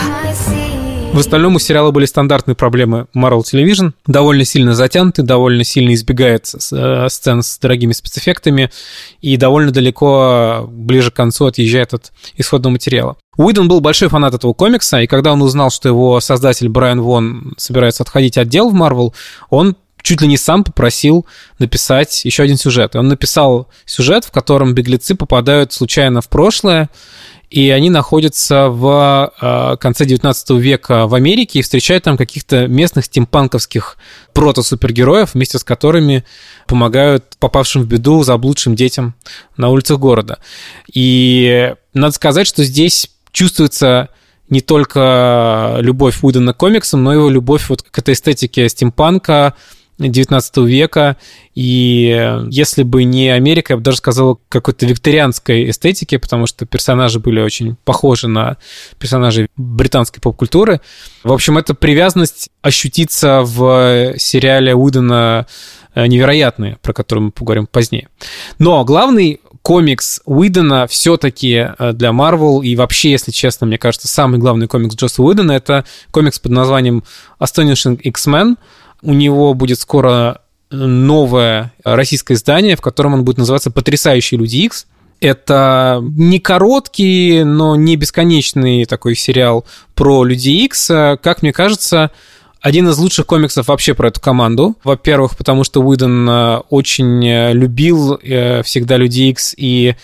В 1.14 1.18
остальном 1.20 1.54
у 1.54 1.58
сериала 1.60 1.92
были 1.92 2.06
стандартные 2.06 2.56
проблемы 2.56 3.06
Marvel 3.14 3.42
Television. 3.42 3.92
Довольно 4.04 4.44
сильно 4.44 4.74
затянуты, 4.74 5.22
довольно 5.22 5.62
сильно 5.62 5.94
избегает 5.94 6.52
э, 6.72 7.06
сцен 7.08 7.40
с 7.40 7.56
дорогими 7.60 7.92
спецэффектами 7.92 8.72
и 9.20 9.36
довольно 9.36 9.70
далеко, 9.70 10.66
ближе 10.68 11.12
к 11.12 11.14
концу, 11.14 11.46
отъезжает 11.46 11.94
от 11.94 12.12
исходного 12.36 12.72
материала. 12.72 13.16
Уидон 13.36 13.68
был 13.68 13.80
большой 13.80 14.08
фанат 14.08 14.34
этого 14.34 14.54
комикса, 14.54 15.02
и 15.02 15.06
когда 15.06 15.32
он 15.32 15.40
узнал, 15.42 15.70
что 15.70 15.88
его 15.88 16.18
создатель 16.18 16.68
Брайан 16.68 17.00
Вон 17.00 17.54
собирается 17.58 18.02
отходить 18.02 18.36
от 18.36 18.48
дел 18.48 18.70
в 18.70 18.74
Marvel, 18.74 19.14
он 19.50 19.76
чуть 20.02 20.20
ли 20.20 20.26
не 20.26 20.36
сам 20.36 20.64
попросил 20.64 21.26
написать 21.58 22.24
еще 22.24 22.42
один 22.42 22.58
сюжет. 22.58 22.94
И 22.94 22.98
он 22.98 23.08
написал 23.08 23.68
сюжет, 23.86 24.24
в 24.24 24.32
котором 24.32 24.74
беглецы 24.74 25.14
попадают 25.14 25.72
случайно 25.72 26.20
в 26.20 26.28
прошлое, 26.28 26.90
и 27.54 27.70
они 27.70 27.88
находятся 27.88 28.68
в 28.68 29.32
э, 29.40 29.76
конце 29.76 30.04
19 30.06 30.50
века 30.58 31.06
в 31.06 31.14
Америке 31.14 31.60
и 31.60 31.62
встречают 31.62 32.02
там 32.02 32.16
каких-то 32.16 32.66
местных 32.66 33.04
стимпанковских 33.04 33.96
прото-супергероев, 34.32 35.34
вместе 35.34 35.60
с 35.60 35.62
которыми 35.62 36.24
помогают 36.66 37.36
попавшим 37.38 37.82
в 37.82 37.86
беду 37.86 38.24
заблудшим 38.24 38.74
детям 38.74 39.14
на 39.56 39.68
улицах 39.68 40.00
города. 40.00 40.40
И 40.92 41.72
надо 41.92 42.12
сказать, 42.16 42.48
что 42.48 42.64
здесь 42.64 43.08
чувствуется 43.30 44.08
не 44.48 44.60
только 44.60 45.76
любовь 45.78 46.18
Уидона 46.22 46.54
к 46.54 46.56
комиксам, 46.56 47.04
но 47.04 47.12
и 47.12 47.16
его 47.18 47.30
любовь 47.30 47.68
вот 47.68 47.82
к 47.82 47.96
этой 47.96 48.14
эстетике 48.14 48.68
стимпанка, 48.68 49.54
19 49.98 50.56
века, 50.58 51.16
и 51.54 52.40
если 52.50 52.82
бы 52.82 53.04
не 53.04 53.28
Америка, 53.28 53.74
я 53.74 53.76
бы 53.76 53.82
даже 53.82 53.98
сказал, 53.98 54.40
какой-то 54.48 54.86
викторианской 54.86 55.70
эстетики, 55.70 56.16
потому 56.16 56.46
что 56.46 56.66
персонажи 56.66 57.20
были 57.20 57.40
очень 57.40 57.76
похожи 57.84 58.26
на 58.26 58.56
персонажей 58.98 59.48
британской 59.56 60.20
поп-культуры. 60.20 60.80
В 61.22 61.32
общем, 61.32 61.58
эта 61.58 61.74
привязанность 61.74 62.50
ощутится 62.60 63.42
в 63.42 64.14
сериале 64.18 64.74
Уидона 64.74 65.46
э, 65.94 66.06
невероятные, 66.06 66.78
про 66.82 66.92
который 66.92 67.20
мы 67.20 67.30
поговорим 67.30 67.66
позднее. 67.66 68.08
Но 68.58 68.84
главный 68.84 69.40
комикс 69.62 70.20
Уидона 70.24 70.88
все-таки 70.88 71.68
э, 71.78 71.92
для 71.92 72.10
Marvel 72.10 72.64
и 72.64 72.74
вообще, 72.74 73.12
если 73.12 73.30
честно, 73.30 73.66
мне 73.68 73.78
кажется, 73.78 74.08
самый 74.08 74.40
главный 74.40 74.66
комикс 74.66 74.96
Джосса 74.96 75.22
Уидона— 75.22 75.52
это 75.52 75.84
комикс 76.10 76.40
под 76.40 76.50
названием 76.50 77.04
Astonishing 77.38 78.00
X-Men— 78.00 78.56
у 79.04 79.14
него 79.14 79.54
будет 79.54 79.78
скоро 79.80 80.40
новое 80.70 81.72
российское 81.84 82.34
издание, 82.34 82.76
в 82.76 82.80
котором 82.80 83.14
он 83.14 83.24
будет 83.24 83.38
называться 83.38 83.70
«Потрясающие 83.70 84.38
люди 84.38 84.56
X». 84.56 84.86
Это 85.20 86.02
не 86.02 86.40
короткий, 86.40 87.44
но 87.44 87.76
не 87.76 87.96
бесконечный 87.96 88.84
такой 88.84 89.14
сериал 89.14 89.64
про 89.94 90.24
Люди 90.24 90.50
Икс. 90.50 90.88
Как 90.88 91.40
мне 91.40 91.52
кажется, 91.52 92.10
один 92.64 92.88
из 92.88 92.96
лучших 92.96 93.26
комиксов 93.26 93.68
вообще 93.68 93.92
про 93.92 94.08
эту 94.08 94.22
команду. 94.22 94.74
Во-первых, 94.84 95.36
потому 95.36 95.64
что 95.64 95.82
Уидон 95.82 96.28
э, 96.28 96.58
очень 96.70 97.22
э, 97.22 97.52
любил 97.52 98.18
э, 98.22 98.62
всегда 98.62 98.96
Люди 98.96 99.20
Икс, 99.30 99.54
и 99.54 99.96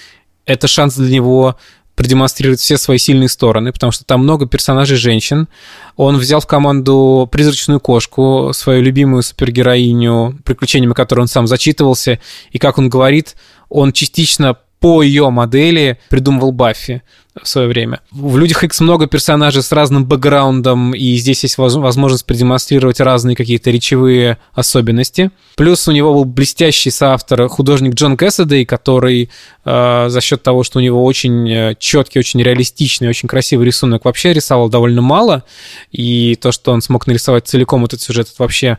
это 0.44 0.68
шанс 0.68 0.96
для 0.96 1.08
него 1.08 1.56
продемонстрировать 2.00 2.60
все 2.60 2.78
свои 2.78 2.96
сильные 2.96 3.28
стороны, 3.28 3.74
потому 3.74 3.92
что 3.92 4.06
там 4.06 4.22
много 4.22 4.46
персонажей 4.46 4.96
женщин. 4.96 5.48
Он 5.96 6.16
взял 6.16 6.40
в 6.40 6.46
команду 6.46 7.28
призрачную 7.30 7.78
кошку, 7.78 8.52
свою 8.54 8.80
любимую 8.80 9.22
супергероиню, 9.22 10.38
приключениями 10.42 10.94
которой 10.94 11.20
он 11.20 11.28
сам 11.28 11.46
зачитывался. 11.46 12.18
И 12.52 12.58
как 12.58 12.78
он 12.78 12.88
говорит, 12.88 13.36
он 13.68 13.92
частично 13.92 14.56
по 14.78 15.02
ее 15.02 15.28
модели 15.28 15.98
придумывал 16.08 16.52
Баффи 16.52 17.02
в 17.42 17.48
свое 17.48 17.68
время. 17.68 18.00
В 18.10 18.36
«Людях 18.36 18.64
X 18.64 18.80
много 18.80 19.06
персонажей 19.06 19.62
с 19.62 19.72
разным 19.72 20.04
бэкграундом, 20.04 20.94
и 20.94 21.16
здесь 21.16 21.42
есть 21.42 21.58
возможность 21.58 22.26
продемонстрировать 22.26 23.00
разные 23.00 23.36
какие-то 23.36 23.70
речевые 23.70 24.38
особенности. 24.52 25.30
Плюс 25.56 25.86
у 25.88 25.92
него 25.92 26.14
был 26.14 26.24
блестящий 26.24 26.90
соавтор 26.90 27.48
художник 27.48 27.94
Джон 27.94 28.16
Кэссидей, 28.16 28.64
который 28.64 29.30
э, 29.64 30.06
за 30.08 30.20
счет 30.20 30.42
того, 30.42 30.62
что 30.62 30.78
у 30.78 30.82
него 30.82 31.04
очень 31.04 31.50
э, 31.50 31.74
четкий, 31.78 32.18
очень 32.18 32.42
реалистичный, 32.42 33.08
очень 33.08 33.28
красивый 33.28 33.66
рисунок, 33.66 34.04
вообще 34.04 34.32
рисовал 34.32 34.68
довольно 34.68 35.02
мало, 35.02 35.44
и 35.90 36.36
то, 36.40 36.52
что 36.52 36.72
он 36.72 36.82
смог 36.82 37.06
нарисовать 37.06 37.46
целиком 37.46 37.84
этот 37.84 38.00
сюжет, 38.00 38.28
это 38.28 38.42
вообще 38.42 38.78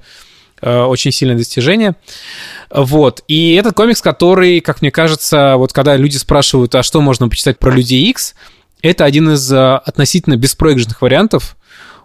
очень 0.62 1.12
сильное 1.12 1.38
достижение. 1.38 1.96
Вот. 2.70 3.24
И 3.28 3.54
этот 3.56 3.76
комикс, 3.76 4.02
который, 4.02 4.62
как 4.62 4.82
мне 4.82 4.92
кажется, 4.92 5.56
вот 5.58 5.74
когда 5.74 5.96
люди 5.98 6.18
спрашивают, 6.18 6.74
а 6.76 6.84
что 6.84 7.02
можно 7.02 7.28
почитать 7.30 7.60
про 7.60 7.72
Людей 7.72 8.10
X, 8.10 8.36
это 8.82 9.06
один 9.06 9.32
из 9.32 9.52
э, 9.52 9.76
относительно 9.76 10.38
беспроигрышных 10.38 11.02
вариантов. 11.02 11.56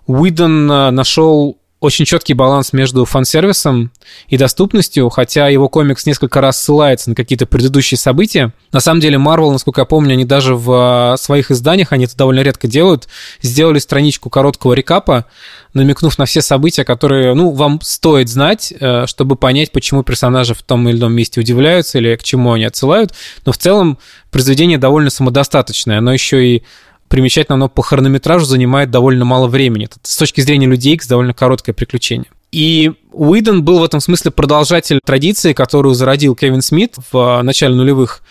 Уидон 0.06 0.70
э, 0.70 0.90
нашел 0.90 1.58
очень 1.78 2.06
четкий 2.06 2.32
баланс 2.32 2.72
между 2.72 3.04
фан-сервисом 3.04 3.92
и 4.28 4.38
доступностью, 4.38 5.08
хотя 5.10 5.48
его 5.48 5.68
комикс 5.68 6.06
несколько 6.06 6.40
раз 6.40 6.60
ссылается 6.60 7.10
на 7.10 7.16
какие-то 7.16 7.44
предыдущие 7.44 7.98
события. 7.98 8.52
На 8.72 8.80
самом 8.80 9.00
деле, 9.00 9.18
Marvel, 9.18 9.52
насколько 9.52 9.82
я 9.82 9.84
помню, 9.84 10.14
они 10.14 10.24
даже 10.24 10.54
в 10.54 10.70
а, 10.72 11.16
своих 11.18 11.50
изданиях, 11.50 11.92
они 11.92 12.06
это 12.06 12.16
довольно 12.16 12.40
редко 12.40 12.66
делают, 12.66 13.08
сделали 13.42 13.78
страничку 13.78 14.30
короткого 14.30 14.72
рекапа, 14.72 15.26
намекнув 15.74 16.16
на 16.18 16.24
все 16.24 16.40
события, 16.40 16.84
которые, 16.84 17.34
ну, 17.34 17.50
вам 17.50 17.80
стоит 17.82 18.30
знать, 18.30 18.72
э, 18.78 19.06
чтобы 19.06 19.36
понять, 19.36 19.70
почему 19.70 20.02
персонажи 20.02 20.54
в 20.54 20.62
том 20.62 20.88
или 20.88 20.96
ином 20.96 21.12
месте 21.12 21.40
удивляются 21.40 21.98
или 21.98 22.16
к 22.16 22.22
чему 22.22 22.52
они 22.52 22.64
отсылают. 22.64 23.12
Но 23.44 23.52
в 23.52 23.58
целом 23.58 23.98
произведение 24.30 24.78
довольно 24.78 25.10
самодостаточное. 25.10 25.98
Оно 25.98 26.12
еще 26.14 26.46
и 26.46 26.62
примечательно, 27.08 27.54
оно 27.54 27.68
по 27.68 27.82
хронометражу 27.82 28.44
занимает 28.44 28.90
довольно 28.90 29.24
мало 29.24 29.46
времени. 29.46 29.86
Это, 29.86 29.96
с 30.02 30.16
точки 30.16 30.40
зрения 30.40 30.66
Людей 30.66 30.94
X 30.94 31.06
довольно 31.06 31.34
короткое 31.34 31.72
приключение. 31.72 32.30
И 32.52 32.92
Уидон 33.12 33.64
был 33.64 33.80
в 33.80 33.84
этом 33.84 34.00
смысле 34.00 34.30
продолжатель 34.30 35.00
традиции, 35.04 35.52
которую 35.52 35.94
зародил 35.94 36.34
Кевин 36.34 36.62
Смит 36.62 36.94
в 37.10 37.42
начале 37.42 37.74
нулевых, 37.74 38.22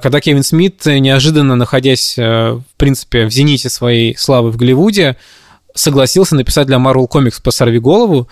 когда 0.00 0.20
Кевин 0.20 0.42
Смит, 0.42 0.84
неожиданно 0.84 1.56
находясь, 1.56 2.16
э, 2.18 2.52
в 2.52 2.76
принципе, 2.76 3.26
в 3.26 3.30
зените 3.30 3.70
своей 3.70 4.16
славы 4.16 4.50
в 4.50 4.56
Голливуде, 4.56 5.16
согласился 5.74 6.36
написать 6.36 6.66
для 6.66 6.76
Marvel 6.76 7.08
Comics 7.08 7.42
по 7.42 7.50
«Сорви 7.50 7.78
голову», 7.78 8.28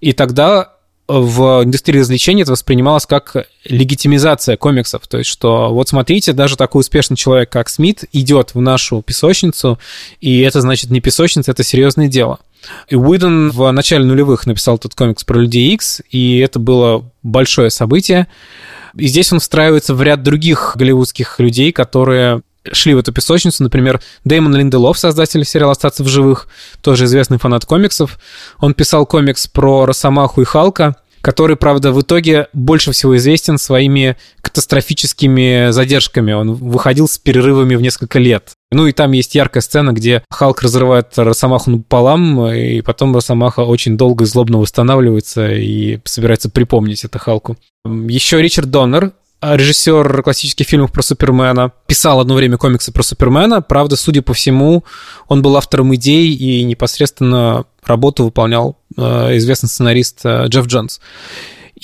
и 0.00 0.12
тогда 0.12 0.73
в 1.06 1.62
индустрии 1.64 2.00
развлечений 2.00 2.42
это 2.42 2.52
воспринималось 2.52 3.06
как 3.06 3.36
легитимизация 3.64 4.56
комиксов. 4.56 5.06
То 5.06 5.18
есть, 5.18 5.30
что 5.30 5.72
вот 5.72 5.88
смотрите, 5.88 6.32
даже 6.32 6.56
такой 6.56 6.80
успешный 6.80 7.16
человек, 7.16 7.50
как 7.50 7.68
Смит, 7.68 8.04
идет 8.12 8.54
в 8.54 8.60
нашу 8.60 9.02
песочницу, 9.02 9.78
и 10.20 10.40
это 10.40 10.60
значит 10.60 10.90
не 10.90 11.00
песочница, 11.00 11.50
это 11.50 11.62
серьезное 11.62 12.08
дело. 12.08 12.38
И 12.88 12.96
Уидон 12.96 13.50
в 13.50 13.70
начале 13.72 14.04
нулевых 14.04 14.46
написал 14.46 14.78
тот 14.78 14.94
комикс 14.94 15.24
про 15.24 15.38
Людей 15.38 15.74
Икс, 15.74 16.00
и 16.10 16.38
это 16.38 16.58
было 16.58 17.10
большое 17.22 17.68
событие. 17.70 18.26
И 18.96 19.06
здесь 19.06 19.32
он 19.32 19.40
встраивается 19.40 19.94
в 19.94 20.02
ряд 20.02 20.22
других 20.22 20.72
голливудских 20.76 21.38
людей, 21.40 21.72
которые 21.72 22.42
шли 22.72 22.94
в 22.94 22.98
эту 22.98 23.12
песочницу. 23.12 23.62
Например, 23.62 24.00
Дэймон 24.24 24.54
Линделов, 24.54 24.98
создатель 24.98 25.44
сериала 25.44 25.72
«Остаться 25.72 26.02
в 26.02 26.08
живых», 26.08 26.48
тоже 26.82 27.04
известный 27.04 27.38
фанат 27.38 27.64
комиксов. 27.64 28.18
Он 28.58 28.74
писал 28.74 29.06
комикс 29.06 29.46
про 29.46 29.86
Росомаху 29.86 30.42
и 30.42 30.44
Халка, 30.44 30.96
который, 31.24 31.56
правда, 31.56 31.90
в 31.90 32.02
итоге 32.02 32.48
больше 32.52 32.92
всего 32.92 33.16
известен 33.16 33.56
своими 33.56 34.16
катастрофическими 34.42 35.70
задержками. 35.70 36.32
Он 36.32 36.52
выходил 36.52 37.08
с 37.08 37.16
перерывами 37.16 37.76
в 37.76 37.80
несколько 37.80 38.18
лет. 38.18 38.50
Ну 38.70 38.86
и 38.86 38.92
там 38.92 39.12
есть 39.12 39.34
яркая 39.34 39.62
сцена, 39.62 39.92
где 39.92 40.22
Халк 40.30 40.60
разрывает 40.60 41.16
Росомаху 41.16 41.70
напополам, 41.70 42.46
и 42.52 42.82
потом 42.82 43.14
Росомаха 43.14 43.60
очень 43.60 43.96
долго 43.96 44.24
и 44.24 44.26
злобно 44.26 44.58
восстанавливается 44.58 45.50
и 45.50 45.98
собирается 46.04 46.50
припомнить 46.50 47.04
это 47.04 47.18
Халку. 47.18 47.56
Еще 47.86 48.42
Ричард 48.42 48.70
Доннер, 48.70 49.12
режиссер 49.52 50.22
классических 50.22 50.66
фильмов 50.66 50.92
про 50.92 51.02
Супермена, 51.02 51.72
писал 51.86 52.20
одно 52.20 52.34
время 52.34 52.56
комиксы 52.56 52.92
про 52.92 53.02
Супермена. 53.02 53.62
Правда, 53.62 53.96
судя 53.96 54.22
по 54.22 54.32
всему, 54.34 54.84
он 55.28 55.42
был 55.42 55.56
автором 55.56 55.94
идей 55.94 56.34
и 56.34 56.64
непосредственно 56.64 57.64
работу 57.84 58.24
выполнял 58.24 58.78
э, 58.96 59.36
известный 59.36 59.68
сценарист 59.68 60.20
э, 60.24 60.46
Джефф 60.46 60.66
Джонс. 60.66 61.00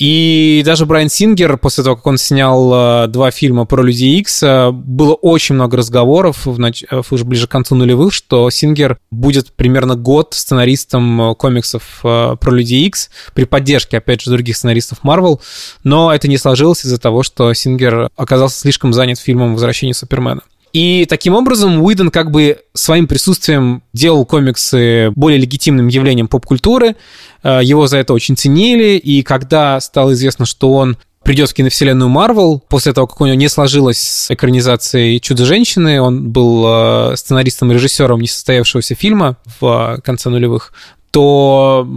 И 0.01 0.63
даже 0.65 0.87
Брайан 0.87 1.09
Сингер, 1.09 1.57
после 1.57 1.83
того, 1.83 1.95
как 1.95 2.07
он 2.07 2.17
снял 2.17 3.03
э, 3.03 3.07
два 3.07 3.29
фильма 3.29 3.65
про 3.65 3.83
Люди 3.83 4.05
Икс, 4.05 4.41
э, 4.41 4.71
было 4.71 5.13
очень 5.13 5.53
много 5.53 5.77
разговоров 5.77 6.47
в 6.47 6.57
нач... 6.57 6.83
Э, 6.89 7.03
уже 7.11 7.23
ближе 7.23 7.45
к 7.45 7.51
концу 7.51 7.75
нулевых, 7.75 8.11
что 8.11 8.49
Сингер 8.49 8.97
будет 9.11 9.53
примерно 9.53 9.95
год 9.95 10.33
сценаристом 10.33 11.35
комиксов 11.35 11.99
про 12.01 12.37
Люди 12.47 12.73
Икс 12.87 13.11
при 13.35 13.43
поддержке, 13.43 13.99
опять 13.99 14.21
же, 14.23 14.31
других 14.31 14.57
сценаристов 14.57 15.03
Марвел, 15.03 15.39
но 15.83 16.11
это 16.11 16.27
не 16.27 16.39
сложилось 16.39 16.83
из-за 16.83 16.97
того, 16.97 17.21
что 17.21 17.53
Сингер 17.53 18.09
оказался 18.15 18.59
слишком 18.59 18.93
занят 18.93 19.19
фильмом 19.19 19.53
«Возвращение 19.53 19.93
Супермена». 19.93 20.41
И 20.73 21.05
таким 21.09 21.33
образом 21.35 21.81
Уидон 21.81 22.11
как 22.11 22.31
бы 22.31 22.59
своим 22.73 23.07
присутствием 23.07 23.83
делал 23.93 24.25
комиксы 24.25 25.11
более 25.15 25.39
легитимным 25.39 25.87
явлением 25.87 26.27
поп-культуры. 26.27 26.95
Э, 27.43 27.59
его 27.61 27.87
за 27.87 27.97
это 27.97 28.13
очень 28.13 28.37
ценили. 28.37 28.97
И 28.97 29.21
когда 29.23 29.79
стало 29.81 30.13
известно, 30.13 30.45
что 30.45 30.73
он 30.73 30.97
придет 31.23 31.49
в 31.49 31.53
киновселенную 31.53 32.09
Марвел, 32.09 32.63
после 32.69 32.93
того, 32.93 33.07
как 33.07 33.19
у 33.21 33.25
него 33.25 33.35
не 33.35 33.49
сложилось 33.49 33.99
с 33.99 34.31
экранизацией 34.31 35.19
«Чудо-женщины», 35.19 36.01
он 36.01 36.31
был 36.31 36.65
э, 37.11 37.15
сценаристом 37.17 37.71
и 37.71 37.75
режиссером 37.75 38.21
несостоявшегося 38.21 38.95
фильма 38.95 39.37
в 39.59 39.99
конце 40.03 40.29
нулевых, 40.29 40.73
то 41.11 41.87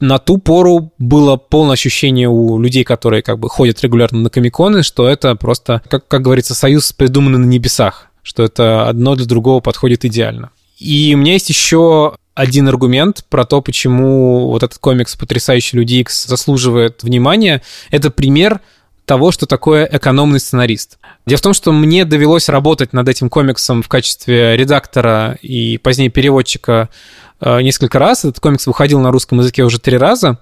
на 0.00 0.18
ту 0.18 0.38
пору 0.38 0.92
было 0.98 1.36
полное 1.36 1.74
ощущение 1.74 2.28
у 2.28 2.58
людей, 2.58 2.84
которые 2.84 3.22
как 3.22 3.38
бы 3.38 3.48
ходят 3.48 3.82
регулярно 3.82 4.20
на 4.20 4.30
комиконы, 4.30 4.82
что 4.82 5.08
это 5.08 5.34
просто, 5.34 5.82
как, 5.88 6.08
как 6.08 6.22
говорится, 6.22 6.54
союз 6.54 6.92
придуманный 6.92 7.38
на 7.38 7.46
небесах 7.46 8.11
что 8.22 8.42
это 8.42 8.88
одно 8.88 9.14
для 9.14 9.26
другого 9.26 9.60
подходит 9.60 10.04
идеально. 10.04 10.50
И 10.78 11.12
у 11.14 11.18
меня 11.18 11.34
есть 11.34 11.48
еще 11.48 12.16
один 12.34 12.68
аргумент 12.68 13.24
про 13.28 13.44
то, 13.44 13.60
почему 13.60 14.48
вот 14.48 14.62
этот 14.62 14.78
комикс 14.78 15.16
«Потрясающий 15.16 15.76
Люди 15.76 15.96
Икс» 15.96 16.26
заслуживает 16.26 17.02
внимания. 17.02 17.62
Это 17.90 18.10
пример 18.10 18.60
того, 19.04 19.32
что 19.32 19.46
такое 19.46 19.88
экономный 19.90 20.40
сценарист. 20.40 20.98
Дело 21.26 21.38
в 21.38 21.42
том, 21.42 21.54
что 21.54 21.72
мне 21.72 22.04
довелось 22.04 22.48
работать 22.48 22.92
над 22.92 23.08
этим 23.08 23.28
комиксом 23.28 23.82
в 23.82 23.88
качестве 23.88 24.56
редактора 24.56 25.38
и 25.42 25.78
позднее 25.78 26.08
переводчика 26.08 26.88
э, 27.40 27.60
несколько 27.62 27.98
раз. 27.98 28.24
Этот 28.24 28.40
комикс 28.40 28.66
выходил 28.66 29.00
на 29.00 29.10
русском 29.10 29.38
языке 29.40 29.64
уже 29.64 29.78
три 29.78 29.98
раза. 29.98 30.38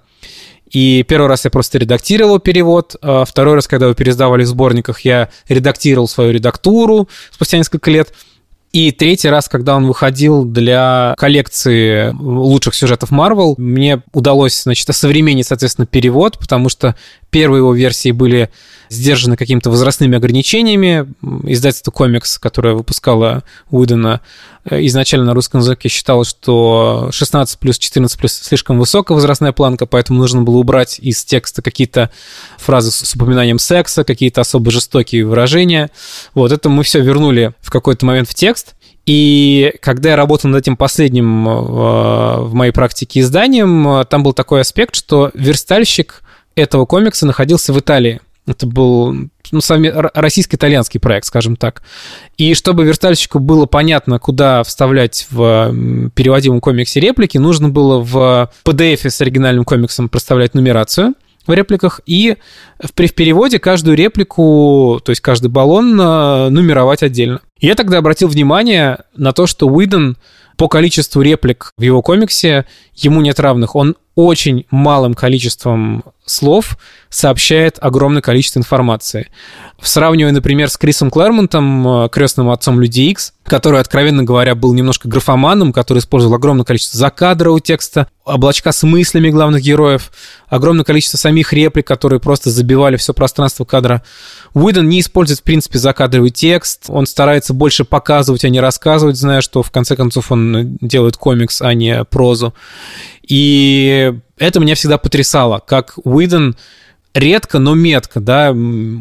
И 0.70 1.02
первый 1.02 1.26
раз 1.26 1.44
я 1.44 1.50
просто 1.50 1.78
редактировал 1.78 2.38
перевод, 2.38 2.96
а 3.02 3.24
второй 3.24 3.54
раз, 3.54 3.66
когда 3.66 3.86
его 3.86 3.94
пересдавали 3.94 4.44
в 4.44 4.46
сборниках, 4.46 5.00
я 5.00 5.28
редактировал 5.48 6.08
свою 6.08 6.32
редактуру 6.32 7.08
спустя 7.32 7.58
несколько 7.58 7.90
лет. 7.90 8.12
И 8.72 8.92
третий 8.92 9.28
раз, 9.28 9.48
когда 9.48 9.74
он 9.74 9.88
выходил 9.88 10.44
для 10.44 11.14
коллекции 11.18 12.14
лучших 12.16 12.74
сюжетов 12.74 13.10
Marvel, 13.10 13.54
мне 13.56 14.02
удалось, 14.12 14.62
значит, 14.62 14.88
осовременить, 14.88 15.48
соответственно, 15.48 15.86
перевод, 15.86 16.38
потому 16.38 16.68
что 16.68 16.94
первые 17.30 17.58
его 17.60 17.74
версии 17.74 18.12
были 18.12 18.48
сдержаны 18.90 19.36
какими-то 19.36 19.70
возрастными 19.70 20.16
ограничениями. 20.16 21.06
Издательство 21.44 21.92
«Комикс», 21.92 22.38
которое 22.38 22.74
выпускало 22.74 23.44
Уидона, 23.70 24.20
э, 24.64 24.84
изначально 24.86 25.26
на 25.26 25.34
русском 25.34 25.60
языке 25.60 25.88
считало, 25.88 26.24
что 26.24 27.08
16 27.12 27.58
плюс 27.60 27.78
14 27.78 28.18
плюс 28.18 28.32
слишком 28.32 28.78
высокая 28.78 29.14
возрастная 29.14 29.52
планка, 29.52 29.86
поэтому 29.86 30.18
нужно 30.18 30.42
было 30.42 30.56
убрать 30.56 30.98
из 30.98 31.24
текста 31.24 31.62
какие-то 31.62 32.10
фразы 32.58 32.90
с 32.90 33.14
упоминанием 33.14 33.60
секса, 33.60 34.02
какие-то 34.02 34.40
особо 34.40 34.72
жестокие 34.72 35.24
выражения. 35.24 35.90
Вот 36.34 36.50
это 36.50 36.68
мы 36.68 36.82
все 36.82 37.00
вернули 37.00 37.54
в 37.60 37.70
какой-то 37.70 38.04
момент 38.04 38.28
в 38.28 38.34
текст. 38.34 38.74
И 39.06 39.72
когда 39.80 40.10
я 40.10 40.16
работал 40.16 40.50
над 40.50 40.62
этим 40.62 40.76
последним 40.76 41.48
э, 41.48 42.40
в 42.42 42.54
моей 42.54 42.72
практике 42.72 43.20
изданием, 43.20 43.86
э, 43.88 44.04
там 44.04 44.24
был 44.24 44.32
такой 44.32 44.62
аспект, 44.62 44.96
что 44.96 45.30
верстальщик 45.34 46.22
этого 46.56 46.86
комикса 46.86 47.24
находился 47.24 47.72
в 47.72 47.78
Италии. 47.78 48.20
Это 48.46 48.66
был 48.66 49.14
ну, 49.52 49.60
российско-итальянский 50.14 50.98
проект, 50.98 51.26
скажем 51.26 51.56
так. 51.56 51.82
И 52.36 52.54
чтобы 52.54 52.84
верстальщику 52.84 53.38
было 53.38 53.66
понятно, 53.66 54.18
куда 54.18 54.62
вставлять 54.62 55.26
в 55.30 56.10
переводимом 56.14 56.60
комиксе 56.60 57.00
реплики, 57.00 57.38
нужно 57.38 57.68
было 57.68 58.00
в 58.00 58.50
PDF 58.64 59.08
с 59.08 59.20
оригинальным 59.20 59.64
комиксом 59.64 60.08
проставлять 60.08 60.54
нумерацию 60.54 61.14
в 61.46 61.52
репликах 61.52 62.00
и 62.06 62.36
при 62.94 63.08
переводе 63.08 63.58
каждую 63.58 63.96
реплику, 63.96 65.00
то 65.04 65.10
есть 65.10 65.20
каждый 65.20 65.48
баллон 65.48 66.00
э, 66.00 66.48
нумеровать 66.50 67.02
отдельно. 67.02 67.40
Я 67.58 67.74
тогда 67.74 67.98
обратил 67.98 68.28
внимание 68.28 68.98
на 69.16 69.32
то, 69.32 69.46
что 69.46 69.66
Уидон 69.66 70.16
по 70.56 70.68
количеству 70.68 71.22
реплик 71.22 71.72
в 71.78 71.82
его 71.82 72.02
комиксе 72.02 72.66
ему 72.94 73.22
нет 73.22 73.40
равных. 73.40 73.74
Он 73.74 73.96
очень 74.14 74.66
малым 74.70 75.14
количеством 75.14 76.04
слов 76.24 76.78
сообщает 77.08 77.78
огромное 77.80 78.22
количество 78.22 78.60
информации. 78.60 79.28
Сравнивая, 79.82 80.32
например, 80.32 80.68
с 80.68 80.76
Крисом 80.76 81.10
Клэрмонтом, 81.10 82.04
э, 82.04 82.08
крестным 82.08 82.50
отцом 82.50 82.80
Людей 82.80 83.10
Икс, 83.10 83.32
который, 83.44 83.80
откровенно 83.80 84.22
говоря, 84.22 84.54
был 84.54 84.72
немножко 84.74 85.08
графоманом, 85.08 85.72
который 85.72 85.98
использовал 85.98 86.34
огромное 86.36 86.64
количество 86.64 86.98
закадрового 86.98 87.60
текста, 87.60 88.06
облачка 88.24 88.70
с 88.70 88.84
мыслями 88.84 89.30
главных 89.30 89.62
героев, 89.62 90.12
огромное 90.48 90.84
количество 90.84 91.16
самих 91.16 91.52
реплик, 91.52 91.86
которые 91.86 92.20
просто 92.20 92.50
забивали 92.50 92.96
все 92.96 93.12
пространство 93.12 93.64
кадра. 93.64 94.02
Уидон 94.54 94.88
не 94.88 95.00
использует, 95.00 95.40
в 95.40 95.42
принципе, 95.44 95.78
закадровый 95.78 96.30
текст, 96.30 96.84
он 96.88 97.06
старается 97.06 97.54
больше 97.54 97.84
показывать, 97.84 98.44
а 98.44 98.48
не 98.50 98.60
рассказывать, 98.60 99.16
зная, 99.16 99.40
что, 99.40 99.62
в 99.62 99.70
конце 99.72 99.96
концов, 99.96 100.30
он 100.30 100.78
делает 100.80 101.16
комикс, 101.16 101.60
а 101.60 101.74
не 101.74 102.04
прозу. 102.04 102.54
И 103.30 104.12
это 104.38 104.58
меня 104.58 104.74
всегда 104.74 104.98
потрясало, 104.98 105.62
как 105.64 105.94
Уидон 106.02 106.56
редко, 107.14 107.60
но 107.60 107.74
метко, 107.74 108.18
да, 108.18 108.50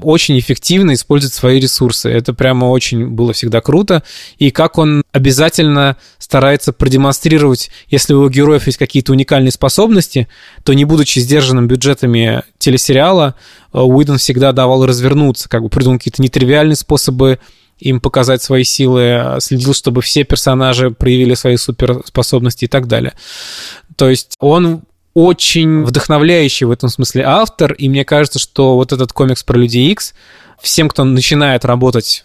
очень 0.03 0.37
эффективно 0.37 0.93
использует 0.93 1.33
свои 1.33 1.59
ресурсы. 1.59 2.09
Это 2.09 2.33
прямо 2.35 2.65
очень 2.65 3.07
было 3.07 3.33
всегда 3.33 3.59
круто. 3.59 4.03
И 4.37 4.51
как 4.51 4.77
он 4.77 5.01
обязательно 5.11 5.97
старается 6.19 6.73
продемонстрировать, 6.73 7.71
если 7.87 8.13
у 8.13 8.29
героев 8.29 8.67
есть 8.67 8.77
какие-то 8.77 9.13
уникальные 9.13 9.51
способности, 9.51 10.27
то 10.63 10.73
не 10.73 10.85
будучи 10.85 11.17
сдержанным 11.17 11.67
бюджетами 11.67 12.43
телесериала, 12.59 13.33
э, 13.73 13.79
Уидон 13.79 14.19
всегда 14.19 14.51
давал 14.51 14.85
развернуться, 14.85 15.49
как 15.49 15.63
бы 15.63 15.69
придумал 15.69 15.97
какие-то 15.97 16.21
нетривиальные 16.21 16.75
способы 16.75 17.39
им 17.79 17.99
показать 17.99 18.43
свои 18.43 18.63
силы, 18.63 19.37
следил, 19.39 19.73
чтобы 19.73 20.01
все 20.01 20.23
персонажи 20.23 20.91
проявили 20.91 21.33
свои 21.33 21.57
суперспособности 21.57 22.65
и 22.65 22.67
так 22.67 22.87
далее. 22.87 23.13
То 23.99 24.09
есть 24.09 24.37
он 24.39 24.83
очень 25.13 25.83
вдохновляющий 25.83 26.65
в 26.65 26.71
этом 26.71 26.87
смысле 26.87 27.23
автор, 27.25 27.73
и 27.73 27.89
мне 27.89 28.05
кажется, 28.05 28.39
что 28.39 28.75
вот 28.75 28.93
этот 28.93 29.11
комикс 29.11 29.43
про 29.43 29.57
Людей 29.57 29.91
Икс 29.91 30.13
всем, 30.61 30.87
кто 30.87 31.03
начинает 31.03 31.65
работать 31.65 32.23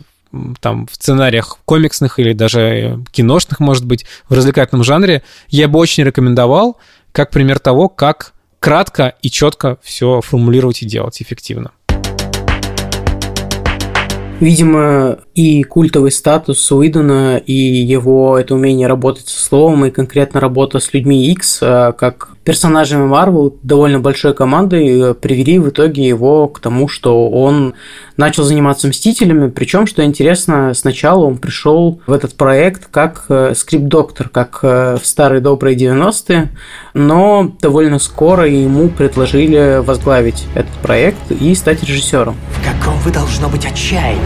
там 0.61 0.87
в 0.87 0.95
сценариях 0.95 1.59
комиксных 1.65 2.21
или 2.21 2.33
даже 2.33 3.03
киношных, 3.11 3.59
может 3.59 3.85
быть, 3.85 4.07
в 4.29 4.35
развлекательном 4.35 4.85
жанре, 4.85 5.25
я 5.49 5.67
бы 5.67 5.81
очень 5.81 6.05
рекомендовал 6.05 6.79
как 7.11 7.31
пример 7.31 7.59
того, 7.59 7.89
как 7.89 8.35
кратко 8.61 9.15
и 9.21 9.29
четко 9.29 9.79
все 9.83 10.21
формулировать 10.21 10.83
и 10.83 10.87
делать 10.87 11.21
эффективно. 11.21 11.73
Видимо, 14.41 15.19
и 15.35 15.63
культовый 15.63 16.11
статус 16.11 16.71
Уидона, 16.71 17.39
и 17.39 17.53
его 17.53 18.39
это 18.39 18.55
умение 18.55 18.89
работать 18.89 19.29
со 19.29 19.43
словом, 19.43 19.85
и 19.87 19.91
конкретно 19.91 20.41
работа 20.41 20.81
с 20.81 20.93
людьми 20.93 21.31
X, 21.33 21.61
а, 21.63 21.93
как 21.93 22.34
персонажами 22.45 23.07
Марвел, 23.07 23.57
довольно 23.63 24.01
большой 24.01 24.35
командой, 24.35 25.01
э, 25.01 25.15
привели 25.15 25.59
в 25.59 25.71
итоге 25.71 26.07
его 26.07 26.47
к 26.49 26.61
тому, 26.61 26.89
что 26.89 27.29
он 27.31 27.75
начал 28.17 28.45
заниматься 28.45 28.87
Мстителями, 28.87 29.51
причем, 29.51 29.87
что 29.87 30.05
интересно, 30.05 30.73
сначала 30.75 31.25
он 31.25 31.39
пришел 31.39 32.01
в 32.07 32.13
этот 32.13 32.35
проект 32.37 32.87
как 32.91 33.25
э, 33.29 33.55
скрипт-доктор, 33.57 34.29
как 34.29 34.61
э, 34.63 34.99
в 35.03 35.07
старые 35.07 35.41
добрые 35.41 35.77
90-е, 35.77 36.51
но 36.93 37.53
довольно 37.61 37.99
скоро 37.99 38.47
ему 38.47 38.89
предложили 38.89 39.81
возглавить 39.83 40.47
этот 40.55 40.73
проект 40.83 41.31
и 41.31 41.55
стать 41.55 41.83
режиссером. 41.83 42.37
В 42.51 42.65
каком 42.65 42.99
вы 43.01 43.11
должно 43.11 43.49
быть 43.49 43.65
отчаянии? 43.65 44.21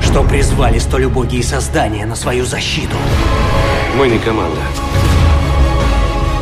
Что 0.00 0.22
призвали 0.22 0.78
столь 0.78 1.04
убогие 1.04 1.42
создания 1.42 2.06
на 2.06 2.14
свою 2.14 2.46
защиту? 2.46 2.96
Мы 3.98 4.08
не 4.08 4.18
команда. 4.18 4.60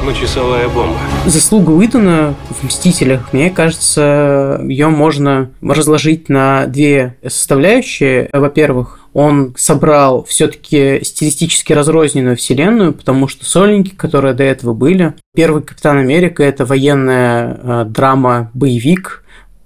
Мочесовая 0.04 0.68
бомба. 0.68 0.98
Заслуга 1.24 1.70
Уидона 1.70 2.34
в 2.50 2.62
«Мстителях», 2.62 3.32
мне 3.32 3.48
кажется, 3.48 4.60
ее 4.64 4.88
можно 4.88 5.50
разложить 5.62 6.28
на 6.28 6.66
две 6.66 7.16
составляющие. 7.26 8.28
Во-первых, 8.30 9.00
он 9.14 9.54
собрал 9.56 10.24
все-таки 10.24 11.00
стилистически 11.02 11.72
разрозненную 11.72 12.36
вселенную, 12.36 12.92
потому 12.92 13.28
что 13.28 13.46
сольники, 13.46 13.94
которые 13.94 14.34
до 14.34 14.44
этого 14.44 14.74
были, 14.74 15.14
первый 15.34 15.62
Капитан 15.62 15.96
Америка 15.96 16.42
это 16.42 16.66
военная 16.66 17.58
э, 17.62 17.84
драма, 17.86 18.50
боевик, 18.52 19.23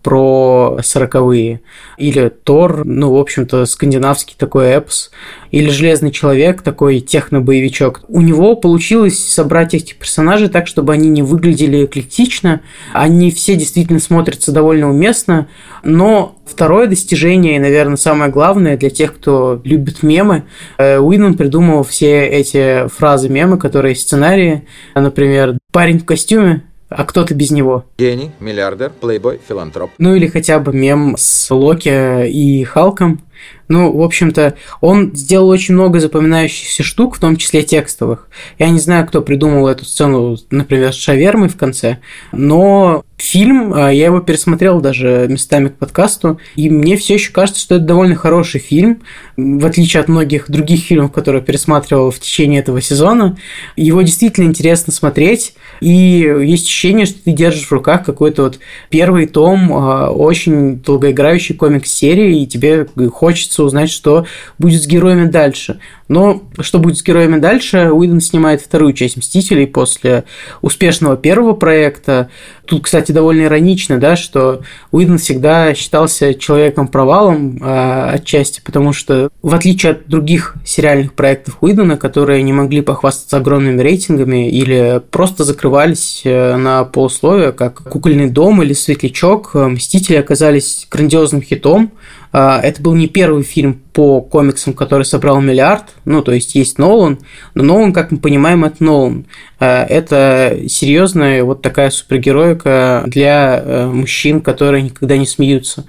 про 0.09 0.79
сороковые. 0.83 1.61
Или 1.99 2.31
Тор, 2.31 2.87
ну, 2.87 3.13
в 3.13 3.19
общем-то, 3.19 3.67
скандинавский 3.67 4.37
такой 4.39 4.69
эпос. 4.69 5.11
Или 5.51 5.69
Железный 5.69 6.13
Человек, 6.13 6.63
такой 6.63 7.01
техно-боевичок. 7.01 8.05
У 8.09 8.23
него 8.23 8.57
получилось 8.57 9.19
собрать 9.19 9.75
этих 9.75 9.97
персонажей 9.97 10.49
так, 10.49 10.67
чтобы 10.67 10.95
они 10.95 11.11
не 11.11 11.23
выглядели 11.23 11.85
эклектично. 11.85 12.63
Они 12.95 13.31
все 13.31 13.55
действительно 13.55 13.99
смотрятся 13.99 14.51
довольно 14.51 14.89
уместно. 14.89 15.49
Но 15.85 16.39
второе 16.47 16.87
достижение, 16.87 17.57
и, 17.57 17.61
наверное, 17.61 17.97
самое 17.97 18.31
главное 18.31 18.79
для 18.79 18.89
тех, 18.89 19.15
кто 19.15 19.61
любит 19.63 20.03
мемы, 20.03 20.45
э, 20.79 20.99
Уинман 20.99 21.35
придумал 21.35 21.83
все 21.83 22.27
эти 22.27 22.89
фразы 22.89 23.29
мемы, 23.29 23.59
которые 23.59 23.95
сценарии. 23.95 24.67
Например, 24.95 25.59
парень 25.71 25.99
в 25.99 26.07
костюме, 26.07 26.63
а 26.89 27.05
кто-то 27.05 27.35
без 27.35 27.51
него. 27.51 27.85
Гений, 27.99 28.33
миллиардер, 28.41 28.91
плейбой, 28.91 29.41
филантроп. 29.47 29.91
Ну 29.99 30.15
или 30.15 30.27
хотя 30.27 30.59
бы 30.59 30.73
мем 30.73 31.15
с 31.19 31.51
Локи 31.51 32.27
и 32.29 32.65
Халком, 32.65 33.21
ну, 33.69 33.93
в 33.93 34.03
общем-то, 34.03 34.55
он 34.81 35.15
сделал 35.15 35.49
очень 35.49 35.75
много 35.75 36.01
запоминающихся 36.01 36.83
штук, 36.83 37.17
в 37.17 37.21
том 37.21 37.37
числе 37.37 37.63
текстовых. 37.63 38.29
Я 38.59 38.71
не 38.71 38.81
знаю, 38.81 39.07
кто 39.07 39.21
придумал 39.21 39.69
эту 39.69 39.85
сцену, 39.85 40.37
например, 40.51 40.93
с 40.93 40.97
шавермой 40.97 41.49
в 41.49 41.57
конце, 41.57 41.99
но 42.33 43.05
фильм, 43.19 43.75
а, 43.75 43.93
я 43.93 44.07
его 44.07 44.21
пересмотрел 44.21 44.81
даже 44.81 45.27
местами 45.29 45.69
к 45.69 45.77
подкасту, 45.77 46.39
и 46.57 46.71
мне 46.71 46.97
все 46.97 47.15
еще 47.15 47.33
кажется, 47.33 47.61
что 47.61 47.75
это 47.75 47.85
довольно 47.85 48.15
хороший 48.15 48.61
фильм, 48.61 49.03
в 49.37 49.67
отличие 49.67 50.01
от 50.01 50.09
многих 50.09 50.51
других 50.51 50.85
фильмов, 50.85 51.13
которые 51.13 51.41
я 51.41 51.47
пересматривал 51.47 52.11
в 52.11 52.21
течение 52.21 52.61
этого 52.61 52.81
сезона. 52.81 53.37
Его 53.77 54.03
действительно 54.03 54.47
интересно 54.47 54.93
смотреть, 54.93 55.55
и 55.81 55.93
есть 55.93 56.67
ощущение, 56.67 57.07
что 57.07 57.23
ты 57.23 57.33
держишь 57.33 57.67
в 57.67 57.73
руках 57.73 58.05
какой-то 58.05 58.45
вот 58.45 58.61
первый 58.89 59.27
том 59.27 59.73
а, 59.73 60.11
очень 60.11 60.77
долгоиграющий 60.77 61.55
комикс 61.55 61.91
серии, 61.91 62.43
и 62.43 62.47
тебе 62.47 62.87
хочется 63.11 63.28
узнать, 63.65 63.91
что 63.91 64.27
будет 64.59 64.83
с 64.83 64.87
героями 64.87 65.29
дальше. 65.29 65.81
Но 66.09 66.43
что 66.61 66.79
будет 66.79 66.97
с 66.97 67.03
героями 67.03 67.39
дальше, 67.39 67.91
Уидон 67.93 68.21
снимает 68.21 68.63
вторую 68.63 68.95
часть 68.95 69.19
«Мстителей» 69.19 69.67
после 69.67 70.25
успешного 70.63 71.17
первого 71.17 71.53
проекта. 71.53 72.31
Тут, 72.65 72.85
кстати, 72.85 73.13
довольно 73.13 73.43
иронично, 73.43 73.99
да, 73.99 74.17
что 74.17 74.63
Уидон 74.91 75.19
всегда 75.19 75.75
считался 75.75 76.35
человеком-провалом 76.35 77.59
э, 77.63 78.11
отчасти, 78.15 78.63
потому 78.65 78.95
что, 78.95 79.29
в 79.43 79.55
отличие 79.55 79.93
от 79.93 80.09
других 80.09 80.55
сериальных 80.65 81.13
проектов 81.13 81.59
Уидона, 81.61 81.99
которые 81.99 82.43
не 82.43 82.55
могли 82.55 82.81
похвастаться 82.81 83.37
огромными 83.37 83.81
рейтингами 83.81 84.49
или 84.51 85.03
просто 85.11 85.45
закрывались 85.45 86.23
э, 86.25 86.57
на 86.57 86.85
полусловия, 86.85 87.53
как 87.53 87.83
«Кукольный 87.83 88.31
дом» 88.31 88.63
или 88.63 88.73
«Светлячок», 88.73 89.55
«Мстители» 89.55 90.17
оказались 90.17 90.87
грандиозным 90.91 91.43
хитом, 91.43 91.93
а, 91.93 91.99
это 92.33 92.83
был 92.83 92.95
не 92.95 93.09
первый 93.09 93.43
фильм 93.43 93.83
по 93.99 94.21
комиксам, 94.21 94.75
который 94.75 95.03
собрал 95.03 95.41
миллиард. 95.41 95.87
Ну, 96.05 96.23
то 96.23 96.31
есть 96.31 96.55
есть 96.55 96.79
Нолан, 96.79 97.19
но 97.55 97.65
Нолан, 97.65 97.93
как 97.93 98.13
мы 98.13 98.19
понимаем, 98.19 98.65
это 98.65 98.77
Нолан. 98.85 99.27
А, 99.59 99.85
это 99.85 100.57
серьезная 100.69 101.43
вот 101.43 101.63
такая 101.63 101.91
супергероика 101.91 103.03
для 103.09 103.61
э, 103.61 103.87
мужчин, 103.87 104.41
которые 104.41 104.85
никогда 104.85 105.17
не 105.17 105.27
смеются. 105.27 105.85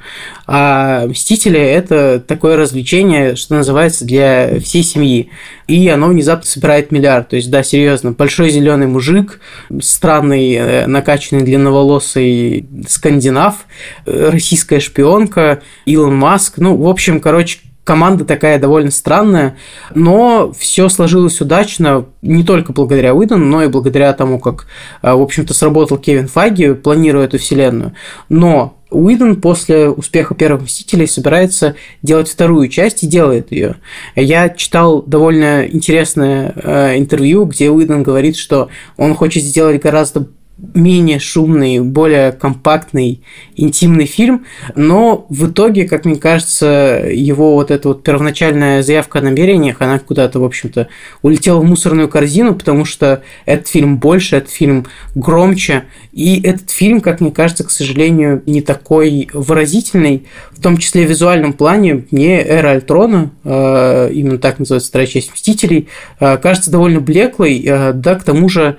А 0.48 1.06
Мстители– 1.06 1.60
это 1.60 2.20
такое 2.20 2.58
развлечение, 2.58 3.36
что 3.36 3.54
называется, 3.54 4.06
для 4.06 4.60
всей 4.60 4.82
семьи. 4.82 5.30
И 5.68 5.88
оно 5.88 6.08
внезапно 6.08 6.48
собирает 6.48 6.92
миллиард. 6.92 7.30
То 7.30 7.36
есть, 7.36 7.52
да, 7.52 7.62
серьезно, 7.62 8.14
большой 8.14 8.50
зеленый 8.50 8.88
мужик, 8.88 9.40
странный, 9.82 10.54
э, 10.56 10.88
накачанный, 10.88 11.44
длинноволосый 11.44 12.68
скандинав, 12.88 13.68
э, 14.08 14.30
российская 14.32 14.80
шпионка, 14.80 15.62
Илон 15.86 16.16
Маск. 16.16 16.58
Ну, 16.58 16.76
в 16.76 16.88
общем, 16.88 17.20
короче, 17.20 17.60
команда 17.90 18.24
такая 18.24 18.60
довольно 18.60 18.92
странная, 18.92 19.58
но 19.96 20.54
все 20.56 20.90
сложилось 20.90 21.42
удачно 21.42 22.06
не 22.22 22.44
только 22.44 22.72
благодаря 22.72 23.16
Уидону, 23.16 23.46
но 23.46 23.64
и 23.64 23.68
благодаря 23.68 24.14
тому, 24.14 24.38
как, 24.38 24.68
э, 25.02 25.12
в 25.12 25.20
общем-то, 25.20 25.56
сработал 25.56 25.98
Кевин 25.98 26.28
Файги, 26.28 26.76
планируя 26.76 27.26
эту 27.26 27.40
вселенную. 27.40 27.94
Но 28.30 28.76
Уидон 28.92 29.42
после 29.42 29.90
успеха 29.90 30.36
первых 30.36 30.66
«Мстителей» 30.66 31.08
собирается 31.08 31.74
делать 32.04 32.30
вторую 32.30 32.68
часть 32.68 33.02
и 33.02 33.08
делает 33.08 33.52
ее. 33.52 33.78
Я 34.16 34.50
читал 34.50 35.02
довольно 35.02 35.66
интересное 35.66 36.54
э, 36.56 37.00
интервью, 37.00 37.46
где 37.46 37.72
Уидон 37.72 38.04
говорит, 38.04 38.36
что 38.38 38.70
он 38.98 39.16
хочет 39.16 39.42
сделать 39.42 39.82
гораздо 39.82 40.28
менее 40.74 41.20
шумный, 41.20 41.80
более 41.80 42.32
компактный, 42.32 43.22
интимный 43.56 44.06
фильм, 44.06 44.46
но 44.76 45.26
в 45.30 45.50
итоге, 45.50 45.88
как 45.88 46.06
мне 46.06 46.16
кажется, 46.16 47.04
его 47.12 47.54
вот 47.56 47.72
эта 47.72 47.90
вот 47.90 48.04
первоначальная 48.04 48.82
заявка 48.82 49.20
о 49.20 49.22
намерениях, 49.22 49.78
она 49.80 50.00
куда-то, 50.00 50.40
в 50.40 50.44
общем-то, 50.44 50.88
улетела 51.22 51.60
в 51.60 51.64
мусорную 51.64 52.10
корзину, 52.10 52.56
потому 52.56 52.86
что 52.86 53.24
этот 53.46 53.68
фильм 53.68 53.98
больше, 53.98 54.38
этот 54.38 54.52
фильм 54.52 54.86
громче, 55.16 55.86
и 56.12 56.42
этот 56.42 56.70
фильм, 56.70 57.02
как 57.02 57.22
мне 57.22 57.32
кажется, 57.32 57.64
к 57.64 57.72
сожалению, 57.72 58.44
не 58.46 58.62
такой 58.62 59.30
выразительный, 59.34 60.28
в 60.52 60.62
том 60.62 60.78
числе 60.78 61.06
в 61.06 61.10
визуальном 61.10 61.54
плане. 61.54 62.06
Мне 62.12 62.42
«Эра 62.42 62.72
Альтрона», 62.72 63.32
э, 63.44 64.12
именно 64.14 64.38
так 64.38 64.60
называется 64.60 64.90
вторая 64.90 65.08
часть 65.08 65.34
«Мстителей», 65.34 65.88
э, 66.20 66.38
кажется 66.38 66.72
довольно 66.72 67.00
блеклой, 67.00 67.64
э, 67.66 67.94
да, 67.94 68.16
к 68.16 68.24
тому 68.24 68.50
же 68.50 68.78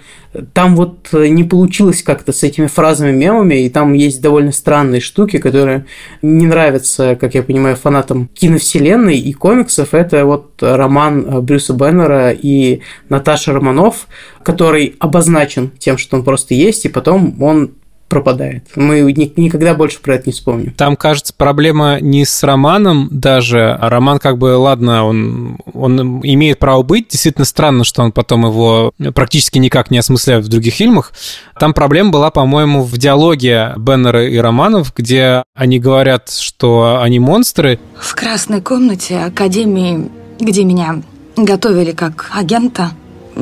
там 0.52 0.76
вот 0.76 1.08
не 1.12 1.42
получилось 1.44 2.02
как-то 2.02 2.32
с 2.32 2.42
этими 2.42 2.66
фразами-мемами, 2.66 3.64
и 3.64 3.68
там 3.68 3.94
есть 3.94 4.22
довольно 4.22 4.52
странные 4.52 5.00
штуки, 5.00 5.38
которые 5.38 5.86
не 6.22 6.46
нравятся, 6.46 7.16
как 7.20 7.34
я 7.34 7.42
понимаю, 7.42 7.76
фанатам 7.76 8.28
киновселенной 8.34 9.18
и 9.18 9.32
комиксов. 9.32 9.92
Это 9.92 10.24
вот 10.24 10.52
роман 10.60 11.42
Брюса 11.42 11.74
Беннера 11.74 12.30
и 12.30 12.80
Наташи 13.08 13.52
Романов, 13.52 14.06
который 14.42 14.94
обозначен 15.00 15.70
тем, 15.78 15.98
что 15.98 16.16
он 16.16 16.24
просто 16.24 16.54
есть, 16.54 16.84
и 16.84 16.88
потом 16.88 17.42
он 17.42 17.72
пропадает. 18.10 18.64
Мы 18.74 19.00
никогда 19.00 19.74
больше 19.74 20.00
про 20.00 20.16
это 20.16 20.24
не 20.26 20.32
вспомним. 20.32 20.72
Там, 20.72 20.96
кажется, 20.96 21.32
проблема 21.34 22.00
не 22.00 22.26
с 22.26 22.42
романом 22.42 23.08
даже. 23.10 23.70
А 23.70 23.88
роман, 23.88 24.18
как 24.18 24.36
бы, 24.36 24.56
ладно, 24.56 25.06
он, 25.06 25.58
он 25.72 26.20
имеет 26.22 26.58
право 26.58 26.82
быть. 26.82 27.08
Действительно 27.08 27.46
странно, 27.46 27.84
что 27.84 28.02
он 28.02 28.12
потом 28.12 28.44
его 28.44 28.92
практически 29.14 29.58
никак 29.58 29.90
не 29.90 29.98
осмысляет 29.98 30.44
в 30.44 30.48
других 30.48 30.74
фильмах. 30.74 31.12
Там 31.58 31.72
проблема 31.72 32.10
была, 32.10 32.30
по-моему, 32.30 32.82
в 32.82 32.98
диалоге 32.98 33.74
Беннера 33.78 34.26
и 34.26 34.36
Романов, 34.36 34.92
где 34.94 35.44
они 35.54 35.78
говорят, 35.78 36.30
что 36.30 37.00
они 37.00 37.20
монстры. 37.20 37.78
В 37.98 38.14
красной 38.16 38.60
комнате 38.60 39.18
Академии, 39.18 40.10
где 40.40 40.64
меня 40.64 41.00
готовили 41.36 41.92
как 41.92 42.28
агента, 42.34 42.90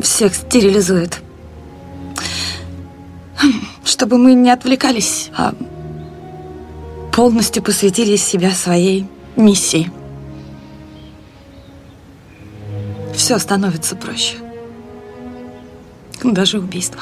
всех 0.03 0.35
стерилизуют 0.35 1.21
чтобы 3.89 4.19
мы 4.19 4.35
не 4.35 4.51
отвлекались, 4.51 5.31
а 5.35 5.55
полностью 7.11 7.63
посвятили 7.63 8.17
себя 8.17 8.51
своей 8.51 9.07
миссии. 9.35 9.91
Все 13.15 13.39
становится 13.39 13.97
проще. 13.97 14.37
Даже 16.23 16.59
убийство. 16.59 17.01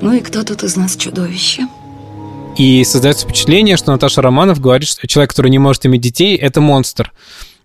Ну 0.00 0.12
и 0.14 0.20
кто 0.20 0.42
тут 0.42 0.64
из 0.64 0.76
нас 0.76 0.96
чудовище? 0.96 1.68
И 2.56 2.82
создается 2.84 3.26
впечатление, 3.26 3.76
что 3.76 3.92
Наташа 3.92 4.22
Романов 4.22 4.60
говорит, 4.60 4.88
что 4.88 5.06
человек, 5.06 5.30
который 5.30 5.50
не 5.50 5.58
может 5.58 5.84
иметь 5.86 6.00
детей, 6.00 6.36
это 6.36 6.60
монстр. 6.60 7.12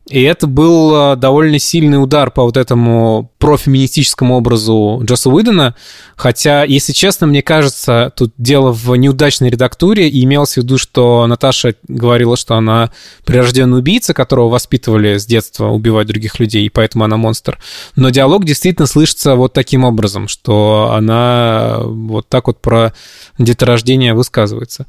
И 0.10 0.22
это 0.22 0.48
был 0.48 0.96
э, 0.96 1.16
довольно 1.18 1.60
сильный 1.60 2.02
удар 2.02 2.32
по 2.32 2.44
вот 2.44 2.56
этому 2.56 3.32
профеминистическому 3.40 4.38
образу 4.38 5.02
Джосса 5.04 5.30
Уидона, 5.30 5.76
хотя, 6.16 6.64
если 6.64 6.94
честно, 6.94 7.28
мне 7.28 7.42
кажется, 7.42 8.14
тут 8.16 8.34
дело 8.38 8.72
в 8.72 8.96
неудачной 8.96 9.50
редактуре, 9.50 10.08
и 10.08 10.24
имелось 10.24 10.54
в 10.54 10.58
виду, 10.58 10.78
что 10.78 11.28
Наташа 11.28 11.76
говорила, 11.88 12.38
что 12.38 12.56
она 12.56 12.92
прирожденный 13.26 13.80
убийца, 13.80 14.14
которого 14.14 14.48
воспитывали 14.48 15.18
с 15.18 15.26
детства 15.26 15.68
убивать 15.68 16.08
других 16.08 16.40
людей, 16.40 16.66
и 16.66 16.70
поэтому 16.70 17.04
она 17.04 17.18
монстр. 17.18 17.60
Но 17.98 18.10
диалог 18.10 18.46
действительно 18.46 18.88
слышится 18.88 19.36
вот 19.36 19.52
таким 19.52 19.84
образом, 19.84 20.30
что 20.30 20.94
она 20.96 21.80
вот 21.84 22.30
так 22.30 22.48
вот 22.48 22.62
про 22.62 22.94
деторождение 23.38 24.14
высказывается. 24.14 24.88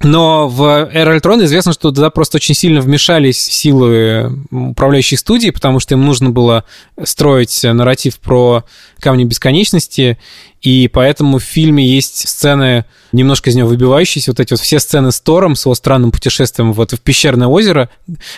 Но 0.00 0.48
в 0.48 0.88
Эра 0.92 1.14
Альтрона 1.14 1.42
известно, 1.44 1.72
что 1.72 1.90
туда 1.90 2.10
просто 2.10 2.36
очень 2.36 2.54
сильно 2.54 2.80
вмешались 2.80 3.38
силы 3.38 4.44
управляющей 4.50 5.16
студии, 5.16 5.50
потому 5.50 5.80
что 5.80 5.94
им 5.94 6.06
нужно 6.06 6.30
было 6.30 6.64
строить 7.02 7.60
нарратив 7.64 8.20
про 8.20 8.64
Камни 9.00 9.24
Бесконечности, 9.24 10.18
и 10.62 10.88
поэтому 10.88 11.38
в 11.38 11.42
фильме 11.42 11.84
есть 11.84 12.28
сцены, 12.28 12.84
немножко 13.10 13.50
из 13.50 13.56
него 13.56 13.68
выбивающиеся, 13.68 14.30
вот 14.30 14.40
эти 14.40 14.52
вот 14.52 14.60
все 14.60 14.78
сцены 14.78 15.10
с 15.10 15.20
Тором, 15.20 15.56
с 15.56 15.64
его 15.64 15.74
странным 15.74 16.12
путешествием 16.12 16.72
вот 16.72 16.92
в 16.92 17.00
пещерное 17.00 17.48
озеро, 17.48 17.88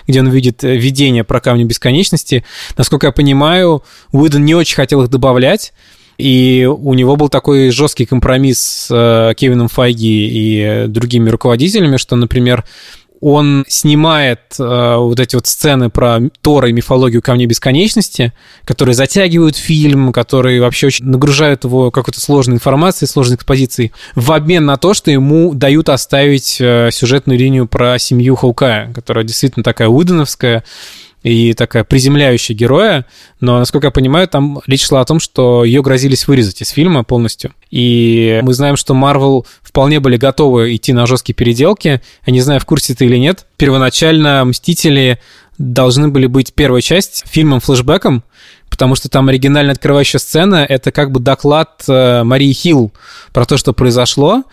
где 0.06 0.20
он 0.20 0.28
видит 0.28 0.62
видение 0.62 1.24
про 1.24 1.40
Камни 1.40 1.64
Бесконечности. 1.64 2.44
Насколько 2.78 3.08
я 3.08 3.12
понимаю, 3.12 3.82
Уидон 4.12 4.46
не 4.46 4.54
очень 4.54 4.76
хотел 4.76 5.02
их 5.02 5.11
добавлять, 5.11 5.74
и 6.20 6.64
у 6.66 6.94
него 6.94 7.16
был 7.16 7.28
такой 7.28 7.70
жесткий 7.70 8.06
компромисс 8.06 8.58
с 8.60 8.88
э, 8.90 9.34
Кевином 9.34 9.68
Файги 9.68 10.28
и 10.28 10.86
другими 10.86 11.30
руководителями, 11.30 11.96
что, 11.96 12.16
например, 12.16 12.64
он 13.20 13.64
снимает 13.68 14.40
э, 14.58 14.96
вот 14.96 15.20
эти 15.20 15.34
вот 15.34 15.46
сцены 15.46 15.90
про 15.90 16.20
Тора 16.40 16.70
и 16.70 16.72
мифологию 16.72 17.20
Камней 17.20 17.46
Бесконечности, 17.46 18.32
которые 18.64 18.94
затягивают 18.94 19.56
фильм, 19.56 20.12
которые 20.12 20.60
вообще 20.60 20.86
очень 20.86 21.04
нагружают 21.04 21.64
его 21.64 21.90
какой-то 21.90 22.20
сложной 22.20 22.56
информацией, 22.56 23.08
сложной 23.08 23.36
экспозицией, 23.36 23.92
в 24.14 24.32
обмен 24.32 24.64
на 24.64 24.78
то, 24.78 24.94
что 24.94 25.10
ему 25.10 25.52
дают 25.54 25.90
оставить 25.90 26.58
э, 26.60 26.88
сюжетную 26.90 27.38
линию 27.38 27.66
про 27.66 27.98
семью 27.98 28.36
Хаукая, 28.36 28.90
которая 28.94 29.24
действительно 29.24 29.64
такая 29.64 29.88
Уидоновская, 29.88 30.64
и 31.22 31.52
такая 31.52 31.84
приземляющая 31.84 32.56
героя, 32.56 33.06
но, 33.40 33.58
насколько 33.58 33.88
я 33.88 33.90
понимаю, 33.90 34.26
там 34.28 34.60
речь 34.66 34.86
шла 34.86 35.00
о 35.00 35.04
том, 35.04 35.20
что 35.20 35.64
ее 35.64 35.82
грозились 35.82 36.26
вырезать 36.26 36.62
из 36.62 36.68
фильма 36.70 37.04
полностью. 37.04 37.52
И 37.70 38.40
мы 38.42 38.54
знаем, 38.54 38.76
что 38.76 38.94
Marvel 38.94 39.46
вполне 39.62 40.00
были 40.00 40.16
готовы 40.16 40.74
идти 40.74 40.92
на 40.92 41.06
жесткие 41.06 41.34
переделки. 41.34 42.00
Я 42.26 42.32
не 42.32 42.40
знаю, 42.40 42.60
в 42.60 42.64
курсе 42.64 42.94
ты 42.94 43.04
или 43.04 43.16
нет. 43.16 43.46
Первоначально 43.56 44.44
«Мстители» 44.44 45.18
должны 45.58 46.08
были 46.08 46.26
быть 46.26 46.54
первой 46.54 46.80
часть 46.80 47.24
фильмом-флэшбэком, 47.26 48.22
потому 48.70 48.94
что 48.94 49.10
там 49.10 49.28
оригинально 49.28 49.72
открывающая 49.72 50.18
сцена— 50.18 50.64
это 50.68 50.90
как 50.90 51.12
бы 51.12 51.20
доклад 51.20 51.84
э, 51.86 52.22
Марии 52.24 52.52
Хилл 52.52 52.92
про 53.32 53.44
то, 53.44 53.58
что 53.58 53.74
произошло. 53.74 54.44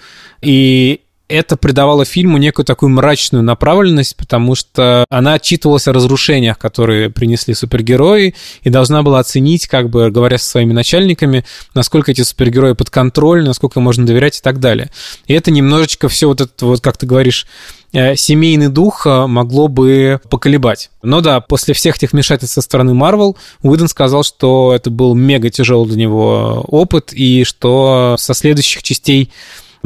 И 0.41 1.01
это 1.30 1.57
придавало 1.57 2.05
фильму 2.05 2.38
некую 2.38 2.65
такую 2.65 2.89
мрачную 2.89 3.43
направленность, 3.43 4.15
потому 4.15 4.55
что 4.55 5.05
она 5.09 5.34
отчитывалась 5.34 5.88
о 5.88 5.93
разрушениях, 5.93 6.57
которые 6.57 7.09
принесли 7.09 7.53
супергерои, 7.53 8.36
и 8.63 8.69
должна 8.69 9.03
была 9.03 9.19
оценить, 9.19 9.67
как 9.67 9.89
бы 9.89 10.09
говоря 10.09 10.38
со 10.38 10.49
своими 10.49 10.73
начальниками, 10.73 11.45
насколько 11.73 12.11
эти 12.11 12.21
супергерои 12.21 12.73
под 12.73 12.89
контроль, 12.89 13.45
насколько 13.45 13.80
можно 13.80 14.05
доверять 14.05 14.39
и 14.39 14.41
так 14.41 14.59
далее. 14.59 14.89
И 15.28 15.34
это 15.34 15.51
немножечко 15.51 16.07
все 16.07 16.28
вот 16.28 16.41
это, 16.41 16.65
вот 16.65 16.82
как 16.82 16.97
ты 16.97 17.05
говоришь, 17.05 17.45
э, 17.91 18.15
семейный 18.15 18.69
дух 18.69 19.05
э, 19.05 19.28
могло 19.28 19.67
бы 19.67 20.21
поколебать. 20.30 20.91
Но 21.03 21.21
да, 21.21 21.41
после 21.41 21.73
всех 21.73 21.97
этих 21.97 22.13
вмешательств 22.13 22.55
со 22.55 22.61
стороны 22.61 22.91
Marvel, 22.91 23.36
Уидон 23.63 23.89
сказал, 23.89 24.23
что 24.23 24.73
это 24.73 24.89
был 24.89 25.13
мега 25.13 25.49
тяжелый 25.49 25.89
для 25.89 25.97
него 25.97 26.63
опыт, 26.67 27.11
и 27.11 27.43
что 27.43 28.15
со 28.17 28.34
следующих 28.34 28.84
частей 28.84 29.32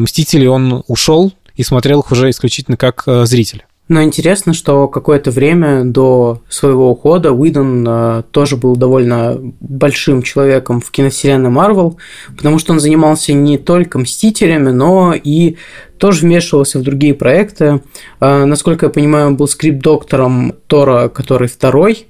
Мстители 0.02 0.46
он 0.46 0.84
ушел 0.88 1.32
и 1.56 1.64
смотрел 1.64 2.02
их 2.02 2.12
уже 2.12 2.30
исключительно 2.30 2.78
как 2.78 3.04
э, 3.06 3.26
зритель. 3.26 3.66
Но 3.92 4.02
интересно, 4.02 4.54
что 4.54 4.88
какое-то 4.88 5.32
время 5.32 5.84
до 5.84 6.42
своего 6.48 6.92
ухода 6.92 7.34
Уидон 7.34 7.86
э, 7.86 8.24
тоже 8.32 8.56
был 8.56 8.78
довольно 8.78 9.38
большим 9.60 10.22
человеком 10.22 10.80
в 10.80 10.92
киновселенной 10.92 11.50
Марвел, 11.50 12.00
потому 12.38 12.58
что 12.58 12.72
он 12.72 12.80
занимался 12.80 13.34
не 13.34 13.58
только 13.58 14.00
Мстителями, 14.00 14.70
но 14.70 15.14
и 15.14 15.58
тоже 15.98 16.22
вмешивался 16.22 16.80
в 16.80 16.84
другие 16.84 17.14
проекты. 17.14 17.82
Э, 18.22 18.46
насколько 18.46 18.86
я 18.86 18.90
понимаю, 18.90 19.28
он 19.28 19.36
был 19.36 19.50
скрипт-доктором 19.50 20.54
Тора, 20.68 21.10
который 21.10 21.50
второй, 21.50 22.08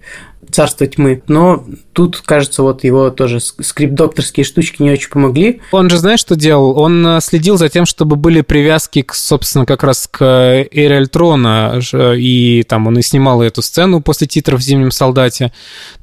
царство 0.52 0.86
тьмы. 0.88 1.24
Но 1.28 1.66
тут, 1.94 2.22
кажется, 2.22 2.64
вот 2.64 2.84
его 2.84 3.10
тоже 3.10 3.40
скрипт-докторские 3.40 4.44
штучки 4.44 4.82
не 4.82 4.92
очень 4.92 5.10
помогли. 5.10 5.62
Он 5.72 5.90
же, 5.90 5.98
знаешь, 5.98 6.20
что 6.20 6.36
делал? 6.36 6.78
Он 6.80 7.06
э, 7.06 7.22
следил 7.22 7.58
за 7.58 7.70
тем, 7.70 7.86
чтобы 7.86 8.16
были 8.16 8.42
привязки, 8.42 9.02
к, 9.02 9.14
собственно, 9.14 9.66
как 9.66 9.84
раз 9.84 10.08
к 10.10 10.24
Эре 10.24 10.98
Альтрона, 10.98 11.80
и 12.16 12.64
там 12.68 12.88
он 12.88 12.98
и 12.98 13.02
снимал 13.02 13.42
эту 13.42 13.62
сцену 13.62 14.02
после 14.02 14.28
титров 14.28 14.60
в 14.60 14.64
«Зимнем 14.64 14.92
солдате». 14.92 15.52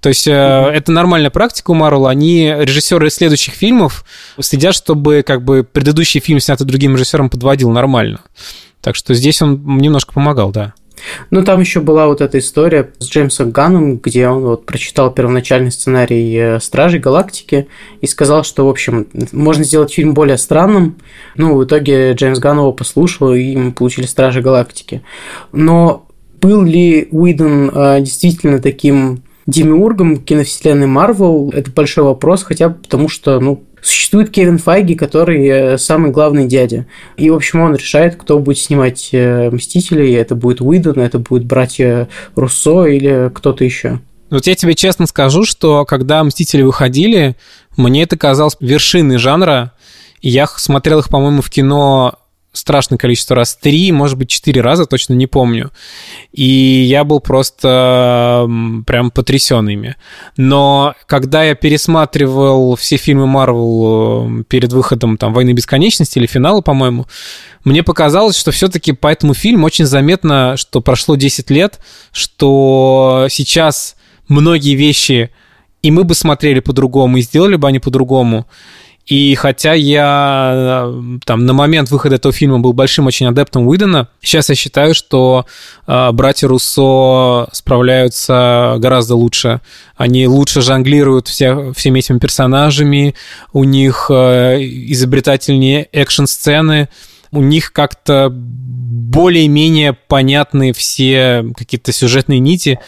То 0.01 0.09
есть 0.09 0.27
mm-hmm. 0.27 0.71
это 0.71 0.93
нормальная 0.93 1.31
практика 1.31 1.71
у 1.71 1.75
Марвел. 1.75 2.07
Они, 2.07 2.53
режиссеры 2.57 3.11
следующих 3.11 3.55
фильмов, 3.55 4.05
следят, 4.41 4.75
чтобы 4.75 5.23
как 5.27 5.43
бы 5.43 5.65
предыдущий 5.65 6.21
фильм, 6.21 6.41
снятый 6.41 6.67
другим 6.67 6.95
режиссером, 6.95 7.31
подводил 7.31 7.71
нормально. 7.71 8.21
Так 8.81 8.95
что 8.95 9.15
здесь 9.15 9.43
он 9.43 9.79
немножко 9.79 10.13
помогал, 10.13 10.51
да. 10.51 10.75
Ну, 11.31 11.45
там 11.45 11.61
еще 11.61 11.81
была 11.81 12.07
вот 12.07 12.21
эта 12.21 12.39
история 12.39 12.91
с 12.99 13.09
Джеймсом 13.09 13.51
Ганном, 13.51 13.99
где 13.99 14.29
он 14.29 14.43
вот 14.45 14.67
прочитал 14.67 15.13
первоначальный 15.13 15.71
сценарий 15.71 16.35
э, 16.37 16.61
Стражей 16.61 17.01
Галактики 17.01 17.69
и 18.01 18.07
сказал, 18.07 18.45
что, 18.45 18.67
в 18.67 18.71
общем, 18.71 19.07
можно 19.33 19.65
сделать 19.65 19.93
фильм 19.93 20.15
более 20.15 20.39
странным. 20.39 20.97
Ну, 21.37 21.57
в 21.57 21.65
итоге 21.65 22.13
Джеймс 22.13 22.39
Ганн 22.39 22.59
его 22.59 22.73
послушал, 22.73 23.35
и 23.35 23.57
мы 23.57 23.73
получили 23.73 24.07
Стражи 24.07 24.41
Галактики. 24.41 25.03
Но 25.53 26.07
был 26.41 26.63
ли 26.63 27.09
Уидон 27.11 27.71
э, 27.75 28.01
действительно 28.01 28.61
таким 28.61 29.23
демиургом 29.47 30.19
киновселенной 30.19 30.87
Марвел, 30.87 31.51
это 31.55 31.71
большой 31.71 32.05
вопрос, 32.05 32.43
хотя 32.43 32.69
бы 32.69 32.75
потому 32.77 33.09
что, 33.09 33.41
ну, 33.41 33.65
Существует 33.89 34.29
Кевин 34.29 34.59
Файги, 34.59 34.95
который 34.95 35.47
э, 35.47 35.79
самый 35.79 36.11
главный 36.11 36.47
дядя. 36.47 36.87
И, 37.17 37.31
в 37.31 37.35
общем, 37.35 37.63
он 37.63 37.75
решает, 37.75 38.17
кто 38.17 38.39
будет 38.39 38.59
снимать 38.59 39.09
э, 39.13 39.49
Мстителей. 39.51 40.13
Это 40.13 40.35
будет 40.35 40.61
Уидон, 40.61 41.01
это 41.01 41.19
будет 41.19 41.47
братья 41.47 42.07
Руссо 42.37 42.85
или 42.85 43.31
кто-то 43.35 43.65
еще. 43.65 44.01
Вот 44.29 44.47
я 44.47 44.55
тебе 44.55 44.75
честно 44.75 45.07
скажу, 45.07 45.45
что 45.45 45.87
когда 45.87 46.23
«Мстители» 46.23 46.61
выходили, 46.61 47.35
мне 47.79 48.03
это 48.03 48.19
казалось 48.19 48.59
вершиной 48.61 49.17
жанра. 49.17 49.73
Я 50.21 50.47
смотрел 50.47 50.99
их, 50.99 51.09
по-моему, 51.09 51.41
в 51.41 51.49
кино 51.49 52.19
страшное 52.53 52.99
количество 52.99 53.37
раз, 53.37 53.57
три, 53.57 53.93
может 53.93 54.19
быть, 54.19 54.29
четыре 54.29 54.61
раза, 54.61 54.87
точно 54.87 55.15
не 55.15 55.27
помню. 55.27 55.71
И 56.33 56.45
я 56.45 57.05
был 57.05 57.21
просто 57.21 58.49
прям 58.87 59.11
потрясен 59.11 59.69
ими. 59.69 59.97
Но 60.37 60.95
когда 61.07 61.45
я 61.45 61.55
пересматривал 61.55 62.77
все 62.77 62.97
фильмы 62.97 63.27
Марвел 63.27 64.45
перед 64.49 64.73
выходом 64.73 65.17
там 65.17 65.33
«Войны 65.33 65.53
бесконечности» 65.53 66.19
или 66.19 66.27
финала, 66.27 66.61
по-моему, 66.61 67.07
мне 67.65 67.83
показалось, 67.83 68.37
что 68.37 68.51
все-таки 68.51 68.93
по 68.93 69.09
этому 69.09 69.35
фильму 69.35 69.67
очень 69.67 69.85
заметно, 69.85 70.57
что 70.57 70.81
прошло 70.81 71.17
10 71.17 71.51
лет, 71.51 71.81
что 72.13 73.27
сейчас 73.31 73.97
многие 74.29 74.75
вещи 74.75 75.31
и 75.83 75.91
мы 75.91 76.05
бы 76.05 76.15
смотрели 76.15 76.61
по-другому, 76.61 77.19
и 77.19 77.23
сделали 77.23 77.57
бы 77.57 77.69
они 77.69 77.79
по-другому. 77.79 78.47
И 79.09 79.35
хотя 79.37 79.73
я 79.73 80.85
э, 80.87 81.19
там 81.25 81.47
на 81.47 81.55
момент 81.55 81.91
выхода 81.91 82.17
этого 82.17 82.33
фильма 82.33 82.59
был 82.59 82.75
большим 82.75 83.07
очень 83.07 83.27
адептом 83.27 83.67
Уидона, 83.67 84.09
сейчас 84.21 84.51
я 84.51 84.55
считаю, 84.55 84.95
что 84.95 85.47
э, 85.87 86.13
братья 86.13 86.47
Руссо 86.47 87.49
справляются 87.53 88.77
гораздо 88.79 89.17
лучше. 89.17 89.63
Они 89.97 90.29
лучше 90.29 90.61
жонглируют 90.61 91.27
все, 91.27 91.73
всеми 91.73 92.01
этими 92.01 92.19
персонажами, 92.19 93.15
у 93.55 93.65
них 93.65 94.11
э, 94.11 94.59
изобретательнее 94.61 95.89
экшн-сцены, 95.91 96.91
у 97.33 97.41
них 97.41 97.73
как-то 97.73 98.29
более-менее 98.31 99.95
понятны 99.95 100.75
все 100.75 101.47
какие-то 101.57 101.93
сюжетные 101.93 102.41
нити 102.41 102.79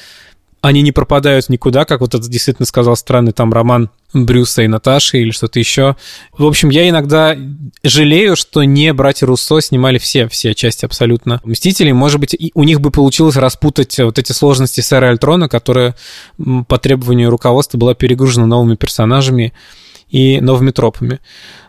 они 0.62 0.82
не 0.82 0.92
пропадают 0.92 1.48
никуда, 1.48 1.86
как 1.86 2.00
вот 2.00 2.14
это 2.14 2.28
действительно 2.28 2.66
сказал 2.66 2.94
странный 2.94 3.32
там 3.32 3.50
роман 3.52 3.88
Брюса 4.12 4.62
и 4.62 4.68
Наташи 4.68 5.18
или 5.18 5.30
что-то 5.30 5.58
еще. 5.58 5.96
В 6.36 6.46
общем, 6.46 6.70
я 6.70 6.88
иногда 6.88 7.36
жалею, 7.82 8.36
что 8.36 8.62
не 8.64 8.92
братья 8.92 9.26
Руссо 9.26 9.60
снимали 9.60 9.98
все, 9.98 10.28
все 10.28 10.54
части 10.54 10.84
абсолютно 10.84 11.40
Мстителей. 11.44 11.92
Может 11.92 12.20
быть, 12.20 12.36
у 12.54 12.64
них 12.64 12.80
бы 12.80 12.90
получилось 12.90 13.36
распутать 13.36 13.98
вот 13.98 14.18
эти 14.18 14.32
сложности 14.32 14.80
Сэра 14.80 15.10
Альтрона, 15.10 15.48
которая 15.48 15.94
по 16.68 16.78
требованию 16.78 17.30
руководства 17.30 17.78
была 17.78 17.94
перегружена 17.94 18.46
новыми 18.46 18.74
персонажами 18.76 19.52
и 20.08 20.40
новыми 20.40 20.70
тропами. 20.70 21.20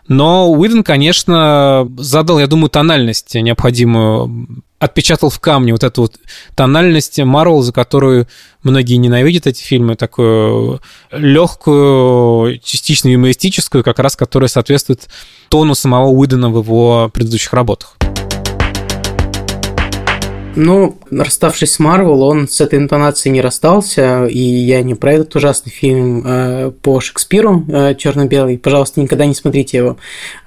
Но 0.08 0.50
Уидон, 0.50 0.82
конечно, 0.82 1.88
задал, 1.96 2.40
я 2.40 2.46
думаю, 2.46 2.70
тональность 2.70 3.34
необходимую, 3.34 4.64
отпечатал 4.82 5.30
в 5.30 5.38
камне 5.38 5.72
вот 5.72 5.84
эту 5.84 6.02
вот 6.02 6.16
тональность 6.56 7.16
Марвел, 7.20 7.62
за 7.62 7.72
которую 7.72 8.26
многие 8.64 8.96
ненавидят 8.96 9.46
эти 9.46 9.62
фильмы, 9.62 9.94
такую 9.94 10.80
легкую, 11.12 12.58
частично 12.58 13.08
юмористическую, 13.08 13.84
как 13.84 14.00
раз 14.00 14.16
которая 14.16 14.48
соответствует 14.48 15.08
тону 15.48 15.76
самого 15.76 16.08
Уидона 16.08 16.50
в 16.50 16.58
его 16.58 17.08
предыдущих 17.14 17.52
работах. 17.52 17.96
Ну, 20.56 20.98
расставшись 21.12 21.74
с 21.74 21.78
Марвел, 21.78 22.20
он 22.22 22.48
с 22.48 22.60
этой 22.60 22.80
интонацией 22.80 23.32
не 23.32 23.40
расстался, 23.40 24.26
и 24.26 24.40
я 24.40 24.82
не 24.82 24.96
про 24.96 25.12
этот 25.12 25.36
ужасный 25.36 25.70
фильм 25.70 26.24
э, 26.26 26.72
по 26.82 27.00
Шекспиру 27.00 27.64
э, 27.68 27.94
черно-белый. 27.94 28.58
Пожалуйста, 28.58 29.00
никогда 29.00 29.26
не 29.26 29.34
смотрите 29.34 29.78
его. 29.78 29.96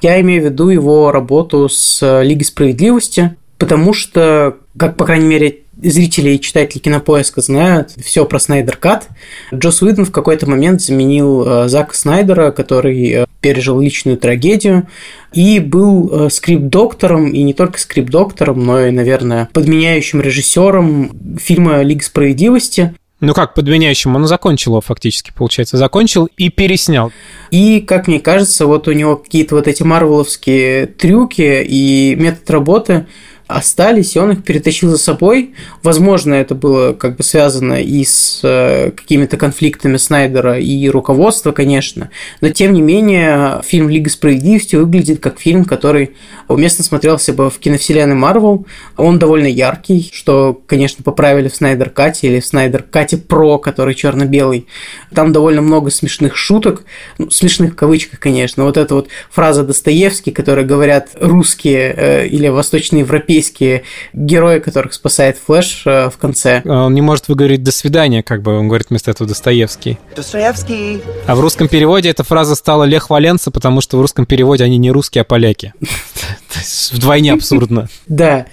Я 0.02 0.20
имею 0.20 0.42
в 0.42 0.46
виду 0.46 0.68
его 0.68 1.12
работу 1.12 1.70
с 1.70 2.22
Лигой 2.22 2.46
справедливости. 2.46 3.36
Потому 3.58 3.94
что, 3.94 4.58
как, 4.78 4.98
по 4.98 5.06
крайней 5.06 5.28
мере, 5.28 5.66
зрители 5.82 6.32
и 6.32 6.42
читатели 6.42 6.80
кинопоиска 6.80 7.42
знают 7.42 7.92
все 7.92 8.26
про 8.26 8.40
Снайдер 8.40 8.78
Кат. 8.78 9.10
Джос 9.54 9.82
Уидон 9.82 10.06
в 10.06 10.12
какой-то 10.12 10.50
момент 10.50 10.82
заменил 10.82 11.44
э, 11.46 11.68
Зака 11.68 11.94
Снайдера, 11.94 12.52
который 12.52 13.10
э, 13.10 13.26
пережил 13.42 13.80
личную 13.80 14.18
трагедию 14.18 14.88
и 15.34 15.60
был 15.60 16.10
э, 16.12 16.30
скрипт-доктором, 16.30 17.30
и 17.30 17.44
не 17.44 17.54
только 17.54 17.80
скрипт-доктором, 17.80 18.66
но 18.66 18.86
и, 18.86 18.92
наверное, 18.92 19.50
подменяющим 19.54 20.22
режиссером 20.22 21.38
фильма 21.38 21.82
«Лига 21.82 22.04
справедливости». 22.04 22.96
Ну 23.22 23.34
как 23.34 23.54
подменяющим? 23.54 24.16
Он 24.16 24.28
закончил 24.28 24.74
его 24.74 24.82
фактически, 24.82 25.32
получается. 25.36 25.78
Закончил 25.78 26.28
и 26.38 26.50
переснял. 26.50 27.14
И, 27.50 27.80
как 27.80 28.08
мне 28.08 28.20
кажется, 28.20 28.68
вот 28.68 28.90
у 28.90 28.92
него 28.92 29.16
какие-то 29.16 29.56
вот 29.56 29.68
эти 29.68 29.84
марвеловские 29.84 30.86
трюки 30.86 31.64
и 31.66 32.16
метод 32.16 32.50
работы– 32.50 33.06
остались, 33.48 34.16
и 34.16 34.20
он 34.20 34.32
их 34.32 34.44
перетащил 34.44 34.90
за 34.90 34.98
собой. 34.98 35.54
Возможно, 35.84 36.34
это 36.34 36.56
было 36.56 36.94
как 36.94 37.18
бы 37.18 37.24
связано 37.24 37.82
и 37.82 38.04
с 38.04 38.40
э, 38.44 38.92
какими-то 38.92 39.38
конфликтами 39.38 39.98
Снайдера 39.98 40.60
и 40.60 40.90
руководства, 40.90 41.52
конечно, 41.52 42.10
но 42.42 42.50
тем 42.50 42.74
не 42.74 42.82
менее 42.82 43.62
фильм 43.64 43.90
«Лига 43.90 44.10
справедливости» 44.10 44.76
выглядит 44.76 45.20
как 45.20 45.40
фильм, 45.40 45.66
который 45.66 46.16
уместно 46.48 46.84
смотрелся 46.84 47.34
бы 47.34 47.52
в 47.52 47.60
киновселенной 47.60 48.16
Марвел. 48.16 48.66
Он 48.98 49.20
довольно 49.20 49.48
яркий, 49.48 50.10
что, 50.12 50.60
конечно, 50.66 51.04
поправили 51.04 51.48
в 51.48 51.56
Снайдер 51.56 51.92
Кате 51.92 52.28
или 52.28 52.40
в 52.40 52.46
Снайдер 52.46 52.82
Кате 52.82 53.18
Про, 53.18 53.60
который 53.60 53.94
черно-белый. 53.94 54.68
Там 55.14 55.34
довольно 55.34 55.62
много 55.62 55.92
смешных 55.92 56.36
шуток, 56.36 56.84
ну, 57.20 57.30
смешных 57.30 57.74
в 57.74 57.76
кавычках, 57.76 58.20
конечно. 58.20 58.64
Вот 58.64 58.78
эта 58.78 58.96
вот 58.96 59.10
фраза 59.30 59.64
Достоевский, 59.64 60.32
которая 60.32 60.66
говорят 60.66 61.10
русские 61.20 61.94
э, 61.96 62.28
или 62.28 62.48
восточноевропейские 62.48 63.35
европейские 63.36 63.84
герои, 64.14 64.60
которых 64.60 64.94
спасает 64.94 65.38
Флэш 65.46 65.84
э, 65.86 66.10
в 66.10 66.18
конце. 66.18 66.62
Он 66.66 66.94
не 66.94 67.02
может 67.02 67.28
выговорить 67.28 67.64
«до 67.64 67.72
свидания», 67.72 68.24
как 68.24 68.42
бы 68.42 68.58
он 68.58 68.68
говорит 68.68 68.88
вместо 68.90 69.12
этого 69.12 69.28
Достоевский. 69.28 69.98
Достоевский. 70.16 71.02
А 71.28 71.36
в 71.36 71.40
русском 71.42 71.68
переводе 71.68 72.10
эта 72.10 72.24
фраза 72.24 72.56
стала 72.56 72.84
Лех 72.84 73.10
Валенса, 73.10 73.52
потому 73.52 73.82
что 73.82 73.98
в 73.98 74.02
русском 74.02 74.26
переводе 74.26 74.64
они 74.64 74.78
не 74.78 74.92
русские, 74.92 75.24
а 75.24 75.26
поляки. 75.26 75.74
Вдвойне 76.92 77.34
абсурдно. 77.34 77.90
Да. 78.08 78.46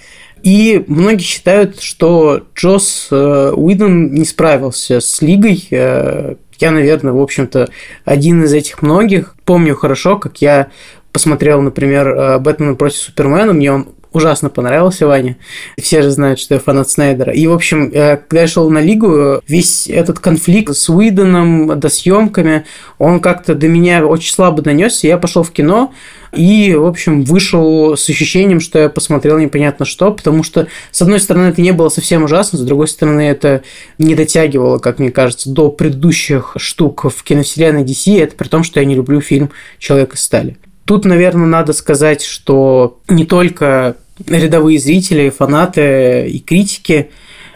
И 0.43 0.83
многие 0.87 1.23
считают, 1.23 1.81
что 1.81 2.43
Джос 2.55 3.07
э, 3.11 3.53
Уидон 3.55 4.13
не 4.13 4.25
справился 4.25 4.99
с 4.99 5.21
Лигой. 5.21 5.65
Э, 5.71 6.35
я, 6.59 6.71
наверное, 6.71 7.13
в 7.13 7.21
общем-то, 7.21 7.69
один 8.03 8.43
из 8.43 8.53
этих 8.53 8.81
многих. 8.81 9.35
Помню 9.45 9.75
хорошо, 9.75 10.17
как 10.17 10.41
я 10.41 10.67
посмотрел, 11.13 11.61
например, 11.61 12.39
«Бэтмена 12.39 12.75
против 12.75 12.97
Супермена», 12.97 13.53
мне 13.53 13.71
он 13.71 13.87
ужасно 14.13 14.49
понравился 14.49 15.07
Ване. 15.07 15.37
Все 15.77 16.01
же 16.01 16.11
знают, 16.11 16.39
что 16.39 16.53
я 16.53 16.59
фанат 16.59 16.89
Снайдера. 16.89 17.33
И, 17.33 17.45
в 17.47 17.53
общем, 17.53 17.89
э, 17.93 18.17
когда 18.17 18.41
я 18.41 18.47
шел 18.47 18.69
на 18.69 18.79
Лигу, 18.79 19.41
весь 19.47 19.87
этот 19.87 20.19
конфликт 20.19 20.75
с 20.75 20.89
Уидоном, 20.89 21.79
до 21.79 21.89
съемками, 21.89 22.65
он 22.99 23.19
как-то 23.19 23.55
до 23.55 23.67
меня 23.67 24.05
очень 24.05 24.33
слабо 24.33 24.61
донесся. 24.61 25.07
Я 25.07 25.17
пошел 25.17 25.43
в 25.43 25.51
кино 25.51 25.93
и, 26.31 26.73
в 26.75 26.85
общем, 26.85 27.23
вышел 27.23 27.95
с 27.95 28.09
ощущением, 28.09 28.59
что 28.59 28.79
я 28.79 28.89
посмотрел 28.89 29.37
непонятно 29.37 29.85
что, 29.85 30.11
потому 30.11 30.43
что, 30.43 30.67
с 30.91 31.01
одной 31.01 31.19
стороны, 31.19 31.47
это 31.47 31.61
не 31.61 31.71
было 31.71 31.89
совсем 31.89 32.23
ужасно, 32.23 32.57
с 32.57 32.61
другой 32.61 32.87
стороны, 32.87 33.21
это 33.21 33.61
не 33.97 34.15
дотягивало, 34.15 34.79
как 34.79 34.99
мне 34.99 35.11
кажется, 35.11 35.49
до 35.49 35.69
предыдущих 35.69 36.55
штук 36.57 37.05
в 37.05 37.23
киновселенной 37.23 37.83
DC, 37.83 38.21
это 38.21 38.35
при 38.35 38.47
том, 38.47 38.63
что 38.63 38.79
я 38.79 38.85
не 38.85 38.95
люблю 38.95 39.21
фильм 39.21 39.51
«Человек 39.77 40.15
из 40.15 40.21
стали». 40.21 40.57
Тут, 40.85 41.05
наверное, 41.05 41.45
надо 41.45 41.71
сказать, 41.71 42.23
что 42.23 42.99
не 43.07 43.25
только 43.25 43.95
рядовые 44.27 44.79
зрители, 44.79 45.29
фанаты 45.29 46.27
и 46.29 46.39
критики 46.39 47.09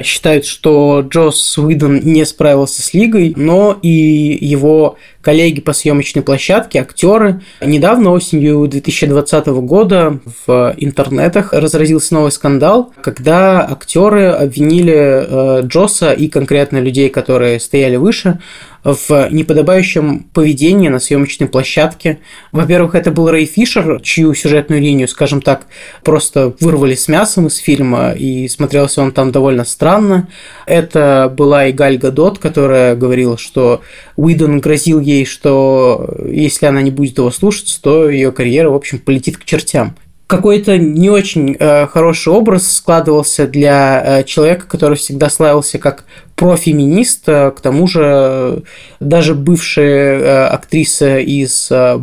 считают, 0.04 0.46
что 0.46 1.02
Джос 1.08 1.58
Уидон 1.58 2.00
не 2.04 2.26
справился 2.26 2.82
с 2.82 2.94
лигой, 2.94 3.34
но 3.36 3.78
и 3.82 4.38
его 4.40 4.98
коллеги 5.22 5.60
по 5.60 5.74
съемочной 5.74 6.22
площадке, 6.22 6.80
актеры. 6.80 7.42
Недавно, 7.62 8.12
осенью 8.12 8.68
2020 8.68 9.48
года, 9.48 10.20
в 10.46 10.74
интернетах 10.78 11.52
разразился 11.52 12.14
новый 12.14 12.32
скандал, 12.32 12.94
когда 13.02 13.68
актеры 13.70 14.28
обвинили 14.28 14.94
э, 14.96 15.62
Джоса 15.64 16.14
и 16.14 16.28
конкретно 16.28 16.78
людей, 16.78 17.10
которые 17.10 17.60
стояли 17.60 17.98
выше, 17.98 18.40
в 18.88 19.28
неподобающем 19.32 20.20
поведении 20.34 20.88
на 20.88 21.00
съемочной 21.00 21.48
площадке. 21.48 22.20
Во-первых, 22.54 22.96
это 22.96 23.12
был 23.12 23.30
Рэй 23.30 23.46
Фишер, 23.46 24.00
чью 24.02 24.34
сюжетную 24.34 24.82
линию, 24.82 25.10
скажем 25.10 25.42
так, 25.42 25.68
просто 26.04 26.54
вырвали 26.62 26.96
с 26.96 27.10
мясом 27.10 27.48
из 27.48 27.58
фильма, 27.58 28.12
и 28.12 28.48
смотрелся 28.48 29.02
он 29.02 29.12
там 29.12 29.34
довольно 29.34 29.66
странно. 29.66 30.30
Это 30.66 31.34
была 31.36 31.68
и 31.68 31.74
Галь 31.74 31.98
Гадот, 31.98 32.40
которая 32.40 32.96
говорила, 32.96 33.38
что 33.38 33.82
Уидон 34.16 34.62
грозил 34.62 35.02
ей, 35.02 35.26
что 35.26 36.16
если 36.26 36.66
она 36.66 36.82
не 36.82 36.92
будет 36.92 37.18
его 37.18 37.30
слушаться, 37.30 37.82
то 37.82 38.10
ее 38.10 38.32
карьера, 38.32 38.70
в 38.70 38.76
общем, 38.76 39.00
полетит 39.00 39.38
к 39.38 39.44
чертям 39.44 39.98
какой-то 40.28 40.78
не 40.78 41.10
очень 41.10 41.56
э, 41.58 41.88
хороший 41.88 42.34
образ 42.34 42.70
складывался 42.70 43.48
для 43.48 44.04
э, 44.20 44.24
человека, 44.26 44.66
который 44.68 44.98
всегда 44.98 45.30
славился 45.30 45.80
как 45.80 46.04
профеминист, 46.36 47.24
э, 47.28 47.52
к 47.52 47.62
тому 47.62 47.88
же 47.88 48.02
э, 48.04 48.60
даже 49.00 49.36
бывшая 49.36 50.20
э, 50.20 50.48
актриса 50.48 51.20
из 51.20 51.70
э, 51.72 51.98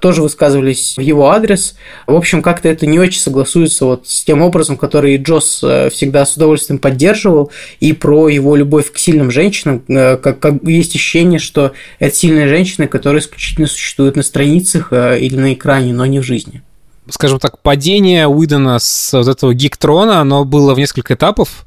тоже 0.00 0.22
высказывались 0.22 0.94
в 0.96 1.00
его 1.00 1.30
адрес. 1.30 1.76
В 2.06 2.14
общем, 2.14 2.40
как-то 2.40 2.68
это 2.68 2.86
не 2.86 2.98
очень 2.98 3.20
согласуется 3.20 3.84
вот 3.84 4.08
с 4.08 4.24
тем 4.24 4.40
образом, 4.40 4.78
который 4.78 5.16
Джос 5.18 5.60
э, 5.62 5.90
всегда 5.90 6.24
с 6.24 6.34
удовольствием 6.34 6.78
поддерживал, 6.78 7.50
и 7.80 7.92
про 7.92 8.28
его 8.28 8.56
любовь 8.56 8.90
к 8.90 8.96
сильным 8.96 9.30
женщинам, 9.30 9.82
э, 9.88 10.16
как, 10.16 10.38
как 10.38 10.62
есть 10.62 10.94
ощущение, 10.94 11.40
что 11.40 11.72
это 11.98 12.14
сильные 12.16 12.48
женщины, 12.48 12.86
которые 12.86 13.20
исключительно 13.20 13.66
существуют 13.66 14.16
на 14.16 14.22
страницах 14.22 14.92
или 14.92 15.36
на 15.36 15.52
экране, 15.52 15.92
но 15.92 16.06
не 16.06 16.20
в 16.20 16.22
жизни 16.22 16.62
скажем 17.10 17.38
так, 17.38 17.60
падение 17.62 18.28
Уидона 18.28 18.78
с 18.78 19.12
вот 19.12 19.28
этого 19.28 19.54
гик-трона, 19.54 20.20
оно 20.20 20.44
было 20.44 20.74
в 20.74 20.78
несколько 20.78 21.14
этапов. 21.14 21.66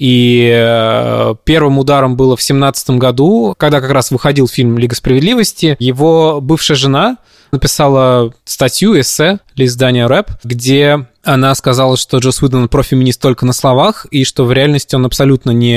И 0.00 1.34
первым 1.44 1.78
ударом 1.78 2.16
было 2.16 2.34
в 2.34 2.42
семнадцатом 2.42 2.98
году, 2.98 3.54
когда 3.58 3.82
как 3.82 3.90
раз 3.90 4.10
выходил 4.10 4.48
фильм 4.48 4.78
«Лига 4.78 4.96
справедливости». 4.96 5.76
Его 5.78 6.40
бывшая 6.40 6.74
жена 6.74 7.18
написала 7.52 8.32
статью, 8.44 8.98
эссе 8.98 9.40
для 9.54 9.66
издания 9.66 10.06
«Рэп», 10.06 10.30
где 10.42 11.06
она 11.22 11.54
сказала, 11.54 11.98
что 11.98 12.16
Джос 12.16 12.40
Уидон 12.40 12.68
профеминист 12.68 13.20
только 13.20 13.44
на 13.44 13.52
словах, 13.52 14.06
и 14.10 14.24
что 14.24 14.46
в 14.46 14.52
реальности 14.52 14.94
он 14.94 15.04
абсолютно 15.04 15.50
не 15.50 15.76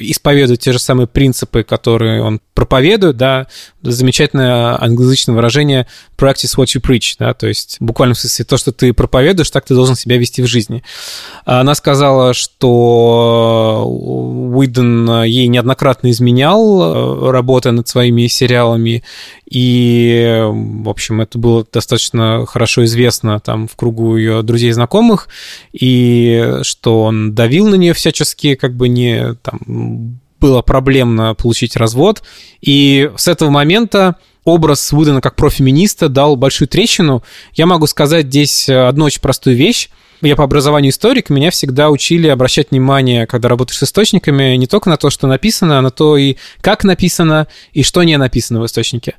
исповедует 0.00 0.58
те 0.60 0.72
же 0.72 0.80
самые 0.80 1.06
принципы, 1.06 1.62
которые 1.62 2.24
он 2.24 2.40
проповедует, 2.54 3.16
да, 3.16 3.46
замечательное 3.82 4.82
англоязычное 4.82 5.36
выражение 5.36 5.86
practice 6.18 6.56
what 6.56 6.64
you 6.64 6.80
preach, 6.80 7.14
да, 7.20 7.34
то 7.34 7.46
есть 7.46 7.76
буквально 7.78 8.16
в 8.16 8.18
смысле 8.18 8.44
то, 8.44 8.56
что 8.56 8.72
ты 8.72 8.92
проповедуешь, 8.92 9.50
так 9.50 9.64
ты 9.64 9.74
должен 9.74 9.94
себя 9.94 10.18
вести 10.18 10.42
в 10.42 10.46
жизни. 10.46 10.82
Она 11.44 11.76
сказала, 11.76 12.34
что 12.34 13.59
Уидон 13.84 15.24
ей 15.24 15.46
неоднократно 15.48 16.10
изменял, 16.10 17.30
работая 17.30 17.72
над 17.72 17.88
своими 17.88 18.26
сериалами, 18.26 19.02
и, 19.50 20.44
в 20.44 20.88
общем, 20.88 21.20
это 21.20 21.38
было 21.38 21.66
достаточно 21.70 22.44
хорошо 22.46 22.84
известно 22.84 23.40
там 23.40 23.68
в 23.68 23.76
кругу 23.76 24.16
ее 24.16 24.42
друзей 24.42 24.70
и 24.70 24.72
знакомых, 24.72 25.28
и 25.72 26.58
что 26.62 27.02
он 27.02 27.34
давил 27.34 27.68
на 27.68 27.74
нее 27.74 27.92
всячески, 27.92 28.54
как 28.54 28.74
бы 28.74 28.88
не 28.88 29.34
там 29.42 30.20
было 30.40 30.62
проблемно 30.62 31.34
получить 31.34 31.76
развод. 31.76 32.22
И 32.60 33.10
с 33.16 33.28
этого 33.28 33.50
момента 33.50 34.16
образ 34.44 34.90
Вудена 34.90 35.20
как 35.20 35.36
профеминиста 35.36 36.08
дал 36.08 36.36
большую 36.36 36.66
трещину. 36.66 37.22
Я 37.52 37.66
могу 37.66 37.86
сказать 37.86 38.26
здесь 38.26 38.68
одну 38.68 39.04
очень 39.04 39.20
простую 39.20 39.56
вещь. 39.56 39.90
Я 40.22 40.36
по 40.36 40.44
образованию 40.44 40.90
историк, 40.90 41.30
меня 41.30 41.50
всегда 41.50 41.88
учили 41.88 42.28
обращать 42.28 42.70
внимание, 42.70 43.26
когда 43.26 43.48
работаешь 43.48 43.78
с 43.78 43.84
источниками, 43.84 44.54
не 44.56 44.66
только 44.66 44.90
на 44.90 44.98
то, 44.98 45.08
что 45.08 45.26
написано, 45.26 45.78
а 45.78 45.82
на 45.82 45.90
то 45.90 46.16
и 46.16 46.36
как 46.60 46.84
написано, 46.84 47.46
и 47.72 47.82
что 47.82 48.02
не 48.02 48.18
написано 48.18 48.60
в 48.60 48.66
источнике. 48.66 49.14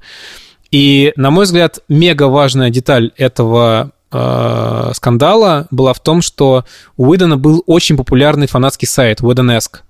И, 0.69 1.11
на 1.15 1.31
мой 1.31 1.45
взгляд, 1.45 1.79
мега 1.89 2.23
важная 2.23 2.69
деталь 2.69 3.11
этого 3.17 3.91
э, 4.11 4.91
скандала 4.93 5.67
была 5.71 5.93
в 5.93 5.99
том, 5.99 6.21
что 6.21 6.65
у 6.97 7.09
Уидона 7.09 7.37
был 7.37 7.63
очень 7.65 7.97
популярный 7.97 8.47
фанатский 8.47 8.87
сайт 8.87 9.21
Уидонеск 9.21 9.83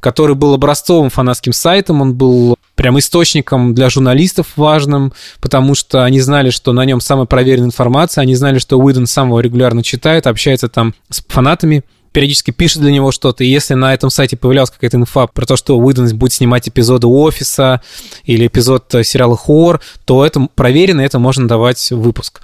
который 0.00 0.34
был 0.34 0.54
образцовым 0.54 1.10
фанатским 1.10 1.52
сайтом, 1.52 2.00
он 2.00 2.14
был 2.14 2.56
прям 2.80 2.98
источником 2.98 3.74
для 3.74 3.90
журналистов 3.90 4.46
важным, 4.56 5.12
потому 5.42 5.74
что 5.74 6.02
они 6.02 6.18
знали, 6.18 6.48
что 6.48 6.72
на 6.72 6.86
нем 6.86 7.02
самая 7.02 7.26
проверенная 7.26 7.66
информация, 7.66 8.22
они 8.22 8.34
знали, 8.34 8.58
что 8.58 8.78
Уидон 8.78 9.04
сам 9.04 9.26
его 9.26 9.40
регулярно 9.40 9.82
читает, 9.82 10.26
общается 10.26 10.70
там 10.70 10.94
с 11.10 11.22
фанатами, 11.28 11.84
периодически 12.12 12.50
пишет 12.50 12.82
для 12.82 12.90
него 12.90 13.12
что-то, 13.12 13.44
и 13.44 13.48
если 13.48 13.74
на 13.74 13.94
этом 13.94 14.10
сайте 14.10 14.36
появлялась 14.36 14.70
какая-то 14.70 14.96
инфа 14.96 15.26
про 15.26 15.46
то, 15.46 15.56
что 15.56 15.78
Уидон 15.78 16.08
будет 16.16 16.32
снимать 16.32 16.68
эпизоды 16.68 17.06
«Офиса» 17.06 17.80
или 18.24 18.46
эпизод 18.46 18.94
э, 18.94 19.04
сериала 19.04 19.36
«Хор», 19.36 19.80
то 20.04 20.24
это 20.24 20.48
проверено, 20.54 21.00
это 21.00 21.18
можно 21.18 21.46
давать 21.46 21.90
выпуск. 21.90 22.40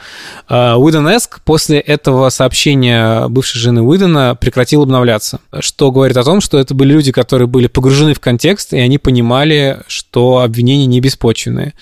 Уидон 0.48 1.08
Эск 1.08 1.40
после 1.42 1.78
этого 1.80 2.28
сообщения 2.30 3.28
бывшей 3.28 3.58
жены 3.58 3.82
Уидона 3.82 4.36
прекратил 4.40 4.82
обновляться, 4.82 5.40
что 5.60 5.90
говорит 5.90 6.16
о 6.16 6.24
том, 6.24 6.40
что 6.40 6.58
это 6.58 6.74
были 6.74 6.92
люди, 6.92 7.12
которые 7.12 7.48
были 7.48 7.66
погружены 7.66 8.14
в 8.14 8.20
контекст, 8.20 8.72
и 8.72 8.78
они 8.78 8.98
понимали, 8.98 9.82
что 9.88 10.38
обвинения 10.38 10.86
не 10.86 11.00
беспочвенные. 11.00 11.74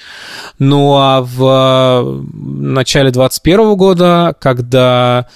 Ну 0.58 0.94
а 0.96 1.20
в 1.22 2.24
начале 2.32 3.10
2021 3.10 3.74
года, 3.76 4.36
когда 4.40 4.94
Э, 5.14 5.28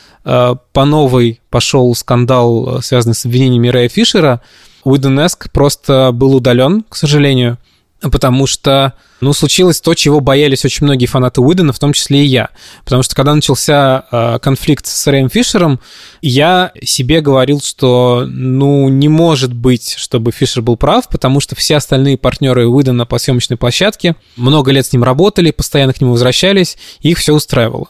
по 0.73 0.85
новой 0.85 1.41
пошел 1.49 1.95
скандал, 1.95 2.79
э, 2.79 2.83
связанный 2.83 3.15
с 3.15 3.25
обвинениями 3.25 3.69
Рэя 3.69 3.89
Фишера, 3.89 4.43
Уидон 4.85 5.25
Эск 5.25 5.51
просто 5.51 6.11
был 6.13 6.37
удален, 6.37 6.85
к 6.89 6.97
сожалению, 6.97 7.59
потому 8.01 8.47
что, 8.47 8.93
ну, 9.21 9.33
случилось 9.33 9.81
то, 9.81 9.95
чего 9.95 10.21
боялись 10.21 10.65
очень 10.65 10.85
многие 10.85 11.07
фанаты 11.07 11.41
Уидона, 11.41 11.73
в 11.73 11.79
том 11.79 11.93
числе 11.93 12.23
и 12.25 12.27
я. 12.27 12.51
Потому 12.85 13.03
что 13.03 13.17
когда 13.17 13.35
начался 13.35 14.05
э, 14.11 14.39
конфликт 14.41 14.87
с 14.87 15.07
Рэем 15.07 15.29
Фишером, 15.29 15.81
я 16.23 16.73
себе 16.83 17.21
говорил, 17.21 17.61
что, 17.61 18.25
ну, 18.29 18.89
не 18.89 19.09
может 19.09 19.53
быть, 19.53 19.95
чтобы 19.97 20.31
Фишер 20.31 20.63
был 20.63 20.77
прав, 20.77 21.09
потому 21.09 21.41
что 21.41 21.57
все 21.57 21.77
остальные 21.77 22.19
партнеры 22.19 22.69
Уидона 22.69 23.07
по 23.07 23.19
съемочной 23.19 23.57
площадке 23.57 24.15
много 24.37 24.71
лет 24.71 24.87
с 24.87 24.93
ним 24.93 25.03
работали, 25.03 25.51
постоянно 25.51 25.93
к 25.93 26.01
нему 26.01 26.13
возвращались, 26.13 26.77
и 27.01 27.11
их 27.11 27.19
все 27.19 27.35
устраивало. 27.35 27.89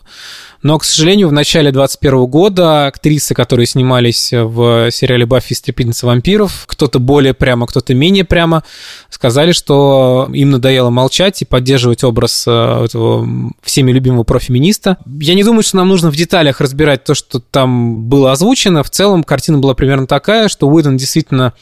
Но, 0.62 0.76
к 0.78 0.84
сожалению, 0.84 1.28
в 1.28 1.32
начале 1.32 1.70
2021 1.70 2.26
года 2.26 2.86
актрисы, 2.86 3.32
которые 3.32 3.66
снимались 3.66 4.32
в 4.32 4.90
сериале 4.90 5.24
«Баффи. 5.24 5.52
Истребительница 5.52 6.06
вампиров», 6.06 6.64
кто-то 6.66 6.98
более 6.98 7.32
прямо, 7.32 7.66
кто-то 7.66 7.94
менее 7.94 8.24
прямо, 8.24 8.64
сказали, 9.08 9.52
что 9.52 10.28
им 10.32 10.50
надоело 10.50 10.90
молчать 10.90 11.42
и 11.42 11.44
поддерживать 11.44 12.02
образ 12.02 12.44
э, 12.46 12.84
этого 12.84 13.26
всеми 13.62 13.92
любимого 13.92 14.24
профеминиста. 14.24 14.98
Я 15.20 15.34
не 15.34 15.44
думаю, 15.44 15.62
что 15.62 15.76
нам 15.76 15.88
нужно 15.88 16.10
в 16.10 16.16
деталях 16.16 16.60
разбирать 16.60 17.04
то, 17.04 17.14
что 17.14 17.38
там 17.38 18.04
было 18.08 18.32
озвучено. 18.32 18.82
В 18.82 18.90
целом 18.90 19.22
картина 19.22 19.58
была 19.58 19.74
примерно 19.74 20.06
такая, 20.06 20.48
что 20.48 20.68
Уидон 20.68 20.96
действительно 20.96 21.54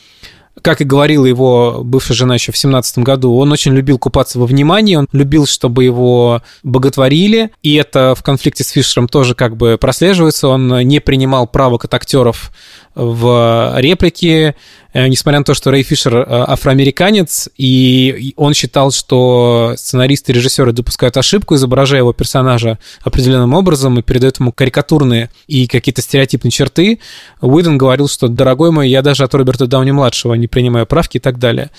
как 0.62 0.80
и 0.80 0.84
говорила 0.84 1.26
его 1.26 1.80
бывшая 1.84 2.14
жена 2.14 2.34
еще 2.34 2.52
в 2.52 2.56
семнадцатом 2.56 3.04
году, 3.04 3.36
он 3.36 3.52
очень 3.52 3.72
любил 3.72 3.98
купаться 3.98 4.38
во 4.38 4.46
внимании, 4.46 4.96
он 4.96 5.08
любил, 5.12 5.46
чтобы 5.46 5.84
его 5.84 6.42
боготворили, 6.62 7.50
и 7.62 7.74
это 7.74 8.14
в 8.16 8.22
конфликте 8.22 8.64
с 8.64 8.70
Фишером 8.70 9.08
тоже 9.08 9.34
как 9.34 9.56
бы 9.56 9.78
прослеживается, 9.78 10.48
он 10.48 10.80
не 10.80 11.00
принимал 11.00 11.46
правок 11.46 11.84
от 11.84 11.94
актеров 11.94 12.50
в 12.96 13.74
реплике, 13.76 14.54
э, 14.94 15.06
несмотря 15.08 15.40
на 15.40 15.44
то, 15.44 15.52
что 15.52 15.70
Рэй 15.70 15.82
Фишер 15.82 16.16
э, 16.16 16.24
афроамериканец, 16.26 17.50
и 17.58 18.32
он 18.36 18.54
считал, 18.54 18.90
что 18.90 19.74
сценаристы 19.76 20.32
и 20.32 20.34
режиссеры 20.34 20.72
допускают 20.72 21.18
ошибку, 21.18 21.54
изображая 21.56 22.00
его 22.00 22.14
персонажа 22.14 22.78
определенным 23.02 23.52
образом 23.52 23.98
и 23.98 24.02
передают 24.02 24.40
ему 24.40 24.50
карикатурные 24.50 25.28
и 25.46 25.66
какие-то 25.66 26.00
стереотипные 26.00 26.50
черты, 26.50 27.00
Уидон 27.42 27.76
говорил, 27.76 28.08
что, 28.08 28.28
дорогой 28.28 28.70
мой, 28.70 28.88
я 28.88 29.02
даже 29.02 29.24
от 29.24 29.34
Роберта 29.34 29.66
Дауни-младшего 29.66 30.32
не 30.32 30.46
принимаю 30.46 30.86
правки 30.86 31.18
и 31.18 31.20
так 31.20 31.38
далее. 31.38 31.70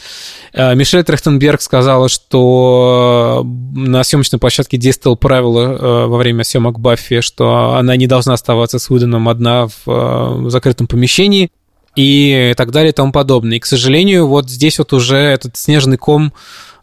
Э, 0.54 0.76
Мишель 0.76 1.04
Трехтенберг 1.04 1.62
сказала, 1.62 2.10
что 2.10 3.44
на 3.74 4.04
съемочной 4.04 4.38
площадке 4.38 4.78
действовал 4.78 5.18
правило 5.18 6.08
во 6.08 6.18
время 6.18 6.44
съемок 6.44 6.80
Баффи, 6.80 7.22
что 7.22 7.74
она 7.74 7.96
не 7.96 8.06
должна 8.06 8.34
оставаться 8.34 8.78
с 8.78 8.92
Уидоном 8.92 9.28
одна 9.30 9.68
в 9.86 10.50
закрытом 10.50 10.86
помещении, 10.86 11.07
помещении 11.08 11.52
и 11.96 12.54
так 12.58 12.72
далее 12.72 12.92
и 12.92 12.94
тому 12.94 13.12
подобное. 13.12 13.58
И, 13.58 13.60
к 13.60 13.66
сожалению, 13.66 14.28
вот 14.28 14.50
здесь 14.50 14.78
вот 14.78 14.94
уже 14.94 15.18
этот 15.18 15.58
снежный 15.58 15.98
ком 15.98 16.34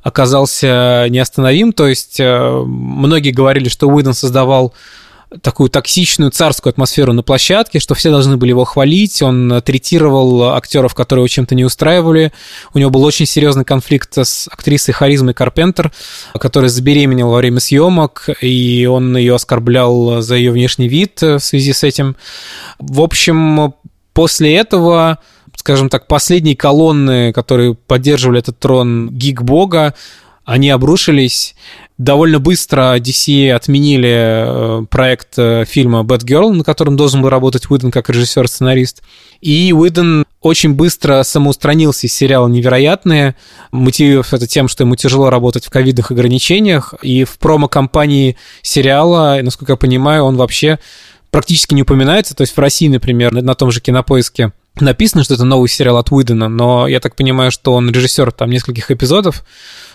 оказался 0.02 1.06
неостановим, 1.08 1.72
то 1.72 1.86
есть 1.86 2.20
э, 2.20 2.62
многие 2.66 3.30
говорили, 3.30 3.68
что 3.68 3.88
Уидон 3.88 4.12
создавал 4.12 4.74
такую 5.42 5.70
токсичную 5.70 6.30
царскую 6.30 6.70
атмосферу 6.70 7.12
на 7.12 7.22
площадке, 7.22 7.80
что 7.80 7.94
все 7.94 8.10
должны 8.10 8.36
были 8.36 8.50
его 8.50 8.64
хвалить, 8.64 9.22
он 9.22 9.62
третировал 9.64 10.52
актеров, 10.52 10.94
которые 10.94 11.22
его 11.22 11.28
чем-то 11.28 11.54
не 11.54 11.64
устраивали. 11.64 12.32
У 12.72 12.78
него 12.78 12.90
был 12.90 13.02
очень 13.02 13.26
серьезный 13.26 13.64
конфликт 13.64 14.16
с 14.16 14.48
актрисой 14.48 14.94
Харизмой 14.94 15.34
Карпентер, 15.34 15.90
которая 16.34 16.68
забеременела 16.68 17.30
во 17.30 17.36
время 17.38 17.60
съемок, 17.60 18.28
и 18.40 18.86
он 18.86 19.16
ее 19.16 19.34
оскорблял 19.34 20.20
за 20.20 20.36
ее 20.36 20.52
внешний 20.52 20.88
вид 20.88 21.20
в 21.20 21.40
связи 21.40 21.72
с 21.72 21.82
этим. 21.82 22.16
В 22.78 23.00
общем, 23.00 23.74
После 24.14 24.54
этого, 24.56 25.18
скажем 25.56 25.90
так, 25.90 26.06
последние 26.06 26.56
колонны, 26.56 27.32
которые 27.32 27.74
поддерживали 27.74 28.38
этот 28.38 28.58
трон 28.58 29.10
гик-бога, 29.10 29.94
они 30.44 30.70
обрушились. 30.70 31.54
Довольно 31.96 32.38
быстро 32.40 32.96
DC 32.98 33.50
отменили 33.52 34.82
э, 34.82 34.86
проект 34.90 35.38
э, 35.38 35.64
фильма 35.64 36.02
«Бэтгерл», 36.02 36.52
на 36.52 36.64
котором 36.64 36.96
должен 36.96 37.22
был 37.22 37.28
работать 37.28 37.70
Уидон 37.70 37.92
как 37.92 38.10
режиссер-сценарист. 38.10 39.02
И 39.40 39.72
Уидон 39.72 40.26
очень 40.40 40.74
быстро 40.74 41.22
самоустранился 41.22 42.08
из 42.08 42.12
сериала 42.12 42.48
«Невероятные», 42.48 43.36
мотивировав 43.70 44.34
это 44.34 44.46
тем, 44.46 44.66
что 44.66 44.82
ему 44.82 44.96
тяжело 44.96 45.30
работать 45.30 45.66
в 45.66 45.70
ковидных 45.70 46.10
ограничениях. 46.10 46.94
И 47.00 47.24
в 47.24 47.38
промо-компании 47.38 48.36
сериала, 48.60 49.38
насколько 49.40 49.74
я 49.74 49.76
понимаю, 49.76 50.24
он 50.24 50.36
вообще 50.36 50.80
практически 51.34 51.74
не 51.74 51.82
упоминается. 51.82 52.36
То 52.36 52.42
есть 52.42 52.56
в 52.56 52.60
России, 52.60 52.86
например, 52.86 53.32
на 53.32 53.56
том 53.56 53.72
же 53.72 53.80
кинопоиске 53.80 54.52
написано, 54.78 55.24
что 55.24 55.34
это 55.34 55.44
новый 55.44 55.68
сериал 55.68 55.96
от 55.96 56.12
Уидона, 56.12 56.48
но 56.48 56.86
я 56.86 57.00
так 57.00 57.16
понимаю, 57.16 57.50
что 57.50 57.72
он 57.72 57.90
режиссер 57.90 58.30
там 58.30 58.50
нескольких 58.50 58.92
эпизодов, 58.92 59.44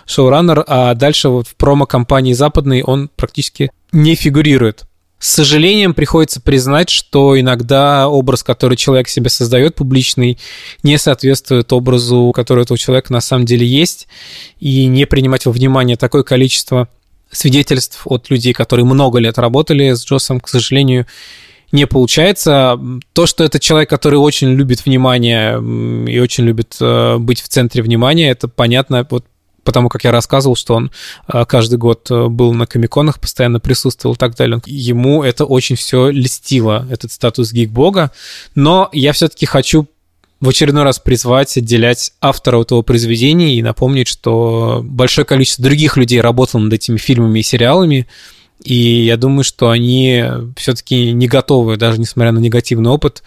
шоураннер, 0.05 0.65
а 0.67 0.93
дальше 0.95 1.29
вот 1.29 1.47
в 1.47 1.55
промо-компании 1.55 2.33
западной 2.33 2.81
он 2.81 3.09
практически 3.15 3.71
не 3.93 4.15
фигурирует. 4.15 4.83
С 5.17 5.29
сожалением 5.29 5.93
приходится 5.93 6.41
признать, 6.41 6.89
что 6.89 7.39
иногда 7.39 8.09
образ, 8.09 8.43
который 8.43 8.75
человек 8.75 9.07
себе 9.07 9.29
создает 9.29 9.75
публичный, 9.75 10.39
не 10.83 10.97
соответствует 10.97 11.71
образу, 11.71 12.33
который 12.35 12.59
у 12.59 12.63
этого 12.63 12.77
человека 12.77 13.13
на 13.13 13.21
самом 13.21 13.45
деле 13.45 13.65
есть, 13.65 14.09
и 14.59 14.87
не 14.87 15.05
принимать 15.05 15.45
во 15.45 15.53
внимание 15.53 15.95
такое 15.95 16.23
количество 16.23 16.89
свидетельств 17.32 18.01
от 18.05 18.30
людей, 18.30 18.53
которые 18.53 18.86
много 18.86 19.19
лет 19.19 19.38
работали 19.38 19.93
с 19.93 20.05
Джосом, 20.05 20.39
к 20.39 20.47
сожалению, 20.47 21.05
не 21.71 21.86
получается. 21.86 22.80
То, 23.13 23.25
что 23.25 23.43
это 23.43 23.59
человек, 23.59 23.89
который 23.89 24.15
очень 24.15 24.49
любит 24.49 24.86
внимание 24.86 25.53
и 26.07 26.19
очень 26.19 26.45
любит 26.45 26.77
э, 26.82 27.17
быть 27.17 27.41
в 27.41 27.47
центре 27.47 27.84
внимания, 27.84 28.30
это 28.30 28.47
понятно 28.47 29.05
вот 29.09 29.25
потому 29.63 29.89
как 29.89 30.03
я 30.03 30.11
рассказывал, 30.11 30.55
что 30.55 30.73
он 30.73 30.91
э, 31.32 31.45
каждый 31.45 31.77
год 31.77 32.09
э, 32.09 32.27
был 32.27 32.53
на 32.53 32.65
комиконах, 32.65 33.19
постоянно 33.19 33.59
присутствовал 33.59 34.15
и 34.15 34.17
так 34.17 34.36
далее. 34.36 34.59
Ему 34.65 35.23
это 35.23 35.45
очень 35.45 35.75
все 35.75 36.09
льстило, 36.09 36.88
этот 36.89 37.11
статус 37.11 37.51
гик-бога. 37.51 38.11
Но 38.55 38.89
я 38.93 39.13
все-таки 39.13 39.45
хочу 39.45 39.88
в 40.41 40.49
очередной 40.49 40.83
раз 40.83 40.99
призвать 40.99 41.57
отделять 41.57 42.13
автора 42.21 42.61
этого 42.61 42.81
произведения 42.81 43.55
и 43.55 43.61
напомнить, 43.61 44.07
что 44.07 44.81
большое 44.83 45.25
количество 45.25 45.63
других 45.63 45.97
людей 45.97 46.21
работало 46.21 46.61
над 46.61 46.73
этими 46.73 46.97
фильмами 46.97 47.39
и 47.39 47.43
сериалами, 47.43 48.07
и 48.63 48.73
я 48.73 49.17
думаю, 49.17 49.43
что 49.43 49.69
они 49.69 50.23
все-таки 50.57 51.11
не 51.11 51.27
готовы, 51.27 51.77
даже 51.77 51.99
несмотря 51.99 52.31
на 52.31 52.39
негативный 52.39 52.89
опыт, 52.89 53.23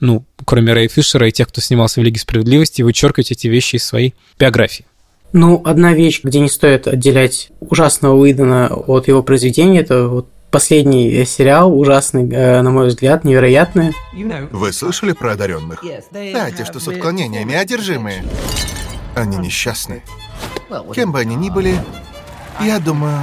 ну, 0.00 0.24
кроме 0.44 0.72
Рэя 0.72 0.88
Фишера 0.88 1.28
и 1.28 1.32
тех, 1.32 1.48
кто 1.48 1.60
снимался 1.60 2.00
в 2.00 2.04
Лиге 2.04 2.18
Справедливости, 2.18 2.82
вычеркивать 2.82 3.30
эти 3.30 3.46
вещи 3.46 3.76
из 3.76 3.84
своей 3.84 4.14
биографии. 4.38 4.84
Ну, 5.32 5.62
одна 5.64 5.94
вещь, 5.94 6.20
где 6.22 6.40
не 6.40 6.48
стоит 6.48 6.86
отделять 6.86 7.50
ужасного 7.60 8.14
Уидона 8.16 8.68
от 8.68 9.08
его 9.08 9.22
произведения, 9.22 9.80
это 9.80 10.08
вот 10.08 10.28
последний 10.52 11.24
сериал, 11.24 11.76
ужасный, 11.76 12.28
э, 12.30 12.62
на 12.62 12.70
мой 12.70 12.88
взгляд, 12.88 13.24
невероятный. 13.24 13.92
Вы 14.52 14.72
слышали 14.72 15.12
про 15.12 15.32
одаренных? 15.32 15.82
Да, 16.12 16.50
те, 16.52 16.64
что 16.64 16.78
с 16.78 16.86
отклонениями, 16.86 17.54
одержимые. 17.54 18.22
Они 19.16 19.36
несчастны. 19.38 20.02
Кем 20.94 21.10
бы 21.10 21.18
они 21.18 21.34
ни 21.34 21.50
были, 21.50 21.74
я 22.60 22.78
думаю, 22.78 23.18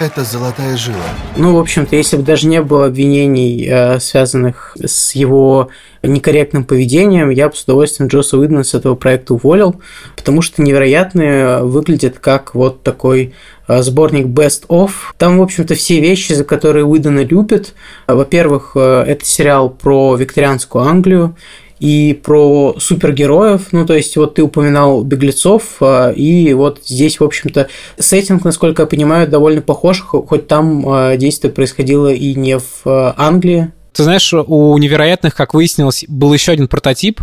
это 0.00 0.24
золотая 0.24 0.76
жила. 0.76 0.96
Ну, 1.36 1.54
в 1.54 1.58
общем-то, 1.58 1.96
если 1.96 2.16
бы 2.16 2.22
даже 2.22 2.46
не 2.46 2.60
было 2.62 2.86
обвинений, 2.86 3.66
э, 3.68 4.00
связанных 4.00 4.76
с 4.82 5.14
его 5.14 5.68
некорректным 6.02 6.64
поведением, 6.64 7.30
я 7.30 7.48
бы 7.48 7.56
с 7.56 7.64
удовольствием 7.64 8.08
Джоса 8.08 8.38
Уидона 8.38 8.62
с 8.62 8.74
этого 8.74 8.94
проекта 8.94 9.34
уволил, 9.34 9.76
потому 10.16 10.42
что 10.42 10.62
невероятные 10.62 11.62
выглядит 11.62 12.18
как 12.18 12.54
вот 12.54 12.82
такой 12.82 13.34
э, 13.68 13.82
сборник 13.82 14.26
Best 14.26 14.66
of. 14.68 14.90
Там, 15.18 15.38
в 15.38 15.42
общем-то, 15.42 15.74
все 15.74 16.00
вещи, 16.00 16.32
за 16.32 16.44
которые 16.44 16.84
Уидона 16.84 17.24
любят. 17.24 17.74
Во-первых, 18.06 18.72
э, 18.74 19.04
это 19.06 19.24
сериал 19.24 19.70
про 19.70 20.16
викторианскую 20.16 20.84
Англию, 20.84 21.36
и 21.78 22.18
про 22.22 22.74
супергероев. 22.78 23.72
Ну, 23.72 23.86
то 23.86 23.94
есть, 23.94 24.16
вот 24.16 24.34
ты 24.34 24.42
упоминал 24.42 25.02
беглецов, 25.02 25.76
а, 25.80 26.10
и 26.10 26.52
вот 26.54 26.80
здесь, 26.84 27.20
в 27.20 27.24
общем-то, 27.24 27.68
сеттинг, 27.98 28.44
насколько 28.44 28.82
я 28.82 28.86
понимаю, 28.86 29.28
довольно 29.28 29.60
похож, 29.60 30.00
хоть 30.00 30.46
там 30.46 30.84
а, 30.88 31.16
действие 31.16 31.52
происходило 31.52 32.12
и 32.12 32.34
не 32.34 32.58
в 32.58 32.82
а, 32.84 33.14
Англии, 33.16 33.72
Ты 33.92 34.02
знаешь, 34.02 34.32
у 34.34 34.76
«Невероятных», 34.76 35.34
как 35.34 35.54
выяснилось, 35.54 36.04
был 36.08 36.32
еще 36.32 36.52
один 36.52 36.68
прототип. 36.68 37.22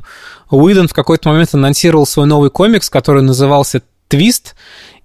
Уидон 0.49 0.87
в 0.87 0.93
какой-то 0.93 1.29
момент 1.29 1.53
анонсировал 1.53 2.05
свой 2.05 2.25
новый 2.25 2.49
комикс, 2.49 2.89
который 2.89 3.21
назывался 3.21 3.81
«Твист», 4.13 4.53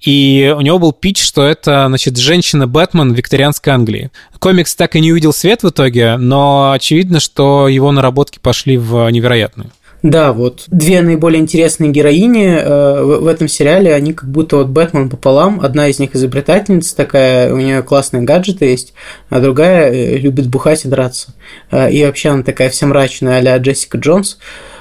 и 0.03 0.55
у 0.55 0.61
него 0.61 0.79
был 0.79 0.93
пич, 0.93 1.23
что 1.23 1.47
это, 1.47 1.87
значит, 1.89 2.19
женщина-Бэтмен 2.19 3.15
викторианской 3.15 3.73
Англии. 3.73 4.11
Комикс 4.39 4.75
так 4.77 4.97
и 4.97 5.01
не 5.01 5.13
увидел 5.13 5.33
свет 5.33 5.63
в 5.63 5.71
итоге, 5.71 6.19
но 6.19 6.73
очевидно, 6.73 7.21
что 7.21 7.69
его 7.69 7.91
наработки 7.91 8.39
пошли 8.39 8.77
в 8.77 9.09
невероятную. 9.09 9.71
Да, 10.03 10.33
вот 10.35 10.65
две 10.69 11.01
наиболее 11.01 11.41
интересные 11.41 11.91
героини 11.91 12.47
э, 12.47 13.03
в, 13.03 13.23
в 13.23 13.27
этом 13.27 13.49
сериале, 13.49 13.95
они 13.95 14.13
как 14.13 14.29
будто 14.31 14.59
вот 14.59 14.69
Бэтмен 14.69 15.09
пополам. 15.09 15.59
Одна 15.61 15.89
из 15.89 15.99
них 15.99 16.15
изобретательница 16.15 16.95
такая, 16.95 17.53
у 17.53 17.57
нее 17.57 17.83
классные 17.83 18.23
гаджеты 18.23 18.67
есть, 18.67 18.93
а 19.31 19.41
другая 19.41 19.91
э, 19.91 20.19
любит 20.19 20.49
бухать 20.49 20.85
и 20.85 20.89
драться. 20.89 21.35
Э, 21.73 21.91
и 21.91 22.05
вообще 22.05 22.29
она 22.29 22.45
такая 22.45 22.71
вся 22.71 22.87
мрачная, 22.87 23.39
а-ля 23.39 23.57
Джессика 23.57 23.99
Джонс. 23.99 24.39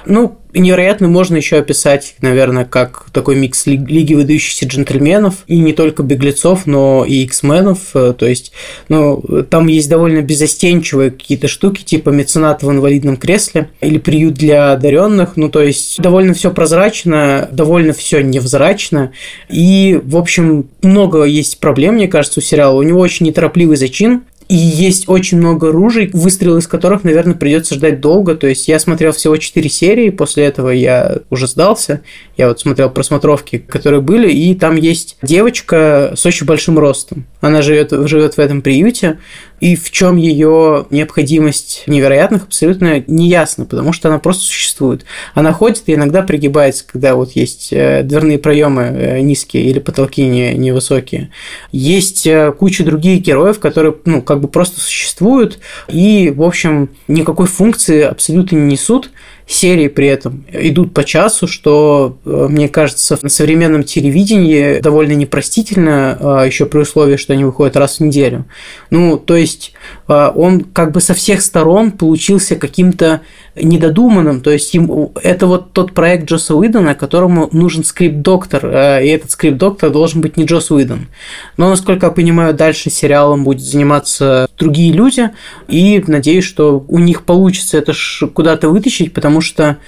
Ну, 0.08 0.38
невероятно 0.54 1.06
можно 1.06 1.36
еще 1.36 1.58
описать, 1.58 2.14
наверное, 2.22 2.64
как 2.64 3.06
такой 3.12 3.36
микс 3.36 3.66
Лиги 3.66 4.14
выдающихся 4.14 4.66
джентльменов, 4.66 5.44
и 5.46 5.58
не 5.58 5.74
только 5.74 6.02
беглецов, 6.02 6.66
но 6.66 7.04
и 7.06 7.24
X-менов, 7.24 7.90
э, 7.94 8.14
то 8.16 8.26
есть, 8.26 8.52
ну, 8.88 9.22
там 9.50 9.66
есть 9.66 9.90
довольно 9.90 10.22
безостенчивые 10.22 11.10
какие-то 11.10 11.46
штуки, 11.46 11.82
типа 11.84 12.08
мецената 12.08 12.64
в 12.64 12.70
инвалидном 12.70 13.18
кресле, 13.18 13.68
или 13.82 13.98
приют 13.98 14.34
для 14.34 14.72
одаренных, 14.72 15.36
ну, 15.36 15.50
то 15.50 15.62
есть, 15.62 16.00
довольно 16.00 16.32
все 16.32 16.50
прозрачно, 16.50 17.46
довольно 17.52 17.92
все 17.92 18.22
невзрачно, 18.22 19.12
и, 19.50 20.00
в 20.02 20.16
общем, 20.16 20.70
много 20.82 21.24
есть 21.24 21.60
проблем, 21.60 21.96
мне 21.96 22.08
кажется, 22.08 22.40
у 22.40 22.42
сериала, 22.42 22.78
у 22.78 22.82
него 22.82 23.00
очень 23.00 23.26
неторопливый 23.26 23.76
зачин, 23.76 24.22
и 24.48 24.56
есть 24.56 25.08
очень 25.08 25.38
много 25.38 25.70
ружей, 25.70 26.08
выстрелы 26.12 26.60
из 26.60 26.66
которых, 26.66 27.04
наверное, 27.04 27.34
придется 27.34 27.74
ждать 27.74 28.00
долго. 28.00 28.34
То 28.34 28.46
есть 28.46 28.66
я 28.66 28.78
смотрел 28.78 29.12
всего 29.12 29.36
4 29.36 29.68
серии, 29.68 30.08
после 30.08 30.44
этого 30.44 30.70
я 30.70 31.18
уже 31.28 31.46
сдался. 31.46 32.00
Я 32.38 32.48
вот 32.48 32.58
смотрел 32.58 32.88
просмотровки, 32.88 33.58
которые 33.58 34.00
были, 34.00 34.32
и 34.32 34.54
там 34.54 34.76
есть 34.76 35.18
девочка 35.20 36.14
с 36.16 36.24
очень 36.24 36.46
большим 36.46 36.78
ростом. 36.78 37.26
Она 37.42 37.60
живет, 37.60 37.92
живет 38.08 38.34
в 38.34 38.38
этом 38.38 38.62
приюте, 38.62 39.18
и 39.60 39.74
в 39.76 39.90
чем 39.90 40.16
ее 40.16 40.86
необходимость 40.90 41.82
невероятных 41.86 42.44
абсолютно 42.44 43.02
не 43.06 43.28
ясно, 43.28 43.64
потому 43.64 43.92
что 43.92 44.08
она 44.08 44.18
просто 44.18 44.44
существует. 44.44 45.04
Она 45.34 45.52
ходит 45.52 45.82
и 45.86 45.94
иногда 45.94 46.22
пригибается, 46.22 46.84
когда 46.86 47.14
вот 47.16 47.32
есть 47.32 47.72
э, 47.72 48.02
дверные 48.02 48.38
проемы 48.38 48.82
э, 48.82 49.20
низкие 49.20 49.64
или 49.64 49.78
потолки 49.80 50.24
не, 50.24 50.54
невысокие. 50.54 51.30
Есть 51.72 52.26
э, 52.26 52.52
куча 52.52 52.84
других 52.84 53.20
героев, 53.20 53.58
которые, 53.58 53.94
ну, 54.04 54.22
как 54.22 54.37
бы 54.38 54.48
просто 54.48 54.80
существуют 54.80 55.58
и, 55.88 56.32
в 56.34 56.42
общем, 56.42 56.90
никакой 57.06 57.46
функции 57.46 58.02
абсолютно 58.02 58.56
не 58.56 58.78
несут 58.78 59.10
серии 59.48 59.88
при 59.88 60.06
этом 60.06 60.44
идут 60.52 60.92
по 60.92 61.04
часу, 61.04 61.46
что, 61.48 62.18
э, 62.24 62.46
мне 62.50 62.68
кажется, 62.68 63.18
на 63.22 63.30
современном 63.30 63.82
телевидении 63.82 64.78
довольно 64.80 65.12
непростительно, 65.12 66.18
а, 66.20 66.44
еще 66.44 66.66
при 66.66 66.80
условии, 66.80 67.16
что 67.16 67.32
они 67.32 67.44
выходят 67.44 67.76
раз 67.76 67.98
в 67.98 68.00
неделю. 68.00 68.44
Ну, 68.90 69.16
то 69.16 69.34
есть 69.36 69.72
а, 70.06 70.30
он 70.34 70.60
как 70.60 70.92
бы 70.92 71.00
со 71.00 71.14
всех 71.14 71.40
сторон 71.40 71.92
получился 71.92 72.56
каким-то 72.56 73.22
недодуманным, 73.56 74.42
то 74.42 74.50
есть 74.50 74.74
им, 74.74 75.10
это 75.22 75.46
вот 75.46 75.72
тот 75.72 75.92
проект 75.92 76.30
Джоса 76.30 76.54
Уидона, 76.54 76.94
которому 76.94 77.48
нужен 77.50 77.84
скрипт-доктор, 77.84 78.66
и 79.02 79.08
этот 79.08 79.30
скрипт-доктор 79.30 79.90
должен 79.90 80.20
быть 80.20 80.36
не 80.36 80.44
Джос 80.44 80.70
Уидон. 80.70 81.08
Но, 81.56 81.70
насколько 81.70 82.06
я 82.06 82.12
понимаю, 82.12 82.54
дальше 82.54 82.90
сериалом 82.90 83.44
будет 83.44 83.62
заниматься 83.62 84.48
другие 84.58 84.92
люди, 84.92 85.30
и 85.66 86.02
надеюсь, 86.06 86.44
что 86.44 86.84
у 86.86 86.98
них 86.98 87.24
получится 87.24 87.78
это 87.78 87.92
куда-то 88.32 88.68
вытащить, 88.68 89.12
потому 89.12 89.37
что 89.40 89.78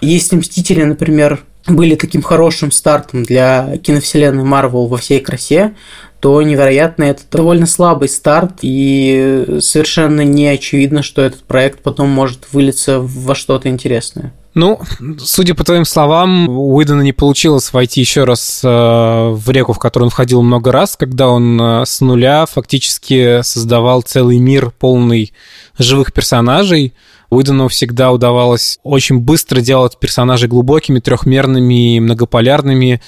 если 0.00 0.36
«Мстители», 0.36 0.82
например, 0.82 1.40
были 1.66 1.94
таким 1.94 2.22
хорошим 2.22 2.70
стартом 2.70 3.22
для 3.22 3.78
киновселенной 3.78 4.44
Марвел 4.44 4.86
во 4.86 4.98
всей 4.98 5.20
красе, 5.20 5.74
то 6.20 6.40
невероятно 6.42 7.04
это 7.04 7.22
довольно 7.30 7.66
слабый 7.66 8.08
старт, 8.08 8.58
и 8.62 9.58
совершенно 9.60 10.22
не 10.22 10.46
очевидно, 10.48 11.02
что 11.02 11.22
этот 11.22 11.42
проект 11.44 11.80
потом 11.80 12.08
может 12.08 12.52
вылиться 12.52 13.00
во 13.00 13.34
что-то 13.34 13.68
интересное. 13.68 14.32
Ну, 14.54 14.80
судя 15.18 15.54
по 15.54 15.64
твоим 15.64 15.84
словам, 15.84 16.48
у 16.48 16.76
Уидона 16.76 17.02
не 17.02 17.12
получилось 17.12 17.72
войти 17.72 18.00
еще 18.00 18.22
раз 18.22 18.60
э, 18.62 18.68
в 18.68 19.50
реку, 19.50 19.72
в 19.72 19.80
которую 19.80 20.06
он 20.06 20.10
входил 20.10 20.42
много 20.42 20.70
раз, 20.70 20.96
когда 20.96 21.28
он 21.28 21.60
э, 21.60 21.84
с 21.84 22.00
нуля 22.00 22.46
фактически 22.46 23.42
создавал 23.42 24.02
целый 24.02 24.38
мир 24.38 24.70
полный 24.70 25.32
живых 25.76 26.12
персонажей, 26.12 26.94
Уидону 27.34 27.68
всегда 27.68 28.12
удавалось 28.12 28.78
очень 28.82 29.18
быстро 29.18 29.60
делать 29.60 29.98
персонажей 29.98 30.48
глубокими, 30.48 31.00
трехмерными, 31.00 31.98
многополярными, 31.98 33.00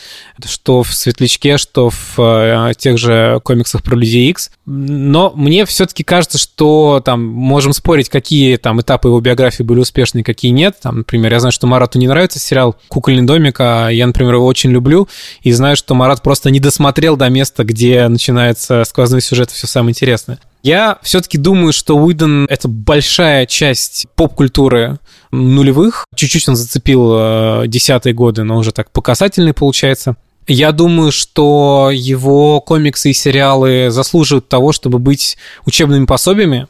что 0.45 0.83
в 0.83 0.93
«Светлячке», 0.93 1.59
что 1.59 1.91
в 1.91 2.19
э, 2.19 2.73
тех 2.77 2.99
же 2.99 3.41
комиксах 3.45 3.83
про 3.83 3.97
Людей 3.97 4.31
Икс. 4.31 4.51
Но 4.67 5.33
мне 5.35 5.65
все-таки 5.65 6.03
кажется, 6.03 6.39
что 6.39 7.01
там 7.05 7.25
можем 7.25 7.73
спорить, 7.73 8.09
какие 8.09 8.57
там 8.57 8.81
этапы 8.81 9.09
его 9.09 9.21
биографии 9.21 9.63
были 9.63 9.81
успешные, 9.81 10.25
какие 10.25 10.51
нет. 10.51 10.77
Там, 10.83 10.99
например, 10.99 11.33
я 11.37 11.41
знаю, 11.41 11.53
что 11.53 11.67
Марату 11.67 11.99
не 11.99 12.09
нравится 12.09 12.39
сериал 12.39 12.77
«Кукольный 12.89 13.23
домик», 13.23 13.57
а 13.61 13.89
я, 13.89 14.07
например, 14.07 14.35
его 14.35 14.47
очень 14.47 14.71
люблю, 14.71 15.09
и 15.43 15.53
знаю, 15.53 15.77
что 15.77 15.95
Марат 15.95 16.23
просто 16.23 16.51
не 16.51 16.61
досмотрел 16.61 17.17
до 17.17 17.29
места, 17.29 17.65
где 17.65 18.09
начинается 18.09 18.85
сквозной 18.85 19.21
сюжет, 19.21 19.51
все 19.51 19.67
самое 19.67 19.91
интересное. 19.91 20.39
Я 20.63 20.99
все-таки 21.03 21.39
думаю, 21.39 21.73
что 21.73 21.97
Уидон— 21.97 22.47
это 22.51 22.69
большая 22.69 23.47
часть 23.47 24.07
поп-культуры 24.17 24.99
нулевых. 25.31 26.07
Чуть-чуть 26.15 26.49
он 26.49 26.57
зацепил 26.57 27.13
э, 27.15 27.65
десятые 27.69 28.15
годы, 28.15 28.43
но 28.43 28.57
уже 28.57 28.73
так 28.73 28.91
по 28.91 29.01
получается. 29.01 30.17
Я 30.49 30.73
думаю, 30.73 31.13
что 31.13 31.91
его 31.93 32.61
комиксы 32.61 33.11
и 33.11 33.15
сериалы 33.15 33.89
заслуживают 33.91 34.49
того, 34.49 34.73
чтобы 34.73 34.99
быть 34.99 35.37
учебными 35.67 36.07
пособиями 36.07 36.69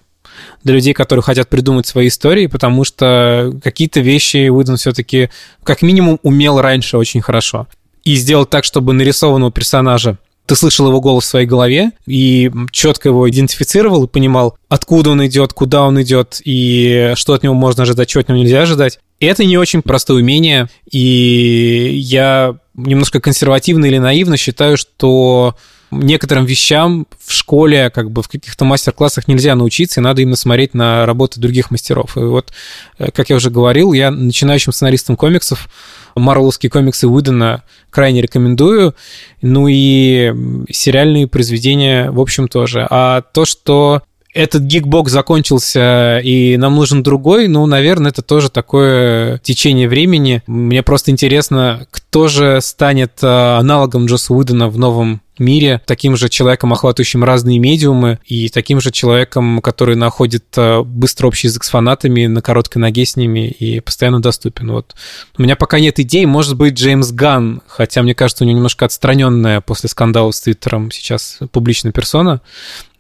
для 0.67 0.75
людей, 0.75 0.93
которые 0.93 1.23
хотят 1.23 1.49
придумать 1.49 1.87
свои 1.87 2.09
истории, 2.09 2.49
потому 2.49 2.85
что 2.85 3.53
какие-то 3.63 4.01
вещи 4.01 4.49
Уидон 4.49 4.77
все-таки 4.77 5.31
как 5.63 5.81
минимум 5.81 6.19
умел 6.23 6.61
раньше 6.61 6.99
очень 6.99 7.23
хорошо. 7.23 7.69
И 8.05 8.17
сделать 8.17 8.51
так, 8.51 8.65
чтобы 8.65 8.93
нарисованного 8.93 9.53
персонажа 9.53 10.19
ты 10.45 10.55
слышал 10.55 10.87
его 10.87 11.01
голос 11.01 11.25
в 11.25 11.29
своей 11.29 11.47
голове 11.47 11.91
и 12.07 12.51
четко 12.71 13.09
его 13.09 13.29
идентифицировал 13.29 14.05
и 14.05 14.09
понимал, 14.09 14.57
откуда 14.69 15.11
он 15.11 15.27
идет, 15.27 15.53
куда 15.53 15.83
он 15.83 16.01
идет 16.03 16.41
и 16.45 17.13
что 17.17 17.35
от 17.35 17.43
него 17.43 17.55
можно 17.55 17.83
ожидать, 17.83 18.09
чего 18.09 18.21
от 18.21 18.29
него 18.29 18.39
нельзя 18.39 18.63
ожидать. 18.63 19.01
Это 19.19 19.45
не 19.45 19.59
очень 19.59 19.83
простое 19.83 20.19
умение, 20.19 20.69
и 20.91 21.93
я 21.95 22.57
немножко 22.75 23.21
консервативно 23.21 23.87
или 23.87 23.99
наивно 23.99 24.37
считаю, 24.37 24.77
что 24.77 25.57
некоторым 25.91 26.45
вещам 26.45 27.07
в 27.25 27.33
школе, 27.33 27.91
как 27.91 28.11
бы 28.11 28.23
в 28.23 28.29
каких-то 28.29 28.65
мастер-классах 28.65 29.29
нельзя 29.29 29.55
научиться, 29.55 30.01
и 30.01 30.03
надо 30.03 30.23
именно 30.23 30.37
смотреть 30.37 30.75
на 30.75 31.07
работы 31.07 31.41
других 31.41 31.71
мастеров. 31.71 32.17
И 32.17 32.21
вот, 32.21 32.53
э, 32.99 33.11
как 33.11 33.31
я 33.31 33.37
уже 33.37 33.51
говорил, 33.51 33.93
я 33.93 34.11
начинающим 34.11 34.73
сценаристом 34.73 35.17
комиксов 35.17 35.69
марвеловские 36.15 36.71
комиксы 36.71 37.07
Уидона 37.07 37.63
крайне 37.91 38.23
рекомендую. 38.23 38.95
Ну 39.43 39.69
и 39.69 40.33
сериальные 40.71 41.29
произведения, 41.29 42.11
в 42.11 42.21
общем, 42.21 42.49
тоже. 42.49 42.87
А 42.89 43.21
то, 43.21 43.45
что 43.45 44.03
этот 44.37 44.65
гигбок 44.65 45.09
закончился, 45.09 46.19
и 46.19 46.59
нам 46.59 46.77
нужен 46.77 47.03
другой, 47.03 47.49
ну, 47.49 47.65
наверное, 47.65 48.11
это 48.11 48.21
тоже 48.21 48.51
такое 48.51 49.39
течение 49.39 49.89
времени. 49.89 50.43
Мне 50.47 50.83
просто 50.83 51.11
интересно, 51.11 51.87
кто 51.91 52.29
же 52.29 52.61
станет 52.61 53.23
э, 53.23 53.27
аналогом 53.27 54.07
Джоса 54.07 54.35
Уидона 54.35 54.69
в 54.69 54.77
новом 54.79 55.23
мире, 55.39 55.81
таким 55.87 56.17
же 56.17 56.29
человеком, 56.29 56.73
охватывающим 56.73 57.25
разные 57.25 57.59
медиумы, 57.59 58.19
и 58.27 58.51
таким 58.51 58.81
же 58.81 58.91
человеком, 58.91 59.61
который 59.63 59.97
находит 59.97 60.45
э, 60.57 60.83
быстро 60.83 61.29
общий 61.29 61.47
язык 61.47 61.65
с 61.65 61.71
фанатами, 61.71 62.27
на 62.27 62.43
короткой 62.43 62.81
ноге 62.81 63.07
с 63.07 63.17
ними 63.17 63.49
и 63.49 63.81
постоянно 63.81 64.21
доступен. 64.21 64.71
Вот. 64.71 64.95
У 65.39 65.43
меня 65.43 65.57
пока 65.57 65.81
нет 65.81 65.99
идей, 65.99 66.27
может 66.27 66.57
быть, 66.57 66.75
Джеймс 66.75 67.11
Ган, 67.11 67.63
хотя 67.67 68.03
мне 68.03 68.15
кажется, 68.15 68.45
у 68.45 68.47
него 68.47 68.57
немножко 68.57 68.85
отстраненная 68.85 69.63
после 69.63 69.89
скандала 69.89 70.31
с 70.31 70.43
Твиттером 70.43 70.91
сейчас 70.91 71.39
публичная 71.53 71.93
персона, 71.93 72.43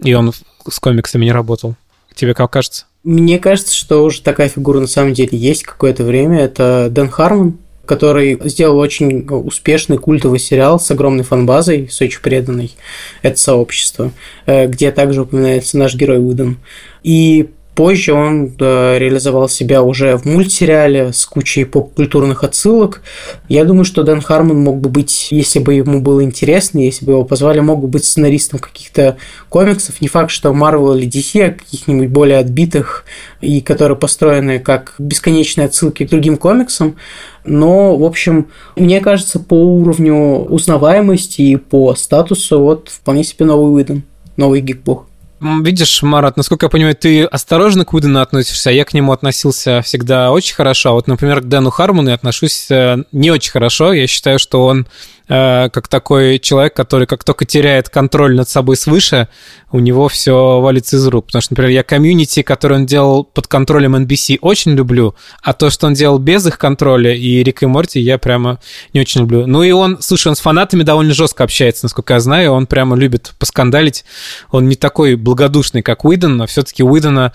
и 0.02 0.14
он 0.14 0.32
с 0.70 0.78
комиксами 0.78 1.24
не 1.24 1.32
работал. 1.32 1.74
Тебе 2.14 2.34
как 2.34 2.50
кажется? 2.50 2.86
Мне 3.04 3.38
кажется, 3.38 3.74
что 3.74 4.02
уже 4.02 4.22
такая 4.22 4.48
фигура 4.48 4.80
на 4.80 4.86
самом 4.86 5.12
деле 5.12 5.36
есть 5.38 5.62
какое-то 5.62 6.02
время. 6.02 6.40
Это 6.40 6.88
Дэн 6.90 7.08
Хармон, 7.10 7.58
который 7.84 8.38
сделал 8.44 8.78
очень 8.78 9.26
успешный 9.28 9.98
культовый 9.98 10.38
сериал 10.38 10.80
с 10.80 10.90
огромной 10.90 11.24
фанбазой, 11.24 11.88
с 11.90 12.00
очень 12.00 12.20
преданной. 12.20 12.74
Это 13.22 13.38
«Сообщество», 13.38 14.12
э, 14.46 14.66
где 14.66 14.90
также 14.90 15.22
упоминается 15.22 15.78
наш 15.78 15.94
герой 15.94 16.18
Уидон. 16.18 16.58
И 17.02 17.50
Позже 17.76 18.14
он 18.14 18.54
реализовал 18.58 19.50
себя 19.50 19.82
уже 19.82 20.16
в 20.16 20.24
мультсериале 20.24 21.12
с 21.12 21.26
кучей 21.26 21.64
поп-культурных 21.64 22.42
отсылок. 22.42 23.02
Я 23.50 23.66
думаю, 23.66 23.84
что 23.84 24.02
Дэн 24.02 24.22
Хармон 24.22 24.58
мог 24.64 24.80
бы 24.80 24.88
быть, 24.88 25.28
если 25.30 25.58
бы 25.58 25.74
ему 25.74 26.00
было 26.00 26.24
интересно, 26.24 26.78
если 26.78 27.04
бы 27.04 27.12
его 27.12 27.24
позвали, 27.24 27.60
мог 27.60 27.82
бы 27.82 27.88
быть 27.88 28.06
сценаристом 28.06 28.60
каких-то 28.60 29.18
комиксов. 29.50 30.00
Не 30.00 30.08
факт, 30.08 30.30
что 30.30 30.52
Marvel 30.52 30.98
или 30.98 31.06
DC, 31.06 31.42
а 31.42 31.52
каких-нибудь 31.52 32.08
более 32.08 32.38
отбитых 32.38 33.04
и 33.42 33.60
которые 33.60 33.98
построены 33.98 34.58
как 34.58 34.94
бесконечные 34.98 35.66
отсылки 35.66 36.06
к 36.06 36.08
другим 36.08 36.38
комиксам. 36.38 36.96
Но, 37.44 37.94
в 37.94 38.04
общем, 38.04 38.46
мне 38.76 39.00
кажется, 39.00 39.38
по 39.38 39.54
уровню 39.54 40.46
узнаваемости 40.46 41.42
и 41.42 41.56
по 41.56 41.94
статусу 41.94 42.58
вот 42.58 42.88
вполне 42.88 43.22
себе 43.22 43.44
новый 43.44 43.70
Уидон, 43.70 44.02
новый 44.38 44.62
гикбог. 44.62 45.04
Видишь, 45.40 46.02
Марат, 46.02 46.38
насколько 46.38 46.66
я 46.66 46.70
понимаю, 46.70 46.94
ты 46.94 47.24
осторожно 47.24 47.84
к 47.84 47.92
Уидону 47.92 48.20
относишься, 48.20 48.70
а 48.70 48.72
я 48.72 48.86
к 48.86 48.94
нему 48.94 49.12
относился 49.12 49.82
всегда 49.82 50.30
очень 50.32 50.54
хорошо. 50.54 50.90
А 50.90 50.92
вот, 50.92 51.08
например, 51.08 51.42
к 51.42 51.44
Дэну 51.44 51.70
Хармону 51.70 52.08
я 52.08 52.14
отношусь 52.14 52.70
э, 52.70 53.04
не 53.12 53.30
очень 53.30 53.50
хорошо. 53.50 53.92
Я 53.92 54.06
считаю, 54.06 54.38
что 54.38 54.64
он 54.64 54.86
как 55.28 55.88
такой 55.88 56.38
человек, 56.38 56.74
который 56.74 57.06
как 57.06 57.24
только 57.24 57.44
теряет 57.44 57.88
контроль 57.88 58.36
над 58.36 58.48
собой 58.48 58.76
свыше, 58.76 59.28
у 59.72 59.80
него 59.80 60.08
все 60.08 60.60
валится 60.60 60.96
из 60.96 61.06
рук. 61.08 61.26
Потому 61.26 61.42
что, 61.42 61.52
например, 61.52 61.70
я 61.70 61.82
комьюнити, 61.82 62.42
который 62.42 62.78
он 62.78 62.86
делал 62.86 63.24
под 63.24 63.46
контролем 63.46 63.96
NBC, 63.96 64.38
очень 64.40 64.72
люблю, 64.72 65.14
а 65.42 65.52
то, 65.52 65.70
что 65.70 65.86
он 65.86 65.94
делал 65.94 66.18
без 66.18 66.46
их 66.46 66.58
контроля, 66.58 67.14
и 67.14 67.42
Рик 67.42 67.62
и 67.62 67.66
Морти, 67.66 68.00
я 68.00 68.18
прямо 68.18 68.60
не 68.92 69.00
очень 69.00 69.22
люблю. 69.22 69.46
Ну 69.46 69.62
и 69.62 69.72
он, 69.72 69.98
слушай, 70.00 70.28
он 70.28 70.36
с 70.36 70.40
фанатами 70.40 70.82
довольно 70.82 71.14
жестко 71.14 71.44
общается, 71.44 71.84
насколько 71.84 72.14
я 72.14 72.20
знаю, 72.20 72.52
он 72.52 72.66
прямо 72.66 72.96
любит 72.96 73.32
поскандалить. 73.38 74.04
Он 74.50 74.68
не 74.68 74.76
такой 74.76 75.16
благодушный, 75.16 75.82
как 75.82 76.04
Уидон, 76.04 76.36
но 76.36 76.46
все-таки 76.46 76.82
Уидона 76.82 77.32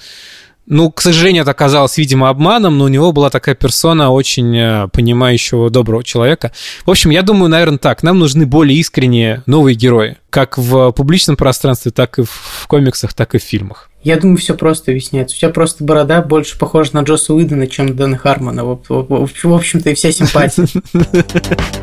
ну, 0.71 0.89
к 0.89 1.01
сожалению, 1.01 1.41
это 1.41 1.51
оказалось, 1.51 1.97
видимо, 1.97 2.29
обманом, 2.29 2.77
но 2.77 2.85
у 2.85 2.87
него 2.87 3.11
была 3.11 3.29
такая 3.29 3.55
персона 3.55 4.09
очень 4.09 4.57
э, 4.57 4.87
понимающего, 4.87 5.69
доброго 5.69 6.01
человека. 6.01 6.53
В 6.85 6.89
общем, 6.89 7.09
я 7.09 7.23
думаю, 7.23 7.49
наверное, 7.49 7.77
так. 7.77 8.03
Нам 8.03 8.19
нужны 8.19 8.45
более 8.45 8.79
искренние 8.79 9.43
новые 9.47 9.75
герои. 9.75 10.15
Как 10.29 10.57
в 10.57 10.93
публичном 10.93 11.35
пространстве, 11.35 11.91
так 11.91 12.19
и 12.19 12.23
в 12.23 12.67
комиксах, 12.67 13.13
так 13.13 13.35
и 13.35 13.37
в 13.37 13.43
фильмах. 13.43 13.89
Я 14.01 14.17
думаю, 14.17 14.37
все 14.37 14.53
просто 14.53 14.91
объясняется. 14.91 15.35
У 15.35 15.39
тебя 15.39 15.49
просто 15.49 15.83
борода 15.83 16.21
больше 16.21 16.57
похожа 16.57 16.91
на 16.93 17.01
Джоса 17.01 17.33
Уидона, 17.33 17.67
чем 17.67 17.87
на 17.87 17.93
Дэна 17.93 18.17
Хармона. 18.17 18.63
В 18.63 19.53
общем-то, 19.53 19.89
и 19.89 19.93
вся 19.93 20.13
симпатия. 20.13 20.67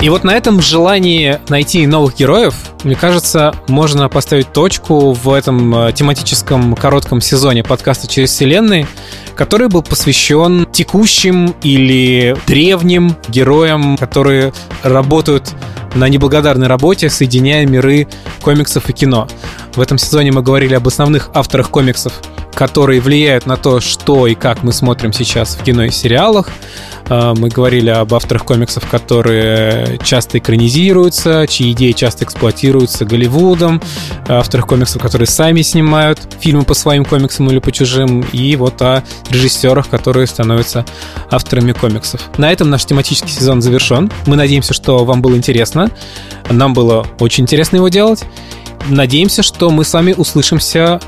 И 0.00 0.10
вот 0.10 0.24
на 0.24 0.34
этом 0.34 0.60
желании 0.60 1.40
найти 1.48 1.86
новых 1.86 2.16
героев, 2.16 2.54
мне 2.84 2.94
кажется, 2.94 3.54
можно 3.66 4.08
поставить 4.08 4.52
точку 4.52 5.12
в 5.12 5.32
этом 5.32 5.74
э, 5.74 5.92
тематическом 5.92 6.76
коротком 6.76 7.20
сезоне 7.22 7.64
подкаста 7.64 8.06
«Через 8.06 8.30
вселенные», 8.30 8.86
который 9.34 9.68
был 9.68 9.82
посвящен 9.82 10.66
текущим 10.70 11.54
или 11.62 12.36
древним 12.46 13.16
героям, 13.28 13.96
которые 13.96 14.52
работают 14.82 15.54
на 15.94 16.08
неблагодарной 16.08 16.66
работе, 16.66 17.08
соединяя 17.08 17.66
миры 17.66 18.06
комиксов 18.42 18.88
и 18.90 18.92
кино. 18.92 19.26
В 19.74 19.80
этом 19.80 19.96
сезоне 19.96 20.30
мы 20.30 20.42
говорили 20.42 20.74
об 20.74 20.86
основных 20.86 21.30
авторах 21.32 21.70
комиксов, 21.70 22.12
которые 22.56 23.02
влияют 23.02 23.44
на 23.44 23.58
то, 23.58 23.80
что 23.80 24.26
и 24.26 24.34
как 24.34 24.62
мы 24.62 24.72
смотрим 24.72 25.12
сейчас 25.12 25.56
в 25.56 25.62
кино 25.62 25.84
и 25.84 25.90
сериалах. 25.90 26.48
А, 27.08 27.34
мы 27.34 27.50
говорили 27.50 27.90
об 27.90 28.14
авторах 28.14 28.46
комиксов, 28.46 28.88
которые 28.88 29.98
часто 30.02 30.38
экранизируются, 30.38 31.46
чьи 31.46 31.72
идеи 31.72 31.92
часто 31.92 32.24
эксплуатируются 32.24 33.04
Голливудом, 33.04 33.82
авторах 34.26 34.66
комиксов, 34.66 35.02
которые 35.02 35.26
сами 35.26 35.60
снимают 35.60 36.18
фильмы 36.40 36.64
по 36.64 36.72
своим 36.72 37.04
комиксам 37.04 37.50
или 37.50 37.58
по 37.58 37.70
чужим, 37.70 38.22
и 38.32 38.56
вот 38.56 38.80
о 38.80 39.04
режиссерах, 39.28 39.90
которые 39.90 40.26
становятся 40.26 40.86
авторами 41.30 41.72
комиксов. 41.72 42.22
На 42.38 42.50
этом 42.50 42.70
наш 42.70 42.86
тематический 42.86 43.32
сезон 43.32 43.60
завершен. 43.60 44.10
Мы 44.24 44.36
надеемся, 44.36 44.72
что 44.72 45.04
вам 45.04 45.20
было 45.20 45.36
интересно. 45.36 45.90
Нам 46.48 46.72
было 46.72 47.06
очень 47.20 47.44
интересно 47.44 47.76
его 47.76 47.88
делать. 47.88 48.24
Надеемся, 48.88 49.42
что 49.42 49.70
мы 49.70 49.84
с 49.84 49.92
вами 49.92 50.14
услышимся 50.16 51.00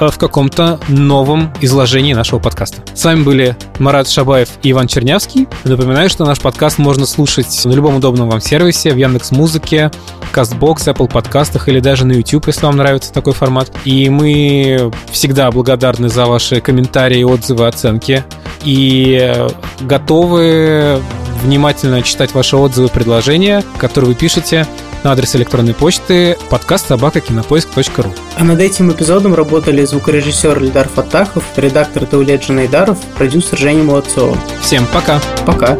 в 0.00 0.18
каком-то 0.18 0.78
новом 0.88 1.52
изложении 1.60 2.14
нашего 2.14 2.38
подкаста. 2.38 2.82
С 2.94 3.04
вами 3.04 3.22
были 3.22 3.56
Марат 3.78 4.08
Шабаев 4.08 4.48
и 4.62 4.70
Иван 4.72 4.86
Чернявский. 4.86 5.48
Напоминаю, 5.64 6.08
что 6.10 6.24
наш 6.24 6.40
подкаст 6.40 6.78
можно 6.78 7.06
слушать 7.06 7.64
на 7.64 7.72
любом 7.72 7.96
удобном 7.96 8.28
вам 8.28 8.40
сервисе, 8.40 8.92
в 8.92 8.96
Яндекс 8.96 9.30
Музыке, 9.30 9.90
Castbox, 10.32 10.94
Apple 10.94 11.10
подкастах 11.10 11.68
или 11.68 11.80
даже 11.80 12.04
на 12.06 12.12
YouTube, 12.12 12.46
если 12.48 12.66
вам 12.66 12.76
нравится 12.76 13.12
такой 13.12 13.32
формат. 13.32 13.70
И 13.84 14.08
мы 14.08 14.90
всегда 15.10 15.50
благодарны 15.50 16.08
за 16.08 16.26
ваши 16.26 16.60
комментарии, 16.60 17.22
отзывы, 17.22 17.66
оценки. 17.66 18.24
И 18.64 19.46
готовы 19.80 21.00
внимательно 21.42 22.02
читать 22.02 22.34
ваши 22.34 22.56
отзывы, 22.56 22.88
предложения, 22.88 23.62
которые 23.78 24.10
вы 24.10 24.14
пишете 24.14 24.66
на 25.04 25.12
адрес 25.12 25.36
электронной 25.36 25.74
почты 25.74 26.36
подкаст 26.50 26.88
собака 26.88 27.20
кинопоиск.ру. 27.20 28.12
А 28.36 28.44
над 28.44 28.60
этим 28.60 28.90
эпизодом 28.90 29.34
работали 29.34 29.84
звукорежиссер 29.84 30.58
Эльдар 30.62 30.88
Фатахов, 30.88 31.44
редактор 31.56 32.06
Таулет 32.06 32.42
Жанайдаров, 32.42 32.98
продюсер 33.16 33.58
Женя 33.58 33.84
Молодцова. 33.84 34.36
Всем 34.60 34.86
пока! 34.92 35.20
Пока! 35.46 35.78